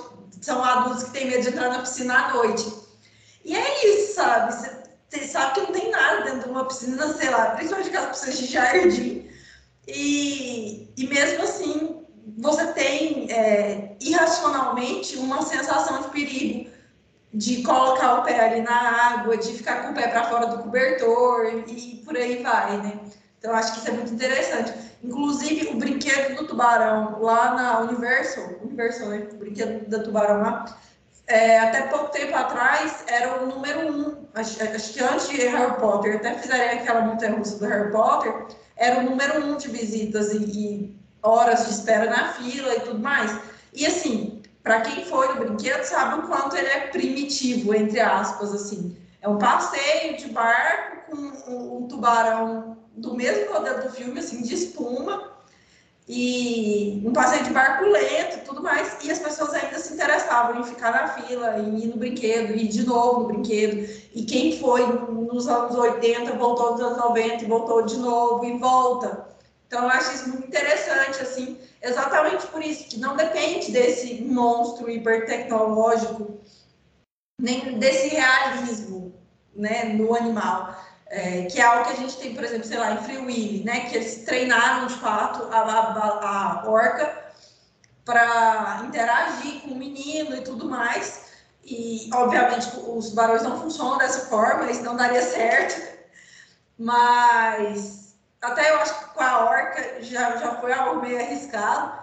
são 0.42 0.64
adultos 0.64 1.04
que 1.04 1.12
têm 1.12 1.28
medo 1.28 1.42
de 1.42 1.50
entrar 1.50 1.70
na 1.70 1.80
piscina 1.80 2.16
à 2.16 2.34
noite. 2.34 2.72
E 3.46 3.56
é 3.56 3.88
isso, 3.88 4.16
sabe? 4.16 4.83
Você 5.14 5.28
sabe 5.28 5.54
que 5.54 5.62
não 5.62 5.72
tem 5.72 5.92
nada 5.92 6.24
dentro 6.24 6.46
de 6.46 6.50
uma 6.50 6.66
piscina, 6.66 7.14
sei 7.14 7.30
lá, 7.30 7.52
principalmente 7.52 7.90
aquelas 7.90 8.20
piscinas 8.20 8.40
de 8.40 8.46
jardim. 8.48 9.30
E, 9.88 10.92
e 10.98 11.08
mesmo 11.08 11.44
assim, 11.44 12.04
você 12.40 12.66
tem 12.74 13.32
é, 13.32 13.96
irracionalmente 14.02 15.16
uma 15.18 15.44
sensação 15.44 16.02
de 16.02 16.10
perigo 16.10 16.72
de 17.32 17.62
colocar 17.62 18.20
o 18.20 18.24
pé 18.24 18.40
ali 18.40 18.62
na 18.62 19.12
água, 19.12 19.38
de 19.38 19.54
ficar 19.54 19.84
com 19.84 19.92
o 19.92 19.94
pé 19.94 20.08
para 20.08 20.26
fora 20.26 20.48
do 20.48 20.64
cobertor 20.64 21.64
e 21.68 22.02
por 22.06 22.16
aí 22.16 22.42
vai, 22.42 22.78
né? 22.78 23.00
Então, 23.38 23.54
acho 23.54 23.74
que 23.74 23.80
isso 23.80 23.90
é 23.90 23.92
muito 23.92 24.14
interessante. 24.14 24.74
Inclusive, 25.04 25.68
o 25.68 25.78
brinquedo 25.78 26.36
do 26.36 26.48
tubarão 26.48 27.20
lá 27.22 27.56
na 27.56 27.80
Universal, 27.82 28.52
Universal, 28.62 29.10
né? 29.10 29.28
O 29.32 29.36
brinquedo 29.36 29.90
do 29.90 30.04
tubarão 30.04 30.42
lá, 30.42 30.66
é, 31.28 31.60
até 31.60 31.84
pouco 31.84 32.12
tempo 32.12 32.36
atrás 32.36 33.04
era 33.08 33.42
o 33.42 33.48
número 33.48 33.92
um. 33.92 34.28
Acho, 34.34 34.62
acho, 34.64 34.94
que 34.94 35.04
antes 35.04 35.30
de 35.30 35.38
Harry 35.38 35.80
Potter, 35.80 36.18
até 36.18 36.36
fizeram 36.36 36.80
aquela 36.80 37.02
montanha 37.02 37.36
russa 37.36 37.58
do 37.58 37.66
Harry 37.66 37.92
Potter, 37.92 38.48
era 38.76 39.00
o 39.00 39.04
número 39.04 39.46
um 39.46 39.58
de 39.58 39.70
visitas 39.70 40.34
e, 40.34 40.38
e 40.38 40.98
horas 41.22 41.66
de 41.66 41.72
espera 41.72 42.10
na 42.10 42.34
fila 42.34 42.76
e 42.76 42.80
tudo 42.82 43.00
mais. 43.00 43.38
E 43.74 43.86
assim, 43.86 44.42
para 44.62 44.82
quem 44.82 45.06
foi 45.06 45.28
no 45.30 45.46
brinquedo, 45.46 45.84
sabe 45.84 46.20
o 46.20 46.28
quanto 46.28 46.56
ele 46.58 46.68
é 46.68 46.88
primitivo, 46.88 47.74
entre 47.74 48.00
aspas, 48.00 48.54
assim. 48.54 48.98
É 49.22 49.30
um 49.30 49.38
passeio 49.38 50.18
de 50.18 50.28
barco 50.30 51.12
com 51.12 51.18
um, 51.18 51.78
um 51.78 51.88
tubarão 51.88 52.78
do 52.96 53.16
mesmo 53.16 53.54
modelo 53.54 53.84
do 53.84 53.90
filme, 53.92 54.20
assim, 54.20 54.42
de 54.42 54.54
espuma, 54.54 55.33
e 56.08 57.02
um 57.06 57.14
passeio 57.14 57.44
de 57.44 57.52
barco 57.52 57.86
lento 57.86 58.44
tudo 58.46 58.62
mais, 58.62 58.98
e 59.04 59.12
as 59.12 59.20
pessoas 59.20 59.54
ainda 59.54 59.80
se 59.80 59.94
interessavam 59.94 60.60
em 60.60 60.64
ficar 60.64 60.92
na 60.92 61.08
fila, 61.08 61.60
em 61.60 61.80
ir 61.80 61.88
no 61.88 61.98
brinquedo, 61.98 62.56
e 62.56 62.68
de 62.68 62.86
novo 62.86 63.22
no 63.22 63.28
brinquedo, 63.28 63.90
e 64.14 64.26
quem 64.26 64.60
foi 64.60 64.86
nos 64.86 65.48
anos 65.48 65.76
80 65.76 66.34
voltou 66.34 66.72
nos 66.72 66.82
anos 66.82 66.98
90 66.98 67.44
e 67.44 67.48
voltou 67.48 67.86
de 67.86 67.98
novo 67.98 68.44
e 68.46 68.58
volta. 68.58 69.28
Então 69.68 69.84
eu 69.84 69.90
acho 69.90 70.14
isso 70.14 70.30
muito 70.30 70.48
interessante, 70.48 71.22
assim, 71.22 71.58
exatamente 71.82 72.46
por 72.48 72.62
isso, 72.62 72.90
que 72.90 73.00
não 73.00 73.16
depende 73.16 73.72
desse 73.72 74.22
monstro 74.24 74.90
hipertecnológico, 74.90 76.40
nem 77.40 77.80
desse 77.80 78.10
realismo, 78.10 79.16
né, 79.56 79.86
no 79.86 80.14
animal 80.14 80.76
é, 81.14 81.46
que 81.46 81.62
é 81.62 81.64
algo 81.64 81.86
que 81.86 81.94
a 81.94 81.96
gente 81.96 82.18
tem, 82.18 82.34
por 82.34 82.44
exemplo, 82.44 82.66
sei 82.66 82.78
lá, 82.78 82.92
em 82.94 82.98
Free 83.04 83.20
Willy, 83.20 83.64
né? 83.64 83.82
Que 83.82 83.98
eles 83.98 84.26
treinaram 84.26 84.88
de 84.88 84.96
fato 84.96 85.48
a, 85.54 85.60
a, 85.60 86.62
a 86.62 86.70
orca 86.70 87.24
para 88.04 88.82
interagir 88.86 89.62
com 89.62 89.70
o 89.70 89.76
menino 89.76 90.36
e 90.36 90.42
tudo 90.42 90.68
mais. 90.68 91.26
E, 91.64 92.10
obviamente, 92.12 92.68
os 92.88 93.12
barões 93.12 93.44
não 93.44 93.62
funcionam 93.62 94.00
dessa 94.00 94.26
forma, 94.28 94.72
isso 94.72 94.82
não 94.82 94.96
daria 94.96 95.22
certo. 95.22 95.80
Mas 96.80 98.16
até 98.42 98.72
eu 98.72 98.80
acho 98.80 98.98
que 98.98 99.14
com 99.14 99.22
a 99.22 99.46
orca 99.46 100.02
já, 100.02 100.36
já 100.38 100.56
foi 100.56 100.74
algo 100.74 101.00
meio 101.00 101.20
arriscado. 101.20 101.94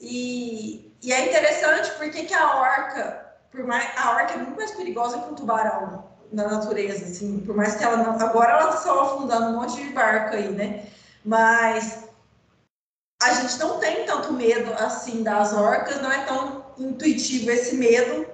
E, 0.00 0.96
e 1.02 1.12
é 1.12 1.28
interessante 1.28 1.90
porque 1.98 2.24
que 2.24 2.34
a 2.34 2.56
orca, 2.56 3.36
por 3.50 3.64
mais, 3.64 3.86
a 3.98 4.12
orca 4.12 4.32
é 4.32 4.38
muito 4.38 4.56
mais 4.56 4.70
perigosa 4.70 5.18
que 5.18 5.28
um 5.28 5.34
tubarão 5.34 6.15
na 6.32 6.48
natureza, 6.48 7.04
assim, 7.04 7.40
por 7.40 7.54
mais 7.56 7.76
que 7.76 7.84
ela 7.84 7.98
não. 7.98 8.12
Agora 8.20 8.52
ela 8.52 8.70
está 8.70 8.82
só 8.82 9.02
afundando 9.02 9.46
um 9.46 9.60
monte 9.60 9.76
de 9.76 9.92
barco 9.92 10.34
aí, 10.34 10.48
né? 10.48 10.86
Mas 11.24 12.04
a 13.22 13.32
gente 13.32 13.58
não 13.58 13.78
tem 13.78 14.04
tanto 14.06 14.32
medo 14.32 14.72
assim 14.74 15.22
das 15.22 15.52
orcas, 15.52 16.00
não 16.02 16.12
é 16.12 16.24
tão 16.24 16.66
intuitivo 16.78 17.50
esse 17.50 17.76
medo. 17.76 18.26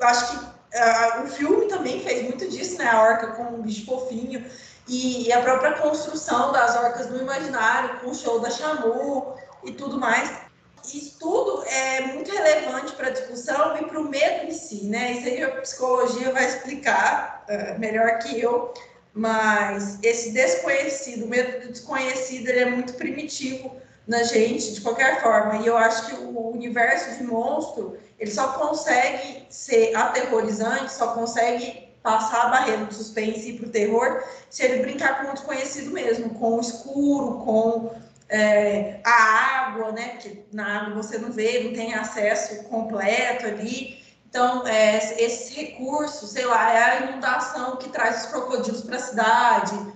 Acho 0.00 0.30
que 0.30 0.44
uh, 0.44 1.24
o 1.24 1.26
filme 1.28 1.66
também 1.66 2.02
fez 2.02 2.24
muito 2.24 2.48
disso, 2.48 2.78
né? 2.78 2.88
A 2.88 3.02
orca 3.02 3.28
com 3.28 3.42
um 3.42 3.62
bicho 3.62 3.86
fofinho 3.86 4.44
e, 4.88 5.28
e 5.28 5.32
a 5.32 5.40
própria 5.40 5.74
construção 5.74 6.52
das 6.52 6.76
orcas 6.76 7.10
no 7.10 7.20
imaginário, 7.20 8.00
com 8.00 8.10
o 8.10 8.14
show 8.14 8.40
da 8.40 8.50
Chamu 8.50 9.34
e 9.64 9.72
tudo 9.72 9.98
mais 9.98 10.49
isso 10.98 11.16
tudo 11.18 11.64
é 11.64 12.00
muito 12.12 12.30
relevante 12.32 12.92
para 12.92 13.08
a 13.08 13.10
discussão 13.10 13.76
e 13.76 13.84
para 13.84 14.00
o 14.00 14.08
medo 14.08 14.46
em 14.46 14.52
si, 14.52 14.84
né? 14.84 15.12
Isso 15.12 15.26
aí 15.26 15.42
a 15.42 15.60
psicologia 15.60 16.32
vai 16.32 16.46
explicar 16.46 17.44
uh, 17.48 17.78
melhor 17.78 18.18
que 18.18 18.40
eu, 18.40 18.72
mas 19.12 19.98
esse 20.02 20.32
desconhecido, 20.32 21.24
o 21.24 21.28
medo 21.28 21.66
do 21.66 21.72
desconhecido, 21.72 22.48
ele 22.48 22.60
é 22.60 22.70
muito 22.70 22.94
primitivo 22.94 23.76
na 24.06 24.22
gente, 24.22 24.74
de 24.74 24.80
qualquer 24.80 25.20
forma. 25.20 25.62
E 25.62 25.66
eu 25.66 25.76
acho 25.76 26.06
que 26.06 26.14
o 26.14 26.50
universo 26.50 27.16
de 27.16 27.24
monstro, 27.24 27.98
ele 28.18 28.30
só 28.30 28.52
consegue 28.52 29.46
ser 29.48 29.94
aterrorizante, 29.94 30.92
só 30.92 31.14
consegue 31.14 31.90
passar 32.02 32.46
a 32.46 32.48
barreira 32.48 32.84
do 32.84 32.94
suspense 32.94 33.50
e 33.50 33.58
para 33.58 33.66
o 33.66 33.70
terror 33.70 34.24
se 34.48 34.64
ele 34.64 34.82
brincar 34.82 35.22
com 35.22 35.30
o 35.30 35.34
desconhecido 35.34 35.90
mesmo, 35.90 36.30
com 36.30 36.56
o 36.56 36.60
escuro, 36.60 37.44
com 37.44 37.90
é, 38.30 39.00
a 39.04 39.66
água, 39.66 39.92
né? 39.92 40.10
Porque 40.10 40.44
na 40.52 40.82
água 40.82 41.02
você 41.02 41.18
não 41.18 41.32
vê, 41.32 41.64
não 41.64 41.72
tem 41.72 41.94
acesso 41.94 42.62
completo 42.64 43.46
ali. 43.46 44.00
Então, 44.28 44.66
é, 44.66 44.96
esses 45.20 45.54
recursos, 45.54 46.30
sei 46.30 46.46
lá, 46.46 46.72
é 46.72 46.82
a 46.82 47.00
inundação 47.02 47.76
que 47.76 47.88
traz 47.90 48.24
os 48.24 48.30
crocodilos 48.30 48.82
para 48.82 48.96
a 48.96 49.00
cidade. 49.00 49.92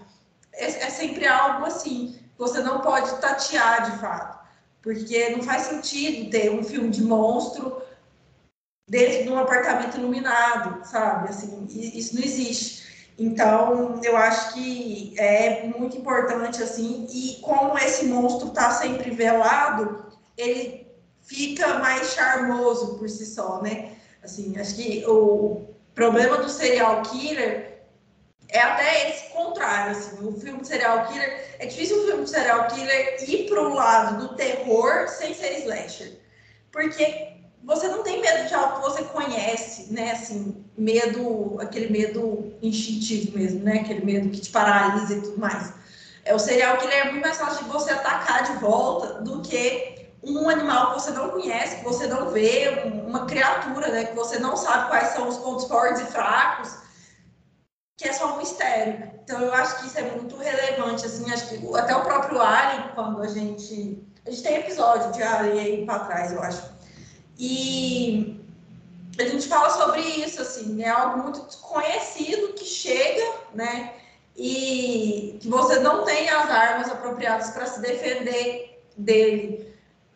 É, 0.52 0.64
é, 0.64 0.90
sempre 0.90 1.26
algo 1.26 1.64
assim, 1.64 2.18
você 2.36 2.60
não 2.60 2.80
pode 2.80 3.16
tatear 3.20 3.92
de 3.92 3.98
fato, 3.98 4.44
porque 4.82 5.30
não 5.30 5.42
faz 5.42 5.62
sentido 5.62 6.30
ter 6.30 6.50
um 6.50 6.64
filme 6.64 6.90
de 6.90 7.02
monstro 7.02 7.80
dentro 8.88 9.22
de 9.22 9.30
um 9.30 9.38
apartamento 9.38 9.96
iluminado, 9.96 10.84
sabe? 10.84 11.28
Assim, 11.28 11.66
isso 11.70 12.16
não 12.16 12.22
existe. 12.22 12.83
Então, 13.18 14.00
eu 14.02 14.16
acho 14.16 14.54
que 14.54 15.14
é 15.18 15.64
muito 15.76 15.96
importante, 15.96 16.62
assim, 16.62 17.06
e 17.10 17.40
como 17.40 17.78
esse 17.78 18.06
monstro 18.06 18.48
está 18.48 18.72
sempre 18.72 19.10
velado, 19.10 20.06
ele 20.36 20.92
fica 21.22 21.78
mais 21.78 22.12
charmoso 22.12 22.98
por 22.98 23.08
si 23.08 23.24
só, 23.24 23.62
né? 23.62 23.92
Assim, 24.22 24.58
acho 24.58 24.74
que 24.74 25.04
o 25.06 25.62
problema 25.94 26.38
do 26.38 26.48
serial 26.48 27.02
killer 27.02 27.84
é 28.48 28.60
até 28.60 29.10
esse 29.10 29.28
contrário, 29.30 29.92
assim, 29.92 30.26
o 30.26 30.32
filme 30.32 30.60
de 30.60 30.68
serial 30.68 31.06
killer, 31.06 31.56
é 31.58 31.66
difícil 31.66 32.02
um 32.02 32.06
filme 32.06 32.24
de 32.24 32.30
serial 32.30 32.66
killer 32.68 33.30
ir 33.30 33.48
para 33.48 33.60
o 33.60 33.74
lado 33.74 34.26
do 34.26 34.36
terror 34.36 35.08
sem 35.08 35.34
ser 35.34 35.60
slasher, 35.60 36.18
porque 36.72 37.36
você 37.62 37.88
não 37.88 38.02
tem 38.02 38.20
medo 38.20 38.48
de 38.48 38.54
algo 38.54 38.76
que 38.76 38.82
você 38.82 39.04
conhece, 39.04 39.92
né? 39.92 40.12
Assim, 40.12 40.63
medo, 40.76 41.56
aquele 41.60 41.90
medo 41.90 42.54
instintivo 42.62 43.38
mesmo, 43.38 43.62
né? 43.62 43.80
Aquele 43.80 44.04
medo 44.04 44.30
que 44.30 44.40
te 44.40 44.50
paralisa 44.50 45.14
e 45.14 45.20
tudo 45.20 45.38
mais. 45.38 45.72
É 46.24 46.34
o 46.34 46.38
serial 46.38 46.78
killer 46.78 47.06
é 47.06 47.12
muito 47.12 47.22
mais 47.22 47.36
fácil 47.36 47.64
de 47.64 47.70
você 47.70 47.90
atacar 47.90 48.44
de 48.44 48.58
volta 48.58 49.22
do 49.22 49.42
que 49.42 50.08
um 50.22 50.48
animal 50.48 50.94
que 50.94 51.02
você 51.02 51.10
não 51.10 51.30
conhece, 51.30 51.76
que 51.76 51.84
você 51.84 52.06
não 52.06 52.30
vê, 52.30 52.82
uma 53.06 53.26
criatura, 53.26 53.88
né? 53.88 54.04
Que 54.04 54.16
você 54.16 54.38
não 54.38 54.56
sabe 54.56 54.88
quais 54.88 55.08
são 55.08 55.28
os 55.28 55.36
pontos 55.36 55.66
fortes 55.66 56.00
e 56.00 56.06
fracos, 56.06 56.78
que 57.96 58.08
é 58.08 58.12
só 58.12 58.34
um 58.34 58.38
mistério. 58.38 59.10
Então 59.22 59.40
eu 59.40 59.52
acho 59.52 59.80
que 59.80 59.86
isso 59.86 59.98
é 59.98 60.10
muito 60.10 60.36
relevante, 60.36 61.04
assim. 61.04 61.30
Acho 61.30 61.48
que 61.48 61.76
até 61.76 61.94
o 61.94 62.02
próprio 62.02 62.40
Alien, 62.40 62.90
quando 62.94 63.22
a 63.22 63.28
gente 63.28 64.02
a 64.26 64.30
gente 64.30 64.42
tem 64.42 64.56
episódio 64.56 65.12
de 65.12 65.22
Alien 65.22 65.60
aí 65.60 65.84
para 65.84 65.98
trás, 66.06 66.32
eu 66.32 66.42
acho 66.42 66.74
e 67.38 68.43
a 69.22 69.28
gente 69.28 69.48
fala 69.48 69.70
sobre 69.70 70.00
isso, 70.00 70.42
assim, 70.42 70.82
é 70.82 70.88
algo 70.88 71.22
muito 71.22 71.42
desconhecido 71.42 72.54
que 72.54 72.64
chega, 72.64 73.24
né? 73.54 73.92
E 74.36 75.38
que 75.40 75.48
você 75.48 75.78
não 75.78 76.04
tem 76.04 76.28
as 76.28 76.50
armas 76.50 76.90
apropriadas 76.90 77.50
para 77.50 77.66
se 77.66 77.80
defender 77.80 78.82
dele, 78.96 79.74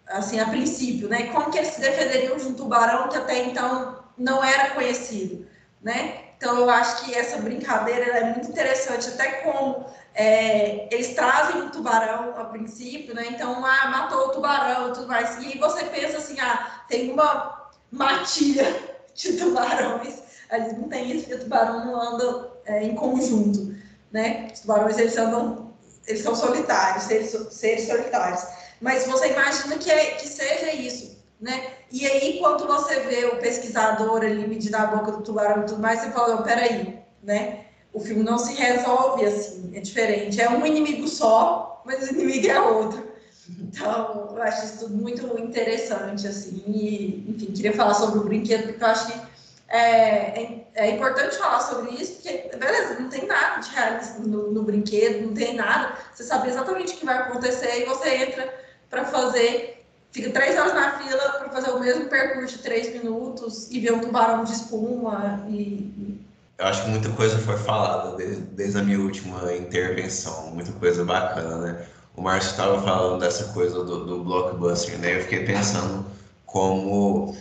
assim, 0.08 0.40
a 0.40 0.46
princípio, 0.48 1.08
né? 1.08 1.28
Como 1.32 1.50
que 1.50 1.58
eles 1.58 1.74
se 1.74 1.80
defenderiam 1.80 2.36
de 2.36 2.46
um 2.46 2.54
tubarão 2.54 3.08
que 3.08 3.16
até 3.16 3.44
então 3.44 4.04
não 4.16 4.42
era 4.42 4.70
conhecido, 4.70 5.46
né? 5.82 6.24
Então, 6.36 6.56
eu 6.56 6.70
acho 6.70 7.04
que 7.04 7.14
essa 7.14 7.38
brincadeira 7.38 8.04
é 8.18 8.24
muito 8.32 8.48
interessante, 8.48 9.08
até 9.08 9.42
como 9.42 9.86
é, 10.14 10.88
eles 10.92 11.14
trazem 11.14 11.62
o 11.62 11.70
tubarão 11.70 12.32
a 12.36 12.44
princípio, 12.44 13.14
né? 13.14 13.26
Então, 13.28 13.64
ah, 13.64 13.88
matou 13.88 14.26
o 14.26 14.30
tubarão 14.30 14.88
e 14.88 14.92
tudo 14.92 15.08
mais. 15.08 15.36
E 15.42 15.46
aí 15.46 15.58
você 15.58 15.84
pensa 15.84 16.18
assim, 16.18 16.38
ah, 16.40 16.84
tem 16.88 17.12
uma 17.12 17.57
matilha 17.90 18.98
de 19.14 19.32
tubarões. 19.34 20.14
Ali 20.50 20.72
não 20.74 20.88
tem 20.88 21.10
isso, 21.10 21.26
porque 21.26 21.34
o 21.34 21.44
tubarão 21.44 21.84
não 21.84 22.00
anda 22.00 22.50
é, 22.64 22.84
em 22.84 22.94
conjunto, 22.94 23.74
né? 24.12 24.48
Os 24.52 24.60
tubarões, 24.60 24.98
eles 24.98 25.16
andam, 25.16 25.74
eles 26.06 26.22
são 26.22 26.34
solitários, 26.34 27.04
seres, 27.04 27.30
seres 27.50 27.86
solitários. 27.86 28.42
Mas 28.80 29.06
você 29.06 29.32
imagina 29.32 29.76
que, 29.76 29.90
é, 29.90 30.12
que 30.12 30.28
seja 30.28 30.72
isso 30.72 31.18
né? 31.40 31.72
E 31.90 32.06
aí, 32.06 32.38
quando 32.38 32.66
você 32.66 33.00
vê 33.00 33.26
o 33.26 33.36
pesquisador 33.36 34.22
ali 34.22 34.46
medir 34.46 34.74
a 34.74 34.86
boca 34.86 35.12
do 35.12 35.22
tubarão 35.22 35.62
e 35.62 35.66
tudo 35.66 35.80
mais, 35.80 36.00
você 36.00 36.10
fala, 36.10 36.36
não, 36.36 36.42
peraí, 36.42 36.98
né? 37.22 37.64
O 37.92 38.00
filme 38.00 38.22
não 38.22 38.38
se 38.38 38.54
resolve 38.54 39.24
assim, 39.24 39.70
é 39.74 39.80
diferente. 39.80 40.40
É 40.40 40.50
um 40.50 40.66
inimigo 40.66 41.06
só, 41.06 41.82
mas 41.84 42.08
o 42.08 42.14
inimigo 42.14 42.48
é 42.48 42.60
outro. 42.60 43.07
Então, 43.48 44.34
eu 44.36 44.42
acho 44.42 44.66
isso 44.66 44.78
tudo 44.80 44.94
muito 44.94 45.26
interessante, 45.38 46.26
assim. 46.26 46.62
E, 46.66 47.24
enfim, 47.28 47.52
queria 47.52 47.72
falar 47.72 47.94
sobre 47.94 48.18
o 48.18 48.24
brinquedo, 48.24 48.68
porque 48.68 48.82
eu 48.82 48.88
acho 48.88 49.06
que 49.06 49.20
é, 49.68 49.78
é, 49.78 50.66
é, 50.74 50.90
importante 50.90 51.36
falar 51.36 51.60
sobre 51.60 51.92
isso, 51.92 52.14
porque, 52.14 52.50
beleza, 52.56 52.98
não 53.00 53.08
tem 53.08 53.26
nada 53.26 53.60
de 53.60 53.70
realista 53.70 54.18
no, 54.20 54.50
no 54.52 54.62
brinquedo, 54.62 55.26
não 55.26 55.34
tem 55.34 55.54
nada. 55.54 55.96
Você 56.14 56.24
sabe 56.24 56.48
exatamente 56.48 56.94
o 56.94 56.96
que 56.98 57.06
vai 57.06 57.18
acontecer 57.18 57.82
e 57.82 57.84
você 57.84 58.08
entra 58.16 58.52
para 58.88 59.04
fazer 59.04 59.74
fica 60.10 60.30
três 60.30 60.58
horas 60.58 60.74
na 60.74 60.98
fila 60.98 61.32
para 61.38 61.50
fazer 61.50 61.70
o 61.70 61.78
mesmo 61.78 62.06
percurso 62.06 62.56
de 62.56 62.62
três 62.62 62.92
minutos 62.94 63.70
e 63.70 63.78
ver 63.78 63.92
um 63.92 64.00
tubarão 64.00 64.42
de 64.42 64.52
espuma 64.52 65.44
e, 65.48 66.18
eu 66.58 66.66
acho 66.66 66.82
que 66.82 66.90
muita 66.90 67.08
coisa 67.10 67.38
foi 67.38 67.56
falada 67.56 68.16
desde, 68.16 68.42
desde, 68.42 68.78
a 68.78 68.82
minha 68.82 68.98
última 68.98 69.54
intervenção, 69.54 70.50
muita 70.50 70.72
coisa 70.72 71.04
bacana, 71.04 71.58
né? 71.58 71.86
O 72.18 72.20
Márcio 72.20 72.50
estava 72.50 72.82
falando 72.82 73.20
dessa 73.20 73.52
coisa 73.52 73.84
do, 73.84 74.04
do, 74.04 74.24
blockbuster, 74.24 74.98
né? 74.98 75.18
Eu 75.18 75.22
fiquei 75.22 75.44
pensando 75.44 76.04
como 76.44 77.36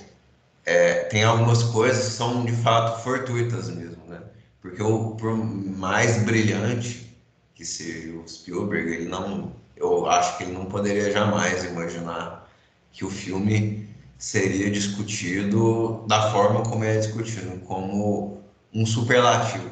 é, 0.63 1.05
tem 1.05 1.23
algumas 1.23 1.63
coisas 1.63 2.05
que 2.05 2.11
são 2.11 2.45
de 2.45 2.51
fato 2.51 3.01
fortuitas 3.01 3.71
mesmo, 3.71 4.03
né? 4.07 4.21
Porque 4.61 4.83
o, 4.83 5.15
por 5.15 5.35
mais 5.35 6.23
brilhante 6.23 7.11
que 7.55 7.65
seja 7.65 8.15
o 8.19 8.27
Spielberg, 8.29 8.93
ele 8.93 9.09
não, 9.09 9.51
eu 9.75 10.05
acho 10.05 10.37
que 10.37 10.43
ele 10.43 10.51
não 10.51 10.65
poderia 10.65 11.11
jamais 11.11 11.63
imaginar 11.63 12.47
que 12.91 13.03
o 13.03 13.09
filme 13.09 13.89
seria 14.15 14.69
discutido 14.69 16.05
da 16.07 16.29
forma 16.31 16.61
como 16.61 16.83
é 16.83 16.99
discutido, 16.99 17.59
como 17.61 18.43
um 18.71 18.85
superlativo, 18.85 19.71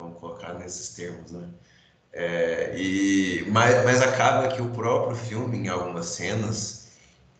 vamos 0.00 0.18
colocar 0.18 0.54
nesses 0.54 0.88
termos, 0.94 1.32
né? 1.32 1.46
É, 2.12 2.74
e, 2.76 3.44
mas, 3.48 3.84
mas 3.84 4.02
acaba 4.02 4.48
que 4.48 4.60
o 4.60 4.70
próprio 4.70 5.16
filme, 5.16 5.58
em 5.58 5.68
algumas 5.68 6.06
cenas, 6.06 6.88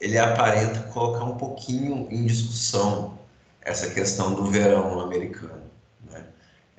ele 0.01 0.19
aparenta 0.19 0.81
colocar 0.93 1.25
um 1.25 1.37
pouquinho 1.37 2.09
em 2.11 2.27
discussão 2.27 3.19
essa 3.61 3.91
questão 3.91 4.35
do 4.35 4.47
verão 4.47 5.01
americano, 5.01 5.63
né? 6.11 6.25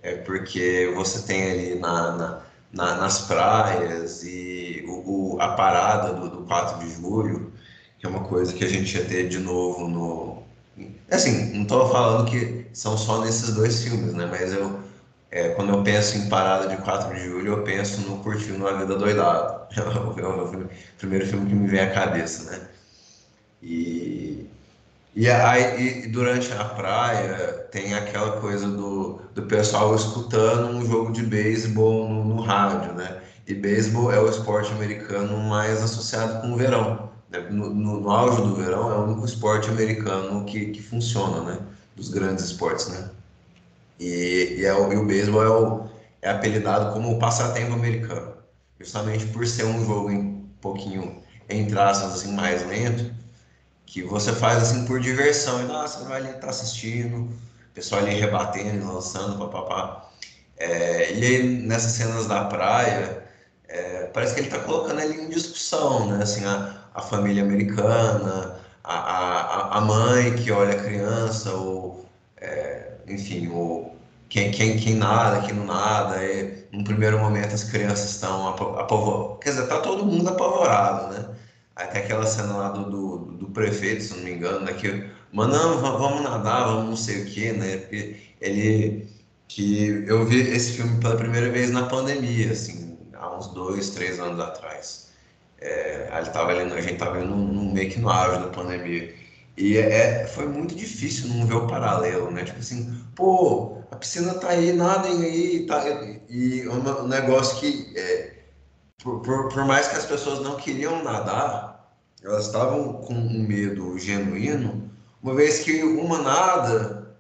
É 0.02 0.16
porque 0.16 0.92
você 0.96 1.22
tem 1.22 1.52
ali 1.52 1.76
na, 1.80 2.12
na, 2.18 2.42
na 2.74 2.96
nas 2.98 3.20
praias 3.22 4.24
e 4.24 4.84
o, 4.88 5.36
o 5.36 5.42
a 5.42 5.50
parada 5.56 6.14
do, 6.14 6.30
do 6.30 6.44
4 6.44 6.80
de 6.86 6.94
julho, 6.94 7.54
que 8.00 8.06
é 8.06 8.10
uma 8.10 8.24
coisa 8.26 8.54
que 8.54 8.66
a 8.66 8.70
gente 8.70 8.98
ia 8.98 9.06
ter 9.06 9.30
de 9.30 9.40
novo 9.40 9.88
no. 9.88 10.44
Assim, 11.10 11.54
não 11.54 11.64
estou 11.64 11.90
falando 11.90 12.30
que 12.30 12.66
são 12.74 12.98
só 12.98 13.22
nesses 13.22 13.54
dois 13.54 13.84
filmes, 13.84 14.14
né? 14.14 14.26
Mas 14.30 14.52
eu, 14.54 14.80
é, 15.34 15.50
quando 15.50 15.72
eu 15.74 15.82
penso 15.82 16.16
em 16.16 16.30
Parada 16.30 16.68
de 16.68 16.78
4 16.78 17.12
de 17.16 17.26
Julho, 17.26 17.54
eu 17.54 17.64
penso 17.64 18.02
no 18.02 18.20
Curtindo 18.20 18.68
a 18.68 18.74
Vida 18.74 18.96
Doidado. 18.96 19.64
É 19.76 19.82
o, 19.82 20.70
primeiro 21.00 21.26
filme 21.26 21.50
que 21.50 21.56
me 21.56 21.68
vem 21.68 21.80
à 21.80 21.92
cabeça, 21.92 22.52
né? 22.52 22.62
E, 23.60 24.48
e, 25.16 25.28
aí, 25.28 26.04
e 26.04 26.08
durante 26.08 26.54
a 26.54 26.64
praia 26.64 27.68
tem 27.72 27.96
aquela 27.96 28.40
coisa 28.40 28.68
do, 28.68 29.20
do 29.34 29.42
pessoal 29.44 29.96
escutando 29.96 30.68
um 30.68 30.86
jogo 30.86 31.12
de 31.12 31.24
beisebol 31.24 32.08
no, 32.08 32.24
no 32.24 32.42
rádio, 32.42 32.94
né? 32.94 33.20
E 33.48 33.56
beisebol 33.56 34.14
é 34.14 34.20
o 34.20 34.30
esporte 34.30 34.72
americano 34.72 35.36
mais 35.38 35.82
associado 35.82 36.42
com 36.42 36.54
o 36.54 36.56
verão. 36.56 37.10
É, 37.32 37.40
no, 37.50 37.74
no, 37.74 38.00
no, 38.02 38.12
auge 38.12 38.40
do 38.40 38.54
verão 38.54 38.92
é 38.92 38.96
o 39.00 39.04
único 39.06 39.26
esporte 39.26 39.68
americano 39.72 40.46
que, 40.46 40.68
que 40.68 40.82
funciona, 40.84 41.42
né? 41.42 41.60
Dos 41.96 42.10
grandes 42.10 42.46
esportes, 42.46 42.90
né? 42.90 43.10
E, 44.00 44.58
e, 44.60 44.66
é 44.66 44.74
o, 44.74 44.92
e 44.92 44.98
o 44.98 45.06
beisebol 45.06 45.44
é, 45.44 45.50
o, 45.50 45.90
é 46.22 46.30
apelidado 46.30 46.94
como 46.94 47.12
o 47.12 47.20
passatempo 47.20 47.74
americano, 47.74 48.34
justamente 48.80 49.26
por 49.28 49.46
ser 49.48 49.66
um 49.66 49.86
jogo 49.86 50.10
um 50.10 50.46
pouquinho, 50.62 51.22
entre 51.50 51.78
aspas, 51.80 52.14
assim, 52.16 52.34
mais 52.34 52.66
lento, 52.68 53.14
que 53.86 54.02
você 54.04 54.34
faz 54.34 54.64
assim 54.64 54.86
por 54.86 55.00
diversão, 55.00 55.62
e 55.62 55.66
nossa, 55.66 56.00
você 56.00 56.06
vai 56.06 56.22
ali 56.22 56.34
tá 56.40 56.50
assistindo, 56.50 57.26
o 57.26 57.74
pessoal 57.74 58.02
ali 58.02 58.16
rebatendo, 58.16 58.92
lançando, 58.92 59.38
papapá. 59.38 60.10
É, 60.58 61.14
e 61.14 61.26
aí, 61.26 61.44
nessas 61.44 61.92
cenas 61.94 62.28
da 62.28 62.46
praia, 62.46 63.24
é, 63.68 64.06
parece 64.14 64.34
que 64.34 64.40
ele 64.42 64.48
está 64.48 64.60
colocando 64.60 65.00
ali 65.00 65.20
em 65.20 65.30
discussão, 65.30 66.08
né? 66.08 66.24
Assim, 66.24 66.46
a, 66.46 66.88
a 66.94 67.02
família 67.02 67.44
americana, 67.44 68.60
a, 68.84 68.96
a, 68.96 69.78
a 69.78 69.82
mãe 69.82 70.36
que 70.36 70.52
olha 70.52 70.74
a 70.80 70.84
criança, 70.84 71.52
enfim, 73.08 73.50
ou 73.50 73.96
quem, 74.30 74.52
quem, 74.52 74.78
quem 74.78 74.96
nada, 74.96 75.42
quem 75.46 75.56
não 75.56 75.66
nada. 75.66 76.24
E, 76.24 76.66
num 76.72 76.84
primeiro 76.84 77.20
momento 77.20 77.54
as 77.54 77.64
crianças 77.64 78.12
estão 78.12 78.48
apavoradas. 78.48 79.38
Quer 79.42 79.50
dizer, 79.52 79.68
tá 79.68 79.80
todo 79.82 80.06
mundo 80.06 80.30
apavorado, 80.30 81.14
né? 81.14 81.36
Até 81.76 82.00
aquela 82.00 82.26
cena 82.26 82.56
lá 82.56 82.70
do, 82.70 82.90
do, 82.90 83.18
do 83.38 83.48
prefeito, 83.50 84.04
se 84.04 84.16
não 84.16 84.24
me 84.24 84.32
engano, 84.34 84.62
né? 84.62 84.74
Que, 84.74 85.10
mas 85.32 85.48
não, 85.50 85.80
vamos 85.80 86.22
nadar, 86.24 86.66
vamos 86.68 86.90
não 86.90 86.96
sei 86.96 87.24
o 87.24 87.26
quê, 87.26 87.54
né? 87.54 87.78
Porque 87.78 88.18
ele. 88.42 89.08
Que 89.48 90.06
eu 90.08 90.26
vi 90.26 90.40
esse 90.40 90.74
filme 90.74 91.00
pela 91.00 91.16
primeira 91.16 91.50
vez 91.52 91.70
na 91.70 91.84
pandemia, 91.84 92.52
assim, 92.52 92.98
há 93.14 93.38
uns 93.38 93.48
dois, 93.48 93.92
três 93.92 94.20
anos 94.20 94.40
atrás. 94.40 95.12
É, 95.62 96.10
gente 96.24 96.34
tava 96.34 96.52
ali, 96.52 96.74
a 96.74 96.82
gente 96.82 96.94
estava 96.94 97.20
no, 97.20 97.36
no, 97.36 97.74
meio 97.74 97.90
que 97.90 98.00
no 98.00 98.10
auge 98.10 98.40
da 98.40 98.48
pandemia. 98.48 99.14
E 99.56 99.78
é, 99.78 100.26
foi 100.28 100.48
muito 100.48 100.74
difícil 100.76 101.30
não 101.30 101.46
ver 101.46 101.56
o 101.56 101.68
paralelo, 101.68 102.32
né? 102.32 102.44
Tipo 102.44 102.60
assim, 102.60 102.92
pô, 103.16 103.78
a 103.92 103.96
piscina 103.96 104.34
tá 104.34 104.50
aí, 104.50 104.74
nadem 104.74 105.24
aí, 105.24 105.66
tá, 105.68 105.84
e 106.30 106.68
um 106.68 107.08
negócio 107.08 107.60
que, 107.60 107.94
é, 107.96 108.34
por, 109.04 109.22
por, 109.22 109.50
por, 109.50 109.66
mais 109.66 109.88
que 109.88 109.96
as 109.96 110.06
pessoas 110.06 110.40
não 110.40 110.56
queriam 110.56 111.04
nadar, 111.04 111.96
elas 112.24 112.48
estavam 112.48 112.94
com 112.94 113.14
um 113.14 113.44
medo 113.48 113.98
genuíno, 114.00 114.90
uma 115.22 115.36
vez 115.36 115.60
que 115.60 115.84
uma 115.84 116.20
nada, 116.22 117.16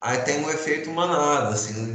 aí 0.00 0.18
tem 0.22 0.42
um 0.44 0.50
efeito 0.50 0.90
manada, 0.90 1.50
assim, 1.50 1.94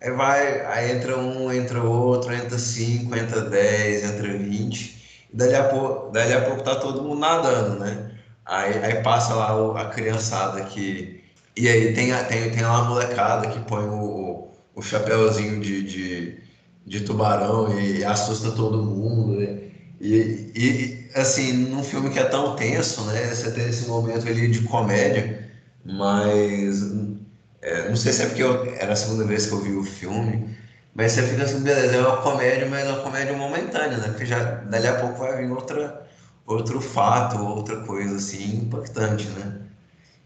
aí 0.00 0.10
vai, 0.12 0.64
aí 0.66 0.92
entra 0.92 1.18
um, 1.18 1.52
entra 1.52 1.82
outro, 1.82 2.32
entra 2.32 2.58
cinco, 2.58 3.14
entra 3.14 3.42
dez, 3.42 4.04
entra 4.04 4.38
vinte, 4.38 5.26
dali 5.32 5.54
a 5.54 5.68
pouco, 5.68 6.10
dali 6.10 6.32
a 6.32 6.44
pouco 6.44 6.62
tá 6.62 6.76
todo 6.76 7.02
mundo 7.02 7.20
nadando, 7.20 7.80
né? 7.80 8.17
Aí, 8.48 8.78
aí 8.84 9.02
passa 9.02 9.34
lá 9.34 9.54
o, 9.56 9.76
a 9.76 9.90
criançada 9.90 10.64
que. 10.64 11.24
E 11.56 11.68
aí 11.68 11.94
tem, 11.94 12.10
tem, 12.28 12.50
tem 12.52 12.62
lá 12.62 12.78
a 12.80 12.84
molecada 12.84 13.48
que 13.50 13.60
põe 13.60 13.86
o, 13.86 14.52
o 14.74 14.82
chapéuzinho 14.82 15.60
de, 15.60 15.82
de, 15.82 16.42
de 16.86 17.00
tubarão 17.02 17.78
e 17.78 18.04
assusta 18.04 18.52
todo 18.54 18.82
mundo. 18.82 19.34
Né? 19.38 19.70
E, 20.00 20.52
e, 20.56 21.10
assim, 21.14 21.52
num 21.52 21.82
filme 21.84 22.10
que 22.10 22.18
é 22.18 22.24
tão 22.24 22.54
tenso, 22.56 23.04
né? 23.06 23.34
Você 23.34 23.52
tem 23.52 23.68
esse 23.68 23.86
momento 23.86 24.28
ali 24.28 24.48
de 24.48 24.62
comédia, 24.62 25.50
mas 25.84 26.82
é, 27.60 27.88
não 27.88 27.96
sei 27.96 28.12
se 28.12 28.22
é 28.22 28.26
porque 28.26 28.42
eu, 28.42 28.64
era 28.76 28.92
a 28.92 28.96
segunda 28.96 29.24
vez 29.24 29.46
que 29.46 29.52
eu 29.54 29.60
vi 29.60 29.72
o 29.74 29.82
filme, 29.84 30.56
mas 30.94 31.12
você 31.12 31.22
fica 31.24 31.44
assim, 31.44 31.62
beleza, 31.62 31.96
é 31.96 32.00
uma 32.06 32.22
comédia, 32.22 32.66
mas 32.66 32.86
é 32.86 32.92
uma 32.92 33.02
comédia 33.02 33.34
momentânea, 33.36 33.98
né? 33.98 34.08
Porque 34.08 34.26
já 34.26 34.40
dali 34.42 34.86
a 34.86 34.94
pouco 35.00 35.18
vai 35.18 35.36
vir 35.36 35.50
outra, 35.50 36.07
outro 36.48 36.80
fato, 36.80 37.38
outra 37.38 37.84
coisa 37.84 38.16
assim 38.16 38.62
impactante, 38.62 39.28
né? 39.30 39.68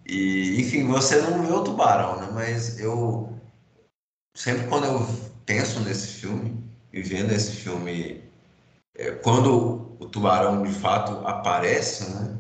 E, 0.07 0.61
enfim, 0.61 0.87
você 0.87 1.21
não 1.21 1.43
vê 1.43 1.53
o 1.53 1.65
tubarão, 1.65 2.21
né? 2.21 2.29
Mas 2.33 2.79
eu 2.81 3.39
sempre 4.35 4.67
quando 4.69 4.87
eu 4.87 5.07
penso 5.47 5.81
nesse 5.81 6.09
filme 6.21 6.65
e 6.93 7.03
vendo 7.03 7.33
esse 7.33 7.53
filme, 7.53 8.23
é, 8.97 9.11
quando 9.13 9.97
o 10.01 10.09
tubarão 10.09 10.63
de 10.63 10.73
fato 10.73 11.27
aparece, 11.27 12.11
né? 12.11 12.39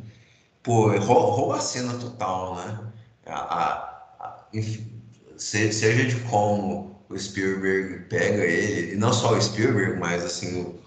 Pô, 0.62 0.88
rouba 0.98 1.56
a 1.56 1.60
cena 1.60 1.94
total, 1.98 2.56
né? 2.56 2.92
A, 3.26 3.34
a, 3.34 3.72
a, 4.20 4.46
enfim, 4.54 5.02
seja 5.36 6.04
de 6.06 6.20
como 6.28 6.96
o 7.08 7.18
Spielberg 7.18 8.04
pega 8.08 8.44
ele, 8.44 8.94
e 8.94 8.96
não 8.96 9.12
só 9.12 9.34
o 9.34 9.42
Spielberg, 9.42 9.98
mas 9.98 10.24
assim, 10.24 10.78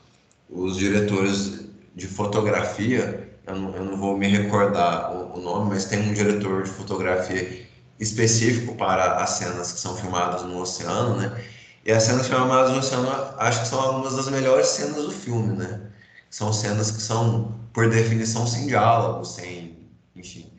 os 0.50 0.78
diretores 0.78 1.65
de 1.96 2.08
fotografia, 2.08 3.30
eu 3.48 3.56
não, 3.56 3.76
eu 3.76 3.86
não 3.86 3.98
vou 3.98 4.18
me 4.18 4.28
recordar 4.28 5.16
o, 5.16 5.38
o, 5.38 5.42
nome, 5.42 5.70
mas 5.70 5.86
tem 5.86 6.00
um 6.00 6.14
diretor 6.14 6.64
de 6.64 6.70
fotografia 6.70 7.66
específico 8.00 8.76
para 8.76 9.16
as 9.24 9.32
cenas 9.32 9.72
que 9.72 9.80
são 9.80 9.96
filmadas 9.96 10.44
no 10.44 10.60
oceano, 10.60 11.16
né? 11.16 11.44
E 11.86 11.92
as 11.92 12.04
cenas 12.04 12.28
filmadas 12.28 12.72
no 12.72 12.80
oceano, 12.80 13.10
acho 13.38 13.62
que 13.62 13.68
são 13.68 13.80
algumas 13.80 14.16
das 14.16 14.28
melhores 14.28 14.68
cenas 14.68 15.06
do 15.06 15.12
filme, 15.12 15.56
né? 15.56 15.82
São 16.30 16.52
cenas 16.52 16.92
que 16.92 17.02
são, 17.02 17.58
por 17.72 17.90
definição, 17.90 18.46
sem 18.46 18.68
diálogo, 18.68 19.24
sem, 19.24 19.78
enfim, 20.16 20.52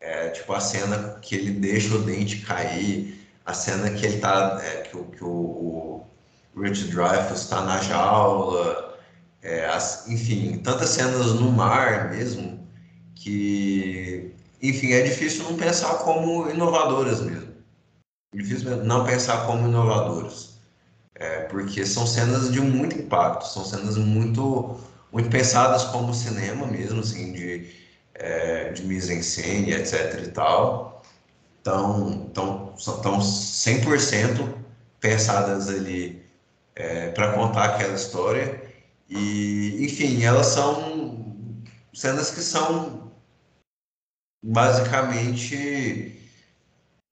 é, 0.00 0.28
tipo 0.28 0.52
a 0.52 0.60
cena 0.60 1.18
que 1.20 1.34
ele 1.34 1.52
deixa 1.52 1.94
o 1.96 2.02
dente 2.02 2.38
cair, 2.42 3.26
a 3.44 3.54
cena 3.54 3.90
que 3.90 4.06
ele 4.06 4.18
tá, 4.18 4.60
é, 4.62 4.82
que, 4.82 4.96
que 4.96 5.24
o, 5.24 6.06
o 6.54 6.60
Richard 6.60 6.94
Dreyfuss 6.94 7.42
está 7.42 7.62
na 7.62 7.78
jaula, 7.80 8.87
é, 9.48 9.66
as, 9.66 10.06
enfim, 10.08 10.58
tantas 10.58 10.90
cenas 10.90 11.32
no 11.32 11.50
mar 11.50 12.10
mesmo, 12.10 12.68
que, 13.14 14.34
enfim, 14.62 14.92
é 14.92 15.00
difícil 15.00 15.44
não 15.44 15.56
pensar 15.56 15.94
como 15.98 16.50
inovadoras 16.50 17.20
mesmo. 17.20 17.48
É 18.34 18.36
difícil 18.36 18.84
não 18.84 19.06
pensar 19.06 19.46
como 19.46 19.66
inovadoras. 19.66 20.58
É, 21.14 21.40
porque 21.44 21.84
são 21.86 22.06
cenas 22.06 22.52
de 22.52 22.60
muito 22.60 22.96
impacto, 22.96 23.48
são 23.48 23.64
cenas 23.64 23.96
muito, 23.96 24.78
muito 25.10 25.30
pensadas 25.30 25.84
como 25.84 26.14
cinema 26.14 26.66
mesmo, 26.66 27.00
assim, 27.00 27.32
de, 27.32 27.70
é, 28.14 28.70
de 28.70 28.84
mise-en-scène, 28.84 29.72
etc 29.72 30.24
e 30.26 30.30
tal. 30.30 31.02
Então, 31.60 32.30
tão, 32.34 32.74
tão 33.02 33.18
100% 33.18 34.54
pensadas 35.00 35.68
ali 35.70 36.22
é, 36.76 37.08
para 37.08 37.32
contar 37.32 37.64
aquela 37.64 37.94
história 37.94 38.67
e, 39.08 39.84
enfim, 39.84 40.22
elas 40.22 40.46
são 40.46 41.64
cenas 41.92 42.30
que 42.30 42.40
são 42.40 43.12
basicamente 44.42 46.18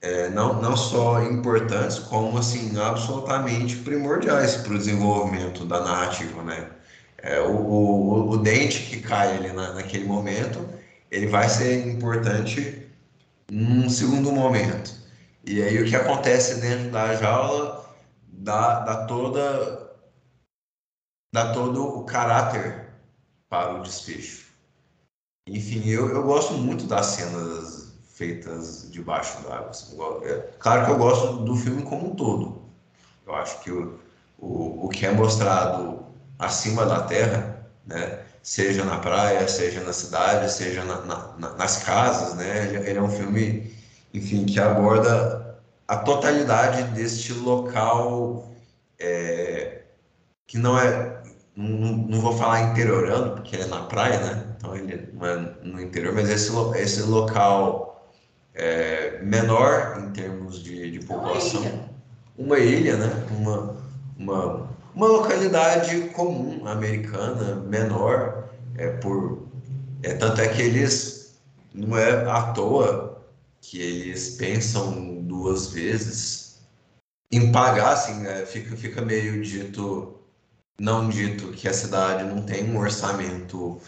é, 0.00 0.28
não, 0.30 0.60
não 0.60 0.76
só 0.76 1.22
importantes, 1.22 1.98
como 1.98 2.38
assim, 2.38 2.78
absolutamente 2.78 3.76
primordiais 3.76 4.56
para 4.56 4.74
o 4.74 4.78
desenvolvimento 4.78 5.64
da 5.64 5.80
narrativa, 5.82 6.42
né? 6.42 6.70
É, 7.18 7.40
o, 7.40 7.50
o, 7.50 8.30
o, 8.30 8.36
dente 8.38 8.82
que 8.82 9.00
cai 9.00 9.36
ali 9.36 9.52
na, 9.52 9.72
naquele 9.72 10.04
momento, 10.04 10.68
ele 11.10 11.26
vai 11.26 11.48
ser 11.48 11.88
importante 11.88 12.86
num 13.50 13.88
segundo 13.88 14.32
momento. 14.32 14.94
E 15.44 15.62
aí 15.62 15.82
o 15.82 15.86
que 15.86 15.96
acontece 15.96 16.60
dentro 16.60 16.90
da 16.90 17.14
jaula 17.16 17.86
dá, 18.28 18.80
dá 18.80 19.06
toda 19.06 19.85
dá 21.36 21.52
todo 21.52 21.98
o 21.98 22.04
caráter 22.04 22.86
para 23.46 23.74
o 23.74 23.82
desfecho. 23.82 24.46
Enfim, 25.46 25.86
eu, 25.86 26.08
eu 26.08 26.22
gosto 26.22 26.54
muito 26.54 26.86
das 26.86 27.06
cenas 27.08 27.92
feitas 28.14 28.90
debaixo 28.90 29.42
d'água. 29.42 29.68
Assim, 29.68 29.98
é, 30.22 30.48
claro 30.58 30.86
que 30.86 30.92
eu 30.92 30.96
gosto 30.96 31.44
do 31.44 31.54
filme 31.54 31.82
como 31.82 32.12
um 32.12 32.14
todo. 32.16 32.62
Eu 33.26 33.34
acho 33.34 33.60
que 33.60 33.70
o, 33.70 33.98
o, 34.38 34.86
o 34.86 34.88
que 34.88 35.04
é 35.04 35.12
mostrado 35.12 36.06
acima 36.38 36.86
da 36.86 37.02
terra, 37.02 37.68
né, 37.84 38.20
seja 38.42 38.82
na 38.82 38.98
praia, 38.98 39.46
seja 39.46 39.82
na 39.82 39.92
cidade, 39.92 40.50
seja 40.50 40.84
na, 40.84 41.02
na, 41.02 41.50
nas 41.54 41.82
casas, 41.84 42.32
né, 42.32 42.64
ele, 42.82 42.98
é 42.98 43.02
um 43.02 43.10
filme, 43.10 43.76
enfim, 44.14 44.46
que 44.46 44.58
aborda 44.58 45.60
a 45.86 45.96
totalidade 45.96 46.82
deste 46.94 47.34
local 47.34 48.50
é, 48.98 49.82
que 50.46 50.58
não 50.58 50.78
é, 50.78 51.15
não, 51.56 51.96
não, 51.96 52.20
vou 52.20 52.36
falar 52.36 52.70
interiorando, 52.70 53.36
porque 53.36 53.56
é 53.56 53.66
na 53.66 53.82
praia, 53.84 54.20
né? 54.20 54.54
Então 54.56 54.76
ele 54.76 55.08
não 55.14 55.26
é 55.26 55.54
no 55.62 55.80
interior, 55.80 56.14
mas 56.14 56.28
esse, 56.28 56.52
esse 56.76 57.02
local 57.02 58.10
é 58.54 59.20
menor 59.22 59.98
em 59.98 60.12
termos 60.12 60.62
de, 60.62 60.90
de 60.90 61.06
população. 61.06 61.62
Uma 61.62 61.68
ilha. 61.68 61.88
uma 62.38 62.58
ilha, 62.58 62.96
né? 62.98 63.26
Uma, 63.30 63.76
uma, 64.18 64.68
uma 64.94 65.06
localidade 65.06 66.00
comum 66.10 66.66
americana, 66.66 67.56
menor, 67.56 68.50
é 68.76 68.88
por. 68.88 69.46
É, 70.02 70.14
tanto 70.14 70.40
é 70.40 70.48
que 70.48 70.60
eles 70.60 71.38
não 71.72 71.96
é 71.96 72.28
à 72.30 72.52
toa 72.52 73.22
que 73.60 73.80
eles 73.80 74.36
pensam 74.36 75.22
duas 75.22 75.68
vezes 75.68 76.60
em 77.32 77.50
pagar, 77.50 77.92
assim, 77.94 78.20
né? 78.20 78.46
fica, 78.46 78.76
fica 78.76 79.02
meio 79.02 79.42
dito 79.42 80.15
não 80.78 81.08
dito 81.08 81.52
que 81.52 81.68
a 81.68 81.72
cidade 81.74 82.24
não 82.24 82.42
tem 82.42 82.70
um 82.70 82.78
orçamento 82.78 83.80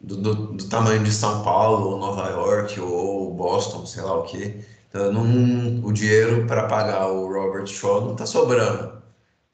do, 0.00 0.16
do, 0.16 0.34
do 0.54 0.68
tamanho 0.68 1.02
de 1.04 1.12
São 1.12 1.42
Paulo, 1.42 1.90
ou 1.92 1.98
Nova 1.98 2.30
York, 2.30 2.78
ou 2.80 3.34
Boston, 3.34 3.86
sei 3.86 4.02
lá 4.02 4.16
o 4.18 4.24
quê. 4.24 4.64
Então, 4.88 5.12
não, 5.12 5.84
o 5.84 5.92
dinheiro 5.92 6.46
para 6.46 6.66
pagar 6.66 7.08
o 7.08 7.26
Robert 7.32 7.66
Shaw 7.66 8.02
não 8.02 8.12
está 8.12 8.26
sobrando. 8.26 9.02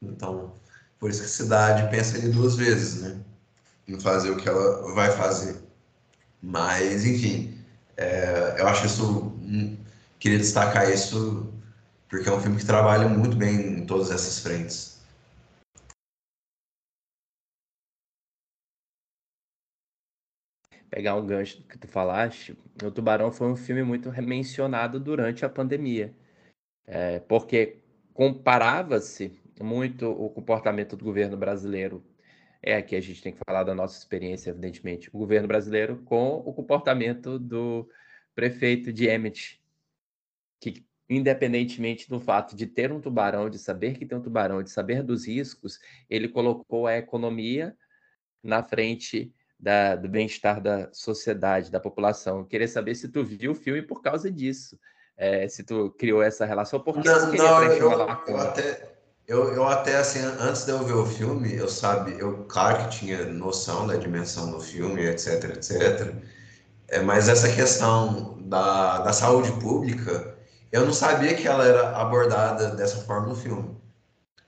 Então, 0.01 0.53
por 0.99 1.09
isso 1.09 1.21
que 1.21 1.25
a 1.27 1.29
cidade 1.29 1.89
pensa 1.89 2.17
em 2.17 2.31
duas 2.31 2.55
vezes, 2.55 3.01
né? 3.01 3.17
Em 3.87 3.99
fazer 3.99 4.31
o 4.31 4.37
que 4.37 4.47
ela 4.47 4.93
vai 4.93 5.11
fazer. 5.11 5.57
Mas, 6.41 7.05
enfim, 7.05 7.57
é, 7.97 8.55
eu 8.59 8.67
acho 8.67 8.85
isso. 8.85 9.05
Hum, 9.41 9.77
queria 10.19 10.37
destacar 10.39 10.89
isso 10.91 11.51
porque 12.09 12.29
é 12.29 12.33
um 12.33 12.39
filme 12.41 12.57
que 12.57 12.65
trabalha 12.65 13.07
muito 13.09 13.35
bem 13.35 13.79
em 13.79 13.85
todas 13.87 14.11
essas 14.11 14.39
frentes. 14.39 14.92
Pegar 20.93 21.15
um 21.15 21.25
gancho 21.25 21.63
que 21.63 21.75
tu 21.75 21.87
falaste, 21.87 22.55
o 22.83 22.91
Tubarão 22.91 23.31
foi 23.31 23.47
um 23.47 23.55
filme 23.55 23.81
muito 23.81 24.11
mencionado 24.21 24.99
durante 24.99 25.43
a 25.43 25.49
pandemia, 25.49 26.13
é, 26.85 27.19
porque 27.21 27.79
comparava-se 28.13 29.41
muito 29.59 30.07
o 30.11 30.29
comportamento 30.29 30.95
do 30.95 31.03
governo 31.03 31.35
brasileiro. 31.35 32.05
É 32.61 32.75
aqui 32.75 32.95
a 32.95 33.01
gente 33.01 33.23
tem 33.23 33.33
que 33.33 33.39
falar 33.43 33.63
da 33.63 33.73
nossa 33.73 33.97
experiência, 33.97 34.51
evidentemente, 34.51 35.09
o 35.09 35.17
governo 35.17 35.47
brasileiro 35.47 35.97
com 36.05 36.35
o 36.45 36.53
comportamento 36.53 37.39
do 37.39 37.89
prefeito 38.35 38.93
de 38.93 39.07
Emmett, 39.07 39.59
que 40.61 40.85
independentemente 41.09 42.07
do 42.07 42.19
fato 42.19 42.55
de 42.55 42.67
ter 42.67 42.91
um 42.91 43.01
tubarão, 43.01 43.49
de 43.49 43.57
saber 43.57 43.97
que 43.97 44.05
tem 44.05 44.15
um 44.15 44.21
tubarão, 44.21 44.61
de 44.61 44.69
saber 44.69 45.01
dos 45.01 45.25
riscos, 45.25 45.79
ele 46.07 46.29
colocou 46.29 46.85
a 46.85 46.95
economia 46.95 47.75
na 48.43 48.61
frente 48.61 49.33
da, 49.63 49.95
do 49.95 50.09
bem-estar 50.09 50.59
da 50.59 50.89
sociedade, 50.91 51.71
da 51.71 51.79
população. 51.79 52.43
queria 52.43 52.67
saber 52.67 52.95
se 52.95 53.07
tu 53.07 53.23
viu 53.23 53.53
o 53.53 53.55
filme 53.55 53.81
por 53.81 54.01
causa 54.01 54.29
disso. 54.29 54.77
É, 55.15 55.47
se 55.47 55.63
tu 55.63 55.89
criou 55.97 56.21
essa 56.21 56.45
relação, 56.45 56.81
por 56.81 57.01
que 57.01 57.07
não, 57.07 57.31
não 57.31 57.63
eu, 57.63 57.91
eu, 58.27 58.37
até, 58.37 58.93
eu, 59.25 59.53
eu 59.53 59.67
até, 59.67 59.95
assim, 59.95 60.19
antes 60.19 60.65
de 60.65 60.71
eu 60.71 60.79
ver 60.79 60.93
o 60.93 61.05
filme, 61.05 61.55
eu 61.55 61.69
sabe, 61.69 62.19
eu 62.19 62.45
claro 62.45 62.83
que 62.83 62.97
tinha 62.97 63.23
noção 63.25 63.87
da 63.87 63.95
dimensão 63.95 64.51
do 64.51 64.59
filme, 64.59 65.05
etc, 65.05 65.45
etc. 65.55 66.13
É, 66.89 66.99
mas 66.99 67.29
essa 67.29 67.47
questão 67.53 68.37
da, 68.41 68.99
da 68.99 69.13
saúde 69.13 69.51
pública, 69.61 70.35
eu 70.71 70.85
não 70.85 70.93
sabia 70.93 71.35
que 71.35 71.47
ela 71.47 71.65
era 71.65 71.95
abordada 71.95 72.71
dessa 72.71 72.97
forma 72.97 73.27
no 73.27 73.35
filme. 73.35 73.77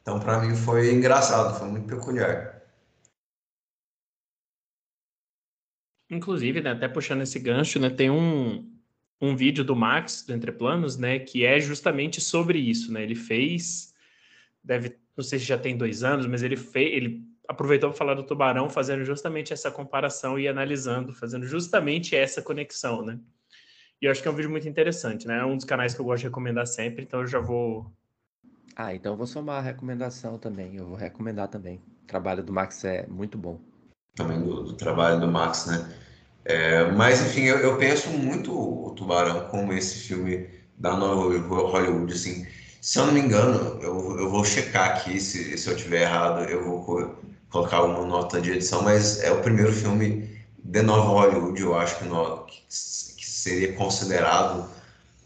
Então, 0.02 0.20
para 0.20 0.40
mim, 0.40 0.56
foi 0.56 0.94
engraçado, 0.94 1.58
foi 1.58 1.68
muito 1.68 1.88
peculiar. 1.88 2.55
Inclusive, 6.10 6.62
né, 6.62 6.72
até 6.72 6.88
puxando 6.88 7.22
esse 7.22 7.40
gancho, 7.40 7.80
né, 7.80 7.90
tem 7.90 8.10
um, 8.10 8.72
um 9.20 9.36
vídeo 9.36 9.64
do 9.64 9.76
Max, 9.76 10.24
do 10.26 10.34
Entre 10.34 10.52
Planos, 10.52 10.98
né, 10.98 11.20
que 11.20 11.46
é 11.46 11.60
justamente 11.60 12.22
sobre 12.22 12.60
isso, 12.60 12.92
né, 12.92 13.04
ele 13.04 13.16
fez, 13.16 13.94
deve, 14.64 14.96
não 15.18 15.24
sei 15.24 15.40
se 15.40 15.46
já 15.46 15.58
tem 15.58 15.76
dois 15.76 16.04
anos, 16.04 16.28
mas 16.28 16.44
ele 16.44 16.56
fez, 16.56 16.94
ele 16.94 17.24
aproveitou 17.48 17.90
para 17.90 17.98
falar 17.98 18.14
do 18.14 18.24
Tubarão, 18.24 18.70
fazendo 18.70 19.04
justamente 19.04 19.54
essa 19.54 19.72
comparação 19.72 20.38
e 20.38 20.48
analisando, 20.48 21.14
fazendo 21.14 21.46
justamente 21.46 22.16
essa 22.16 22.42
conexão, 22.42 23.04
né? 23.04 23.20
E 24.02 24.06
eu 24.06 24.12
acho 24.12 24.22
que 24.22 24.28
é 24.28 24.32
um 24.32 24.36
vídeo 24.36 24.50
muito 24.50 24.68
interessante, 24.68 25.28
né? 25.28 25.40
É 25.40 25.46
um 25.46 25.56
dos 25.56 25.66
canais 25.66 25.94
que 25.94 26.02
eu 26.02 26.06
gosto 26.06 26.22
de 26.22 26.28
recomendar 26.28 26.68
sempre, 26.68 27.04
então 27.04 27.22
eu 27.22 27.28
já 27.28 27.40
vou. 27.40 27.92
Ah, 28.76 28.94
então 28.94 29.14
eu 29.14 29.18
vou 29.18 29.28
somar 29.28 29.60
a 29.60 29.62
recomendação 29.62 30.38
também. 30.38 30.76
Eu 30.76 30.88
vou 30.88 30.98
recomendar 30.98 31.48
também. 31.48 31.82
O 32.04 32.08
trabalho 32.08 32.44
do 32.44 32.52
Max 32.52 32.84
é 32.84 33.08
muito 33.08 33.38
bom. 33.38 33.60
Também 34.16 34.42
do, 34.42 34.64
do 34.64 34.74
trabalho 34.74 35.20
do 35.20 35.28
Max, 35.28 35.66
né? 35.66 35.94
É, 36.46 36.92
mas, 36.92 37.22
enfim, 37.22 37.42
eu, 37.42 37.58
eu, 37.58 37.78
penso 37.78 38.10
muito 38.10 38.52
o 38.54 38.92
Tubarão 38.92 39.48
como 39.50 39.74
esse 39.74 39.96
filme 40.08 40.48
da 40.78 40.96
nova 40.96 41.38
Hollywood, 41.48 42.14
assim. 42.14 42.46
Se 42.80 43.00
eu 43.00 43.08
não 43.08 43.14
me 43.14 43.20
engano, 43.20 43.80
eu, 43.82 44.20
eu 44.20 44.30
vou 44.30 44.46
checar 44.46 44.92
aqui, 44.92 45.20
se, 45.20 45.58
se 45.58 45.68
eu 45.68 45.76
tiver 45.76 46.04
errado, 46.04 46.44
eu 46.44 46.64
vou 46.64 47.18
colocar 47.50 47.84
uma 47.84 48.06
nota 48.06 48.40
de 48.40 48.52
edição, 48.52 48.84
mas 48.84 49.22
é 49.24 49.32
o 49.32 49.42
primeiro 49.42 49.74
filme 49.74 50.30
de 50.64 50.82
nova 50.82 51.10
Hollywood, 51.10 51.62
eu 51.62 51.76
acho 51.76 51.98
que, 52.00 52.06
no, 52.06 52.46
que 52.46 52.64
seria 52.70 53.74
considerado 53.74 54.70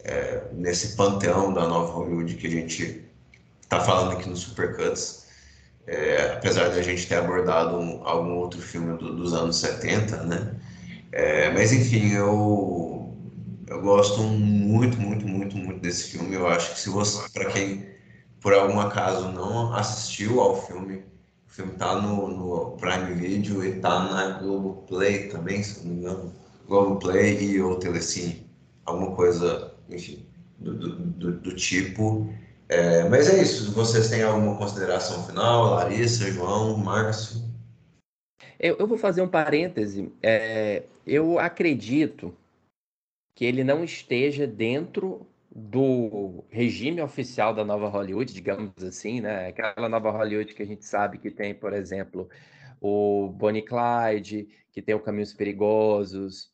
é, 0.04 0.44
nesse 0.52 0.96
panteão 0.96 1.52
da 1.52 1.66
nova 1.66 1.92
Hollywood 1.92 2.34
que 2.36 2.46
a 2.46 2.50
gente 2.50 3.04
está 3.62 3.80
falando 3.80 4.12
aqui 4.12 4.28
no 4.28 4.36
Supercuts. 4.36 5.19
É, 5.86 6.34
apesar 6.34 6.68
de 6.70 6.78
a 6.78 6.82
gente 6.82 7.06
ter 7.08 7.16
abordado 7.16 7.76
um, 7.78 8.06
algum 8.06 8.36
outro 8.36 8.60
filme 8.60 8.96
do, 8.98 9.14
dos 9.14 9.32
anos 9.34 9.56
70, 9.56 10.24
né? 10.24 10.54
É, 11.12 11.50
mas 11.52 11.72
enfim, 11.72 12.12
eu, 12.12 13.16
eu 13.66 13.80
gosto 13.82 14.22
muito, 14.22 15.00
muito, 15.00 15.26
muito, 15.26 15.56
muito 15.56 15.80
desse 15.80 16.10
filme. 16.12 16.34
Eu 16.34 16.46
acho 16.46 16.74
que 16.74 16.80
se 16.80 16.90
você, 16.90 17.28
para 17.30 17.46
quem 17.46 17.90
por 18.40 18.54
algum 18.54 18.80
acaso 18.80 19.30
não 19.32 19.74
assistiu 19.74 20.40
ao 20.40 20.66
filme, 20.66 21.04
o 21.46 21.50
filme 21.50 21.72
tá 21.72 22.00
no, 22.00 22.28
no 22.28 22.76
Prime 22.78 23.14
Video 23.14 23.64
e 23.64 23.80
tá 23.80 24.04
na 24.04 24.38
Globoplay 24.38 25.28
também, 25.28 25.62
se 25.62 25.84
não 25.84 25.92
me 25.94 26.00
engano. 26.00 26.32
Globoplay 26.66 27.38
e 27.38 27.60
ou 27.60 27.76
Telecine, 27.78 28.46
alguma 28.84 29.14
coisa, 29.14 29.74
enfim, 29.88 30.24
do, 30.58 30.74
do, 30.74 30.96
do, 30.96 31.32
do 31.32 31.54
tipo. 31.54 32.32
É, 32.70 33.02
mas 33.08 33.28
é 33.28 33.42
isso. 33.42 33.72
Vocês 33.72 34.08
têm 34.08 34.22
alguma 34.22 34.56
consideração 34.56 35.26
final? 35.26 35.74
Larissa, 35.74 36.30
João, 36.30 36.76
Márcio? 36.76 37.42
Eu, 38.60 38.76
eu 38.78 38.86
vou 38.86 38.96
fazer 38.96 39.22
um 39.22 39.28
parêntese. 39.28 40.12
É, 40.22 40.84
eu 41.04 41.40
acredito 41.40 42.32
que 43.34 43.44
ele 43.44 43.64
não 43.64 43.82
esteja 43.82 44.46
dentro 44.46 45.26
do 45.50 46.44
regime 46.48 47.02
oficial 47.02 47.52
da 47.52 47.64
nova 47.64 47.88
Hollywood, 47.88 48.32
digamos 48.32 48.70
assim, 48.84 49.20
né? 49.20 49.48
Aquela 49.48 49.88
nova 49.88 50.12
Hollywood 50.12 50.54
que 50.54 50.62
a 50.62 50.66
gente 50.66 50.84
sabe 50.84 51.18
que 51.18 51.28
tem, 51.28 51.52
por 51.52 51.72
exemplo, 51.72 52.28
o 52.80 53.30
Bonnie 53.30 53.62
Clyde, 53.62 54.48
que 54.70 54.80
tem 54.80 54.94
o 54.94 55.00
Caminhos 55.00 55.32
Perigosos, 55.32 56.52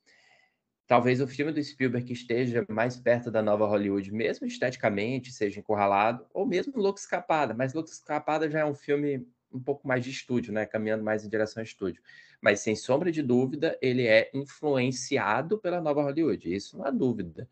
talvez 0.87 1.21
o 1.21 1.27
filme 1.27 1.53
do 1.53 1.63
Spielberg 1.63 2.13
esteja 2.13 2.65
mais 2.69 2.97
perto 2.97 3.31
da 3.31 3.43
nova 3.43 3.67
Hollywood, 3.67 4.13
mesmo 4.13 4.47
esteticamente, 4.47 5.33
seja 5.33 5.59
encurralado, 5.59 6.25
ou 6.33 6.47
mesmo 6.47 6.79
Louco 6.79 6.99
Escapada, 6.99 7.53
mas 7.53 7.75
Louco 7.75 7.91
Escapada 7.91 8.49
já 8.49 8.61
é 8.61 8.65
um 8.65 8.75
filme 8.75 9.27
um 9.53 9.61
pouco 9.61 9.87
mais 9.87 10.05
de 10.05 10.11
estúdio, 10.11 10.53
né, 10.53 10.67
caminhando 10.67 11.03
mais 11.03 11.25
em 11.25 11.29
direção 11.29 11.61
ao 11.61 11.65
estúdio. 11.65 12.03
Mas 12.41 12.61
sem 12.61 12.77
sombra 12.77 13.11
de 13.11 13.23
dúvida, 13.23 13.77
ele 13.81 14.07
é 14.07 14.31
influenciado 14.33 15.59
pela 15.59 15.81
nova 15.81 16.03
Hollywood, 16.03 16.55
isso 16.55 16.79
não 16.79 16.85
há 16.85 16.91
dúvida. 16.91 17.49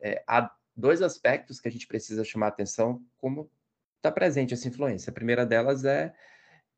É, 0.00 0.22
há 0.26 0.50
dois 0.76 1.02
aspectos 1.02 1.60
que 1.60 1.68
a 1.68 1.70
gente 1.70 1.86
precisa 1.86 2.24
chamar 2.24 2.48
atenção 2.48 3.00
como 3.16 3.50
está 3.96 4.10
presente 4.10 4.54
essa 4.54 4.66
influência. 4.66 5.10
A 5.10 5.14
primeira 5.14 5.46
delas 5.46 5.84
é, 5.84 6.12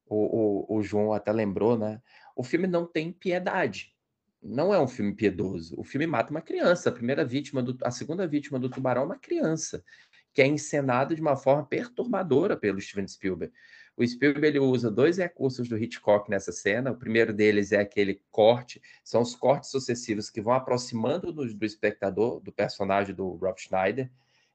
o, 0.07 0.74
o, 0.74 0.78
o 0.78 0.82
João 0.82 1.12
até 1.12 1.32
lembrou, 1.32 1.78
né, 1.78 2.03
o 2.34 2.42
filme 2.42 2.66
não 2.66 2.86
tem 2.86 3.12
piedade 3.12 3.95
não 4.43 4.72
é 4.72 4.80
um 4.80 4.89
filme 4.89 5.14
piedoso. 5.14 5.74
O 5.78 5.84
filme 5.84 6.07
mata 6.07 6.30
uma 6.30 6.41
criança. 6.41 6.89
A 6.89 6.93
primeira 6.93 7.24
vítima, 7.24 7.62
do, 7.62 7.76
a 7.82 7.91
segunda 7.91 8.26
vítima 8.26 8.59
do 8.59 8.68
tubarão 8.68 9.03
é 9.03 9.07
uma 9.07 9.18
criança, 9.18 9.84
que 10.32 10.43
é 10.43 10.47
encenada 10.47 11.14
de 11.14 11.20
uma 11.20 11.37
forma 11.37 11.64
perturbadora 11.64 12.57
pelo 12.57 12.80
Steven 12.80 13.09
Spielberg. 13.09 13.53
O 13.97 14.07
Spielberg 14.07 14.47
ele 14.47 14.59
usa 14.59 14.91
dois 14.91 15.16
recursos 15.16 15.68
do 15.68 15.78
Hitchcock 15.78 16.30
nessa 16.30 16.53
cena. 16.53 16.93
O 16.93 16.97
primeiro 16.97 17.32
deles 17.32 17.72
é 17.72 17.80
aquele 17.80 18.22
corte, 18.30 18.80
são 19.03 19.22
os 19.22 19.34
cortes 19.34 19.70
sucessivos 19.70 20.28
que 20.28 20.41
vão 20.41 20.53
aproximando 20.53 21.32
do, 21.32 21.53
do 21.55 21.64
espectador, 21.64 22.41
do 22.41 22.53
personagem 22.53 23.14
do 23.14 23.30
Rob 23.37 23.59
Schneider. 23.59 24.11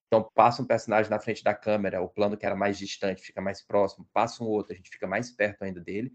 Então, 0.06 0.30
passa 0.36 0.62
um 0.62 0.66
personagem 0.66 1.10
na 1.10 1.20
frente 1.20 1.44
da 1.44 1.54
câmera, 1.54 2.02
o 2.02 2.10
plano 2.10 2.38
que 2.38 2.46
era 2.46 2.56
mais 2.56 2.78
distante 2.78 3.22
fica 3.22 3.42
mais 3.42 3.62
próximo, 3.64 4.06
passa 4.14 4.44
um 4.44 4.48
outro, 4.48 4.74
a 4.74 4.76
gente 4.76 4.90
fica 4.90 5.08
mais 5.08 5.32
perto 5.32 5.64
ainda 5.64 5.80
dele. 5.80 6.14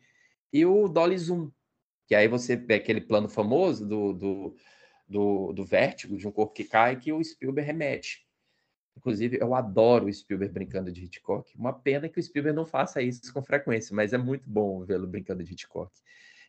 E 0.53 0.64
o 0.67 0.87
Dolly 0.87 1.19
Zoom, 1.19 1.51
que 2.07 2.14
aí 2.14 2.28
você 2.28 2.57
vê 2.57 2.74
aquele 2.74 3.00
plano 3.00 3.28
famoso 3.28 3.86
do, 3.86 4.12
do, 4.12 4.57
do, 5.09 5.52
do 5.52 5.64
vértigo, 5.64 6.16
de 6.16 6.26
um 6.26 6.32
corpo 6.32 6.54
que 6.54 6.64
cai, 6.64 6.98
que 6.98 7.12
o 7.12 7.22
Spielberg 7.22 7.66
remete. 7.66 8.26
Inclusive, 8.96 9.38
eu 9.38 9.54
adoro 9.54 10.07
o 10.07 10.12
Spielberg 10.12 10.54
brincando 10.54 10.90
de 10.90 11.04
Hitchcock. 11.04 11.54
Uma 11.57 11.72
pena 11.72 12.09
que 12.09 12.18
o 12.18 12.22
Spielberg 12.22 12.57
não 12.57 12.64
faça 12.64 13.02
isso 13.02 13.32
com 13.32 13.42
frequência, 13.42 13.94
mas 13.94 14.12
é 14.12 14.18
muito 14.18 14.48
bom 14.48 14.82
vê-lo 14.84 15.07
brincando 15.07 15.44
de 15.44 15.52
Hitchcock. 15.52 15.92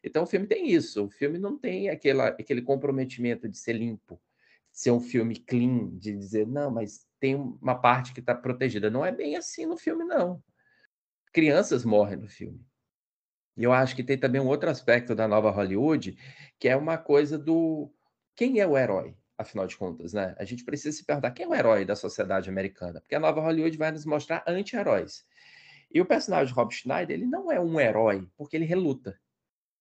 Então, 0.04 0.24
o 0.24 0.28
filme 0.28 0.48
tem 0.48 0.72
isso. 0.72 1.06
O 1.06 1.10
filme 1.10 1.38
não 1.38 1.58
tem 1.58 1.90
aquela, 1.90 2.28
aquele 2.28 2.62
comprometimento 2.62 3.50
de 3.50 3.58
ser 3.58 3.74
limpo, 3.74 4.22
de 4.72 4.80
ser 4.80 4.92
um 4.92 5.02
filme 5.02 5.36
clean, 5.36 5.90
de 5.98 6.16
dizer, 6.16 6.48
não, 6.48 6.72
mas 6.72 7.06
tem 7.20 7.36
uma 7.36 7.76
parte 7.76 8.14
que 8.14 8.22
está 8.22 8.34
protegida. 8.34 8.90
Não 8.90 9.06
é 9.06 9.12
bem 9.12 9.36
assim 9.36 9.66
no 9.66 9.76
filme, 9.76 10.06
não. 10.06 10.42
Crianças 11.34 11.84
morrem 11.84 12.18
no 12.18 12.30
filme. 12.30 12.66
E 13.58 13.64
eu 13.64 13.74
acho 13.74 13.96
que 13.96 14.04
tem 14.04 14.18
também 14.18 14.40
um 14.40 14.48
outro 14.48 14.70
aspecto 14.70 15.16
da 15.16 15.28
nova 15.28 15.50
Hollywood, 15.50 16.16
que 16.60 16.70
é 16.70 16.76
uma 16.76 16.98
coisa 16.98 17.40
do 17.40 17.92
quem 18.36 18.60
é 18.60 18.68
o 18.68 18.78
herói, 18.78 19.16
afinal 19.36 19.66
de 19.66 19.76
contas, 19.76 20.14
né? 20.14 20.36
A 20.38 20.46
gente 20.46 20.64
precisa 20.64 20.96
se 20.96 21.04
perguntar 21.04 21.32
quem 21.32 21.46
é 21.46 21.50
o 21.50 21.56
herói 21.56 21.84
da 21.84 21.96
sociedade 21.96 22.50
americana, 22.50 23.02
porque 23.02 23.16
a 23.16 23.20
nova 23.20 23.42
Hollywood 23.42 23.76
vai 23.76 23.92
nos 23.92 24.06
mostrar 24.06 24.44
anti-heróis. 24.48 25.26
E 25.92 26.00
o 26.00 26.06
personagem 26.06 26.48
de 26.48 26.54
Rob 26.54 26.72
Schneider, 26.72 27.18
ele 27.18 27.26
não 27.26 27.52
é 27.52 27.60
um 27.60 27.80
herói, 27.80 28.30
porque 28.38 28.56
ele 28.56 28.66
reluta. 28.66 29.20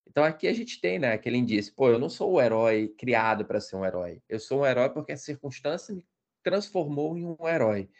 Então 0.08 0.24
aqui 0.24 0.48
a 0.48 0.52
gente 0.54 0.80
tem, 0.80 0.98
né, 0.98 1.12
aquele 1.12 1.36
indício, 1.36 1.74
pô, 1.74 1.90
eu 1.90 1.98
não 1.98 2.08
sou 2.08 2.32
o 2.32 2.40
herói 2.40 2.94
criado 2.96 3.44
para 3.44 3.60
ser 3.60 3.76
um 3.76 3.84
herói. 3.84 4.22
Eu 4.26 4.40
sou 4.40 4.60
um 4.60 4.66
herói 4.66 4.88
porque 4.88 5.12
a 5.12 5.16
circunstância 5.18 5.94
me 5.94 6.02
transformou 6.42 7.18
em 7.18 7.26
um 7.26 7.46
herói. 7.46 7.90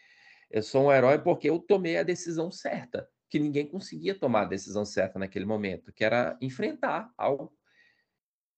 Eu 0.50 0.62
sou 0.62 0.86
um 0.86 0.92
herói 0.92 1.18
porque 1.18 1.50
eu 1.50 1.58
tomei 1.58 1.98
a 1.98 2.02
decisão 2.02 2.50
certa 2.50 3.06
que 3.37 3.39
ninguém 3.39 3.66
conseguia 3.66 4.14
tomar 4.14 4.43
a 4.43 4.47
decisão 4.47 4.87
certa 4.87 5.18
naquele 5.18 5.45
momento, 5.45 5.93
que 5.93 6.03
era 6.03 6.39
enfrentar 6.41 7.12
algo 7.18 7.53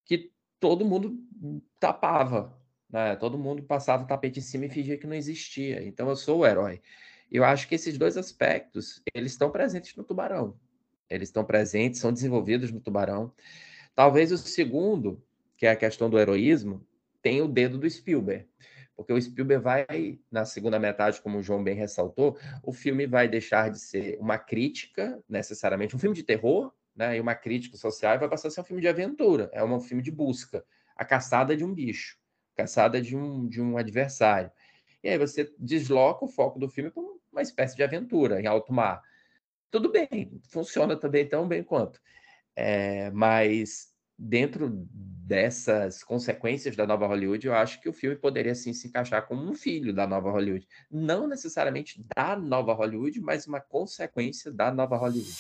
que 0.05 0.33
todo 0.61 0.85
mundo 0.85 1.18
tapava, 1.81 2.57
né? 2.89 3.16
Todo 3.16 3.37
mundo 3.37 3.61
passava 3.64 4.05
o 4.05 4.07
tapete 4.07 4.39
em 4.39 4.43
cima 4.43 4.66
e 4.66 4.70
fingia 4.70 4.97
que 4.97 5.07
não 5.07 5.16
existia. 5.16 5.83
Então 5.83 6.09
eu 6.09 6.14
sou 6.14 6.39
o 6.39 6.47
herói. 6.47 6.81
Eu 7.29 7.45
acho 7.45 7.66
que 7.66 7.74
esses 7.74 7.99
dois 7.99 8.16
aspectos, 8.16 9.03
eles 9.12 9.33
estão 9.33 9.51
presentes 9.51 9.97
no 9.97 10.05
Tubarão. 10.05 10.57
Eles 11.11 11.29
estão 11.29 11.45
presentes, 11.45 11.99
são 12.01 12.12
desenvolvidos 12.12 12.70
no 12.70 12.81
Tubarão. 12.81 13.33
Talvez 13.97 14.31
o 14.31 14.39
segundo, 14.39 15.20
que 15.57 15.66
é 15.66 15.70
a 15.70 15.76
questão 15.76 16.09
do 16.09 16.20
heroísmo, 16.20 16.87
tenha 17.20 17.45
o 17.45 17.49
dedo 17.49 17.79
do 17.79 17.91
Spielberg 17.91 18.47
porque 18.99 19.12
o 19.12 19.22
Spielberg 19.22 19.62
vai, 19.62 20.18
na 20.28 20.44
segunda 20.44 20.76
metade, 20.76 21.22
como 21.22 21.38
o 21.38 21.42
João 21.42 21.62
bem 21.62 21.76
ressaltou, 21.76 22.36
o 22.64 22.72
filme 22.72 23.07
vai 23.07 23.28
deixar 23.28 23.70
de 23.70 23.78
ser 23.78 24.18
uma 24.18 24.36
crítica, 24.36 25.22
necessariamente, 25.28 25.94
um 25.94 26.01
filme 26.01 26.16
de 26.16 26.24
terror, 26.24 26.74
né, 26.96 27.16
e 27.16 27.20
uma 27.20 27.36
crítica 27.36 27.76
social, 27.76 28.16
e 28.16 28.18
vai 28.18 28.28
passar 28.28 28.49
a 28.49 28.51
ser 28.51 28.61
um 28.61 28.64
filme 28.64 28.82
de 28.82 28.88
aventura, 28.88 29.49
é 29.53 29.62
um 29.62 29.80
filme 29.80 30.03
de 30.03 30.11
busca, 30.11 30.64
a 30.96 31.05
caçada 31.05 31.57
de 31.57 31.64
um 31.64 31.72
bicho, 31.72 32.18
caçada 32.57 33.01
de 33.01 33.16
um, 33.16 33.49
de 33.49 33.62
um 33.62 33.78
adversário. 33.78 34.51
E 35.01 35.09
aí 35.09 35.16
você 35.16 35.49
desloca 35.61 36.24
o 36.24 36.28
foco 36.28 36.59
do 36.59 36.68
filme 36.68 36.90
para 36.90 37.01
uma 37.32 37.42
espécie 37.42 37.76
de 37.76 37.84
aventura 37.84 38.40
em 38.40 38.49
alto 38.49 38.72
mar. 38.72 39.01
Tudo 39.70 39.92
bem, 39.92 40.40
funciona 40.49 40.96
também 40.96 41.24
tão 41.24 41.46
bem 41.46 41.62
quanto. 41.62 42.01
É, 42.57 43.12
mas 43.12 43.88
dentro 44.18 44.68
dessas 45.28 46.02
consequências 46.02 46.74
da 46.74 46.86
nova 46.86 47.06
Hollywood, 47.06 47.46
eu 47.46 47.54
acho 47.54 47.80
que 47.80 47.88
o 47.88 47.92
filme 47.92 48.16
poderia 48.16 48.54
sim 48.54 48.72
se 48.72 48.88
encaixar 48.88 49.26
como 49.26 49.42
um 49.42 49.54
filho 49.54 49.94
da 49.94 50.06
nova 50.06 50.30
Hollywood. 50.30 50.66
Não 50.90 51.28
necessariamente 51.28 52.02
da 52.16 52.34
nova 52.34 52.72
Hollywood, 52.72 53.20
mas 53.20 53.46
uma 53.46 53.60
consequência 53.60 54.50
da 54.50 54.72
nova 54.72 54.96
Hollywood. 54.96 55.36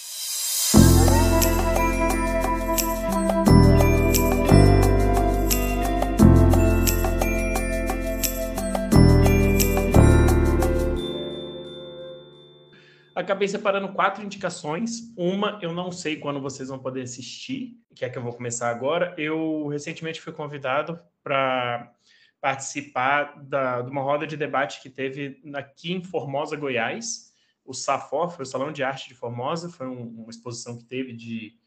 Acabei 13.18 13.48
separando 13.48 13.92
quatro 13.92 14.24
indicações. 14.24 15.12
Uma, 15.16 15.58
eu 15.60 15.72
não 15.72 15.90
sei 15.90 16.20
quando 16.20 16.40
vocês 16.40 16.68
vão 16.68 16.78
poder 16.78 17.02
assistir, 17.02 17.76
que 17.98 18.04
é 18.04 18.08
que 18.08 18.16
eu 18.16 18.22
vou 18.22 18.32
começar 18.32 18.70
agora. 18.70 19.12
Eu 19.18 19.66
recentemente 19.66 20.20
fui 20.20 20.32
convidado 20.32 21.00
para 21.20 21.92
participar 22.40 23.42
da, 23.42 23.82
de 23.82 23.90
uma 23.90 24.02
roda 24.02 24.24
de 24.24 24.36
debate 24.36 24.80
que 24.80 24.88
teve 24.88 25.42
aqui 25.52 25.92
em 25.92 26.00
Formosa, 26.00 26.54
Goiás. 26.54 27.32
O 27.64 27.74
SAFOR, 27.74 28.30
foi 28.30 28.44
o 28.44 28.46
Salão 28.46 28.70
de 28.70 28.84
Arte 28.84 29.08
de 29.08 29.16
Formosa, 29.16 29.68
foi 29.68 29.88
um, 29.88 30.22
uma 30.22 30.30
exposição 30.30 30.78
que 30.78 30.84
teve 30.84 31.12
de 31.12 31.58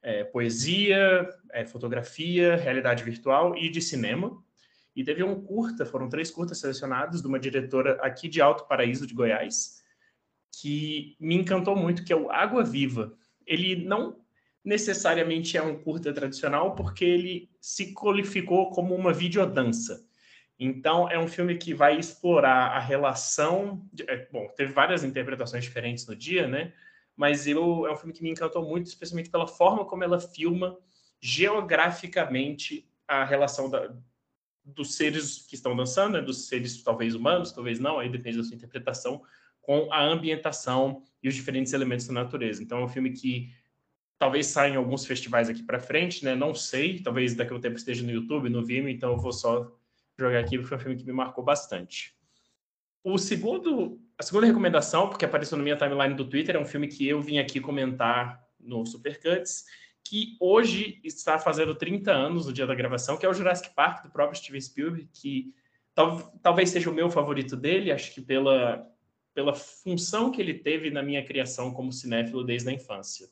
é, 0.00 0.22
poesia, 0.22 1.28
é, 1.50 1.66
fotografia, 1.66 2.54
realidade 2.54 3.02
virtual 3.02 3.56
e 3.56 3.68
de 3.68 3.82
cinema. 3.82 4.40
E 4.94 5.02
teve 5.02 5.24
um 5.24 5.42
curta, 5.42 5.84
foram 5.84 6.08
três 6.08 6.30
curtas 6.30 6.60
selecionados 6.60 7.20
de 7.20 7.26
uma 7.26 7.40
diretora 7.40 7.98
aqui 8.02 8.28
de 8.28 8.40
Alto 8.40 8.68
Paraíso 8.68 9.04
de 9.04 9.14
Goiás, 9.14 9.84
que 10.52 11.16
me 11.20 11.34
encantou 11.34 11.76
muito, 11.76 12.04
que 12.04 12.12
é 12.12 12.16
o 12.16 12.30
Água 12.30 12.64
Viva. 12.64 13.12
Ele 13.46 13.76
não 13.76 14.20
necessariamente 14.64 15.56
é 15.56 15.62
um 15.62 15.80
curta 15.80 16.12
tradicional, 16.12 16.74
porque 16.74 17.04
ele 17.04 17.48
se 17.60 17.94
qualificou 17.94 18.70
como 18.70 18.94
uma 18.94 19.12
videodança. 19.12 20.04
Então, 20.58 21.08
é 21.08 21.18
um 21.18 21.28
filme 21.28 21.56
que 21.56 21.74
vai 21.74 21.98
explorar 21.98 22.72
a 22.72 22.80
relação. 22.80 23.86
De, 23.92 24.02
é, 24.10 24.28
bom, 24.32 24.48
teve 24.56 24.72
várias 24.72 25.04
interpretações 25.04 25.62
diferentes 25.62 26.06
no 26.06 26.16
dia, 26.16 26.48
né? 26.48 26.72
Mas 27.14 27.46
eu, 27.46 27.86
é 27.86 27.92
um 27.92 27.96
filme 27.96 28.12
que 28.12 28.22
me 28.22 28.30
encantou 28.30 28.66
muito, 28.66 28.86
especialmente 28.86 29.30
pela 29.30 29.46
forma 29.46 29.84
como 29.84 30.02
ela 30.02 30.18
filma 30.18 30.76
geograficamente 31.20 32.88
a 33.06 33.24
relação 33.24 33.70
da, 33.70 33.94
dos 34.64 34.96
seres 34.96 35.46
que 35.46 35.54
estão 35.54 35.76
dançando, 35.76 36.18
né? 36.18 36.22
dos 36.22 36.48
seres 36.48 36.82
talvez 36.82 37.14
humanos, 37.14 37.52
talvez 37.52 37.78
não, 37.78 37.98
aí 37.98 38.08
depende 38.08 38.36
da 38.36 38.44
sua 38.44 38.56
interpretação, 38.56 39.22
com 39.66 39.92
a 39.92 40.00
ambientação 40.00 41.02
e 41.20 41.28
os 41.28 41.34
diferentes 41.34 41.72
elementos 41.72 42.06
da 42.06 42.14
natureza. 42.14 42.62
Então, 42.62 42.78
é 42.78 42.84
um 42.84 42.88
filme 42.88 43.10
que 43.10 43.52
talvez 44.16 44.46
saia 44.46 44.74
em 44.74 44.76
alguns 44.76 45.04
festivais 45.04 45.50
aqui 45.50 45.62
para 45.62 45.80
frente, 45.80 46.24
né? 46.24 46.36
Não 46.36 46.54
sei, 46.54 47.00
talvez 47.00 47.34
daqui 47.34 47.52
a 47.52 47.56
um 47.56 47.60
tempo 47.60 47.76
esteja 47.76 48.04
no 48.04 48.12
YouTube, 48.12 48.48
no 48.48 48.64
Vimeo, 48.64 48.88
então 48.88 49.10
eu 49.10 49.18
vou 49.18 49.32
só 49.32 49.70
jogar 50.16 50.38
aqui, 50.38 50.56
porque 50.56 50.68
foi 50.68 50.76
um 50.76 50.80
filme 50.80 50.96
que 50.96 51.04
me 51.04 51.12
marcou 51.12 51.42
bastante. 51.42 52.14
O 53.02 53.18
segundo, 53.18 54.00
a 54.16 54.22
segunda 54.22 54.46
recomendação, 54.46 55.08
porque 55.08 55.24
apareceu 55.24 55.58
na 55.58 55.64
minha 55.64 55.76
timeline 55.76 56.14
do 56.14 56.24
Twitter, 56.24 56.54
é 56.54 56.60
um 56.60 56.64
filme 56.64 56.86
que 56.86 57.06
eu 57.08 57.20
vim 57.20 57.38
aqui 57.38 57.60
comentar 57.60 58.40
no 58.60 58.86
Supercuts, 58.86 59.64
que 60.04 60.36
hoje 60.40 61.00
está 61.02 61.40
fazendo 61.40 61.74
30 61.74 62.12
anos 62.12 62.46
no 62.46 62.52
dia 62.52 62.68
da 62.68 62.74
gravação, 62.74 63.16
que 63.16 63.26
é 63.26 63.28
o 63.28 63.34
Jurassic 63.34 63.74
Park, 63.74 64.04
do 64.04 64.10
próprio 64.10 64.38
Steven 64.38 64.60
Spielberg, 64.60 65.08
que 65.12 65.52
tal, 65.92 66.20
talvez 66.40 66.70
seja 66.70 66.88
o 66.88 66.94
meu 66.94 67.10
favorito 67.10 67.56
dele, 67.56 67.90
acho 67.90 68.14
que 68.14 68.20
pela, 68.20 68.86
pela 69.36 69.54
função 69.54 70.32
que 70.32 70.40
ele 70.40 70.54
teve 70.54 70.90
na 70.90 71.02
minha 71.02 71.22
criação 71.22 71.70
como 71.70 71.92
cinéfilo 71.92 72.42
desde 72.42 72.70
a 72.70 72.72
infância. 72.72 73.28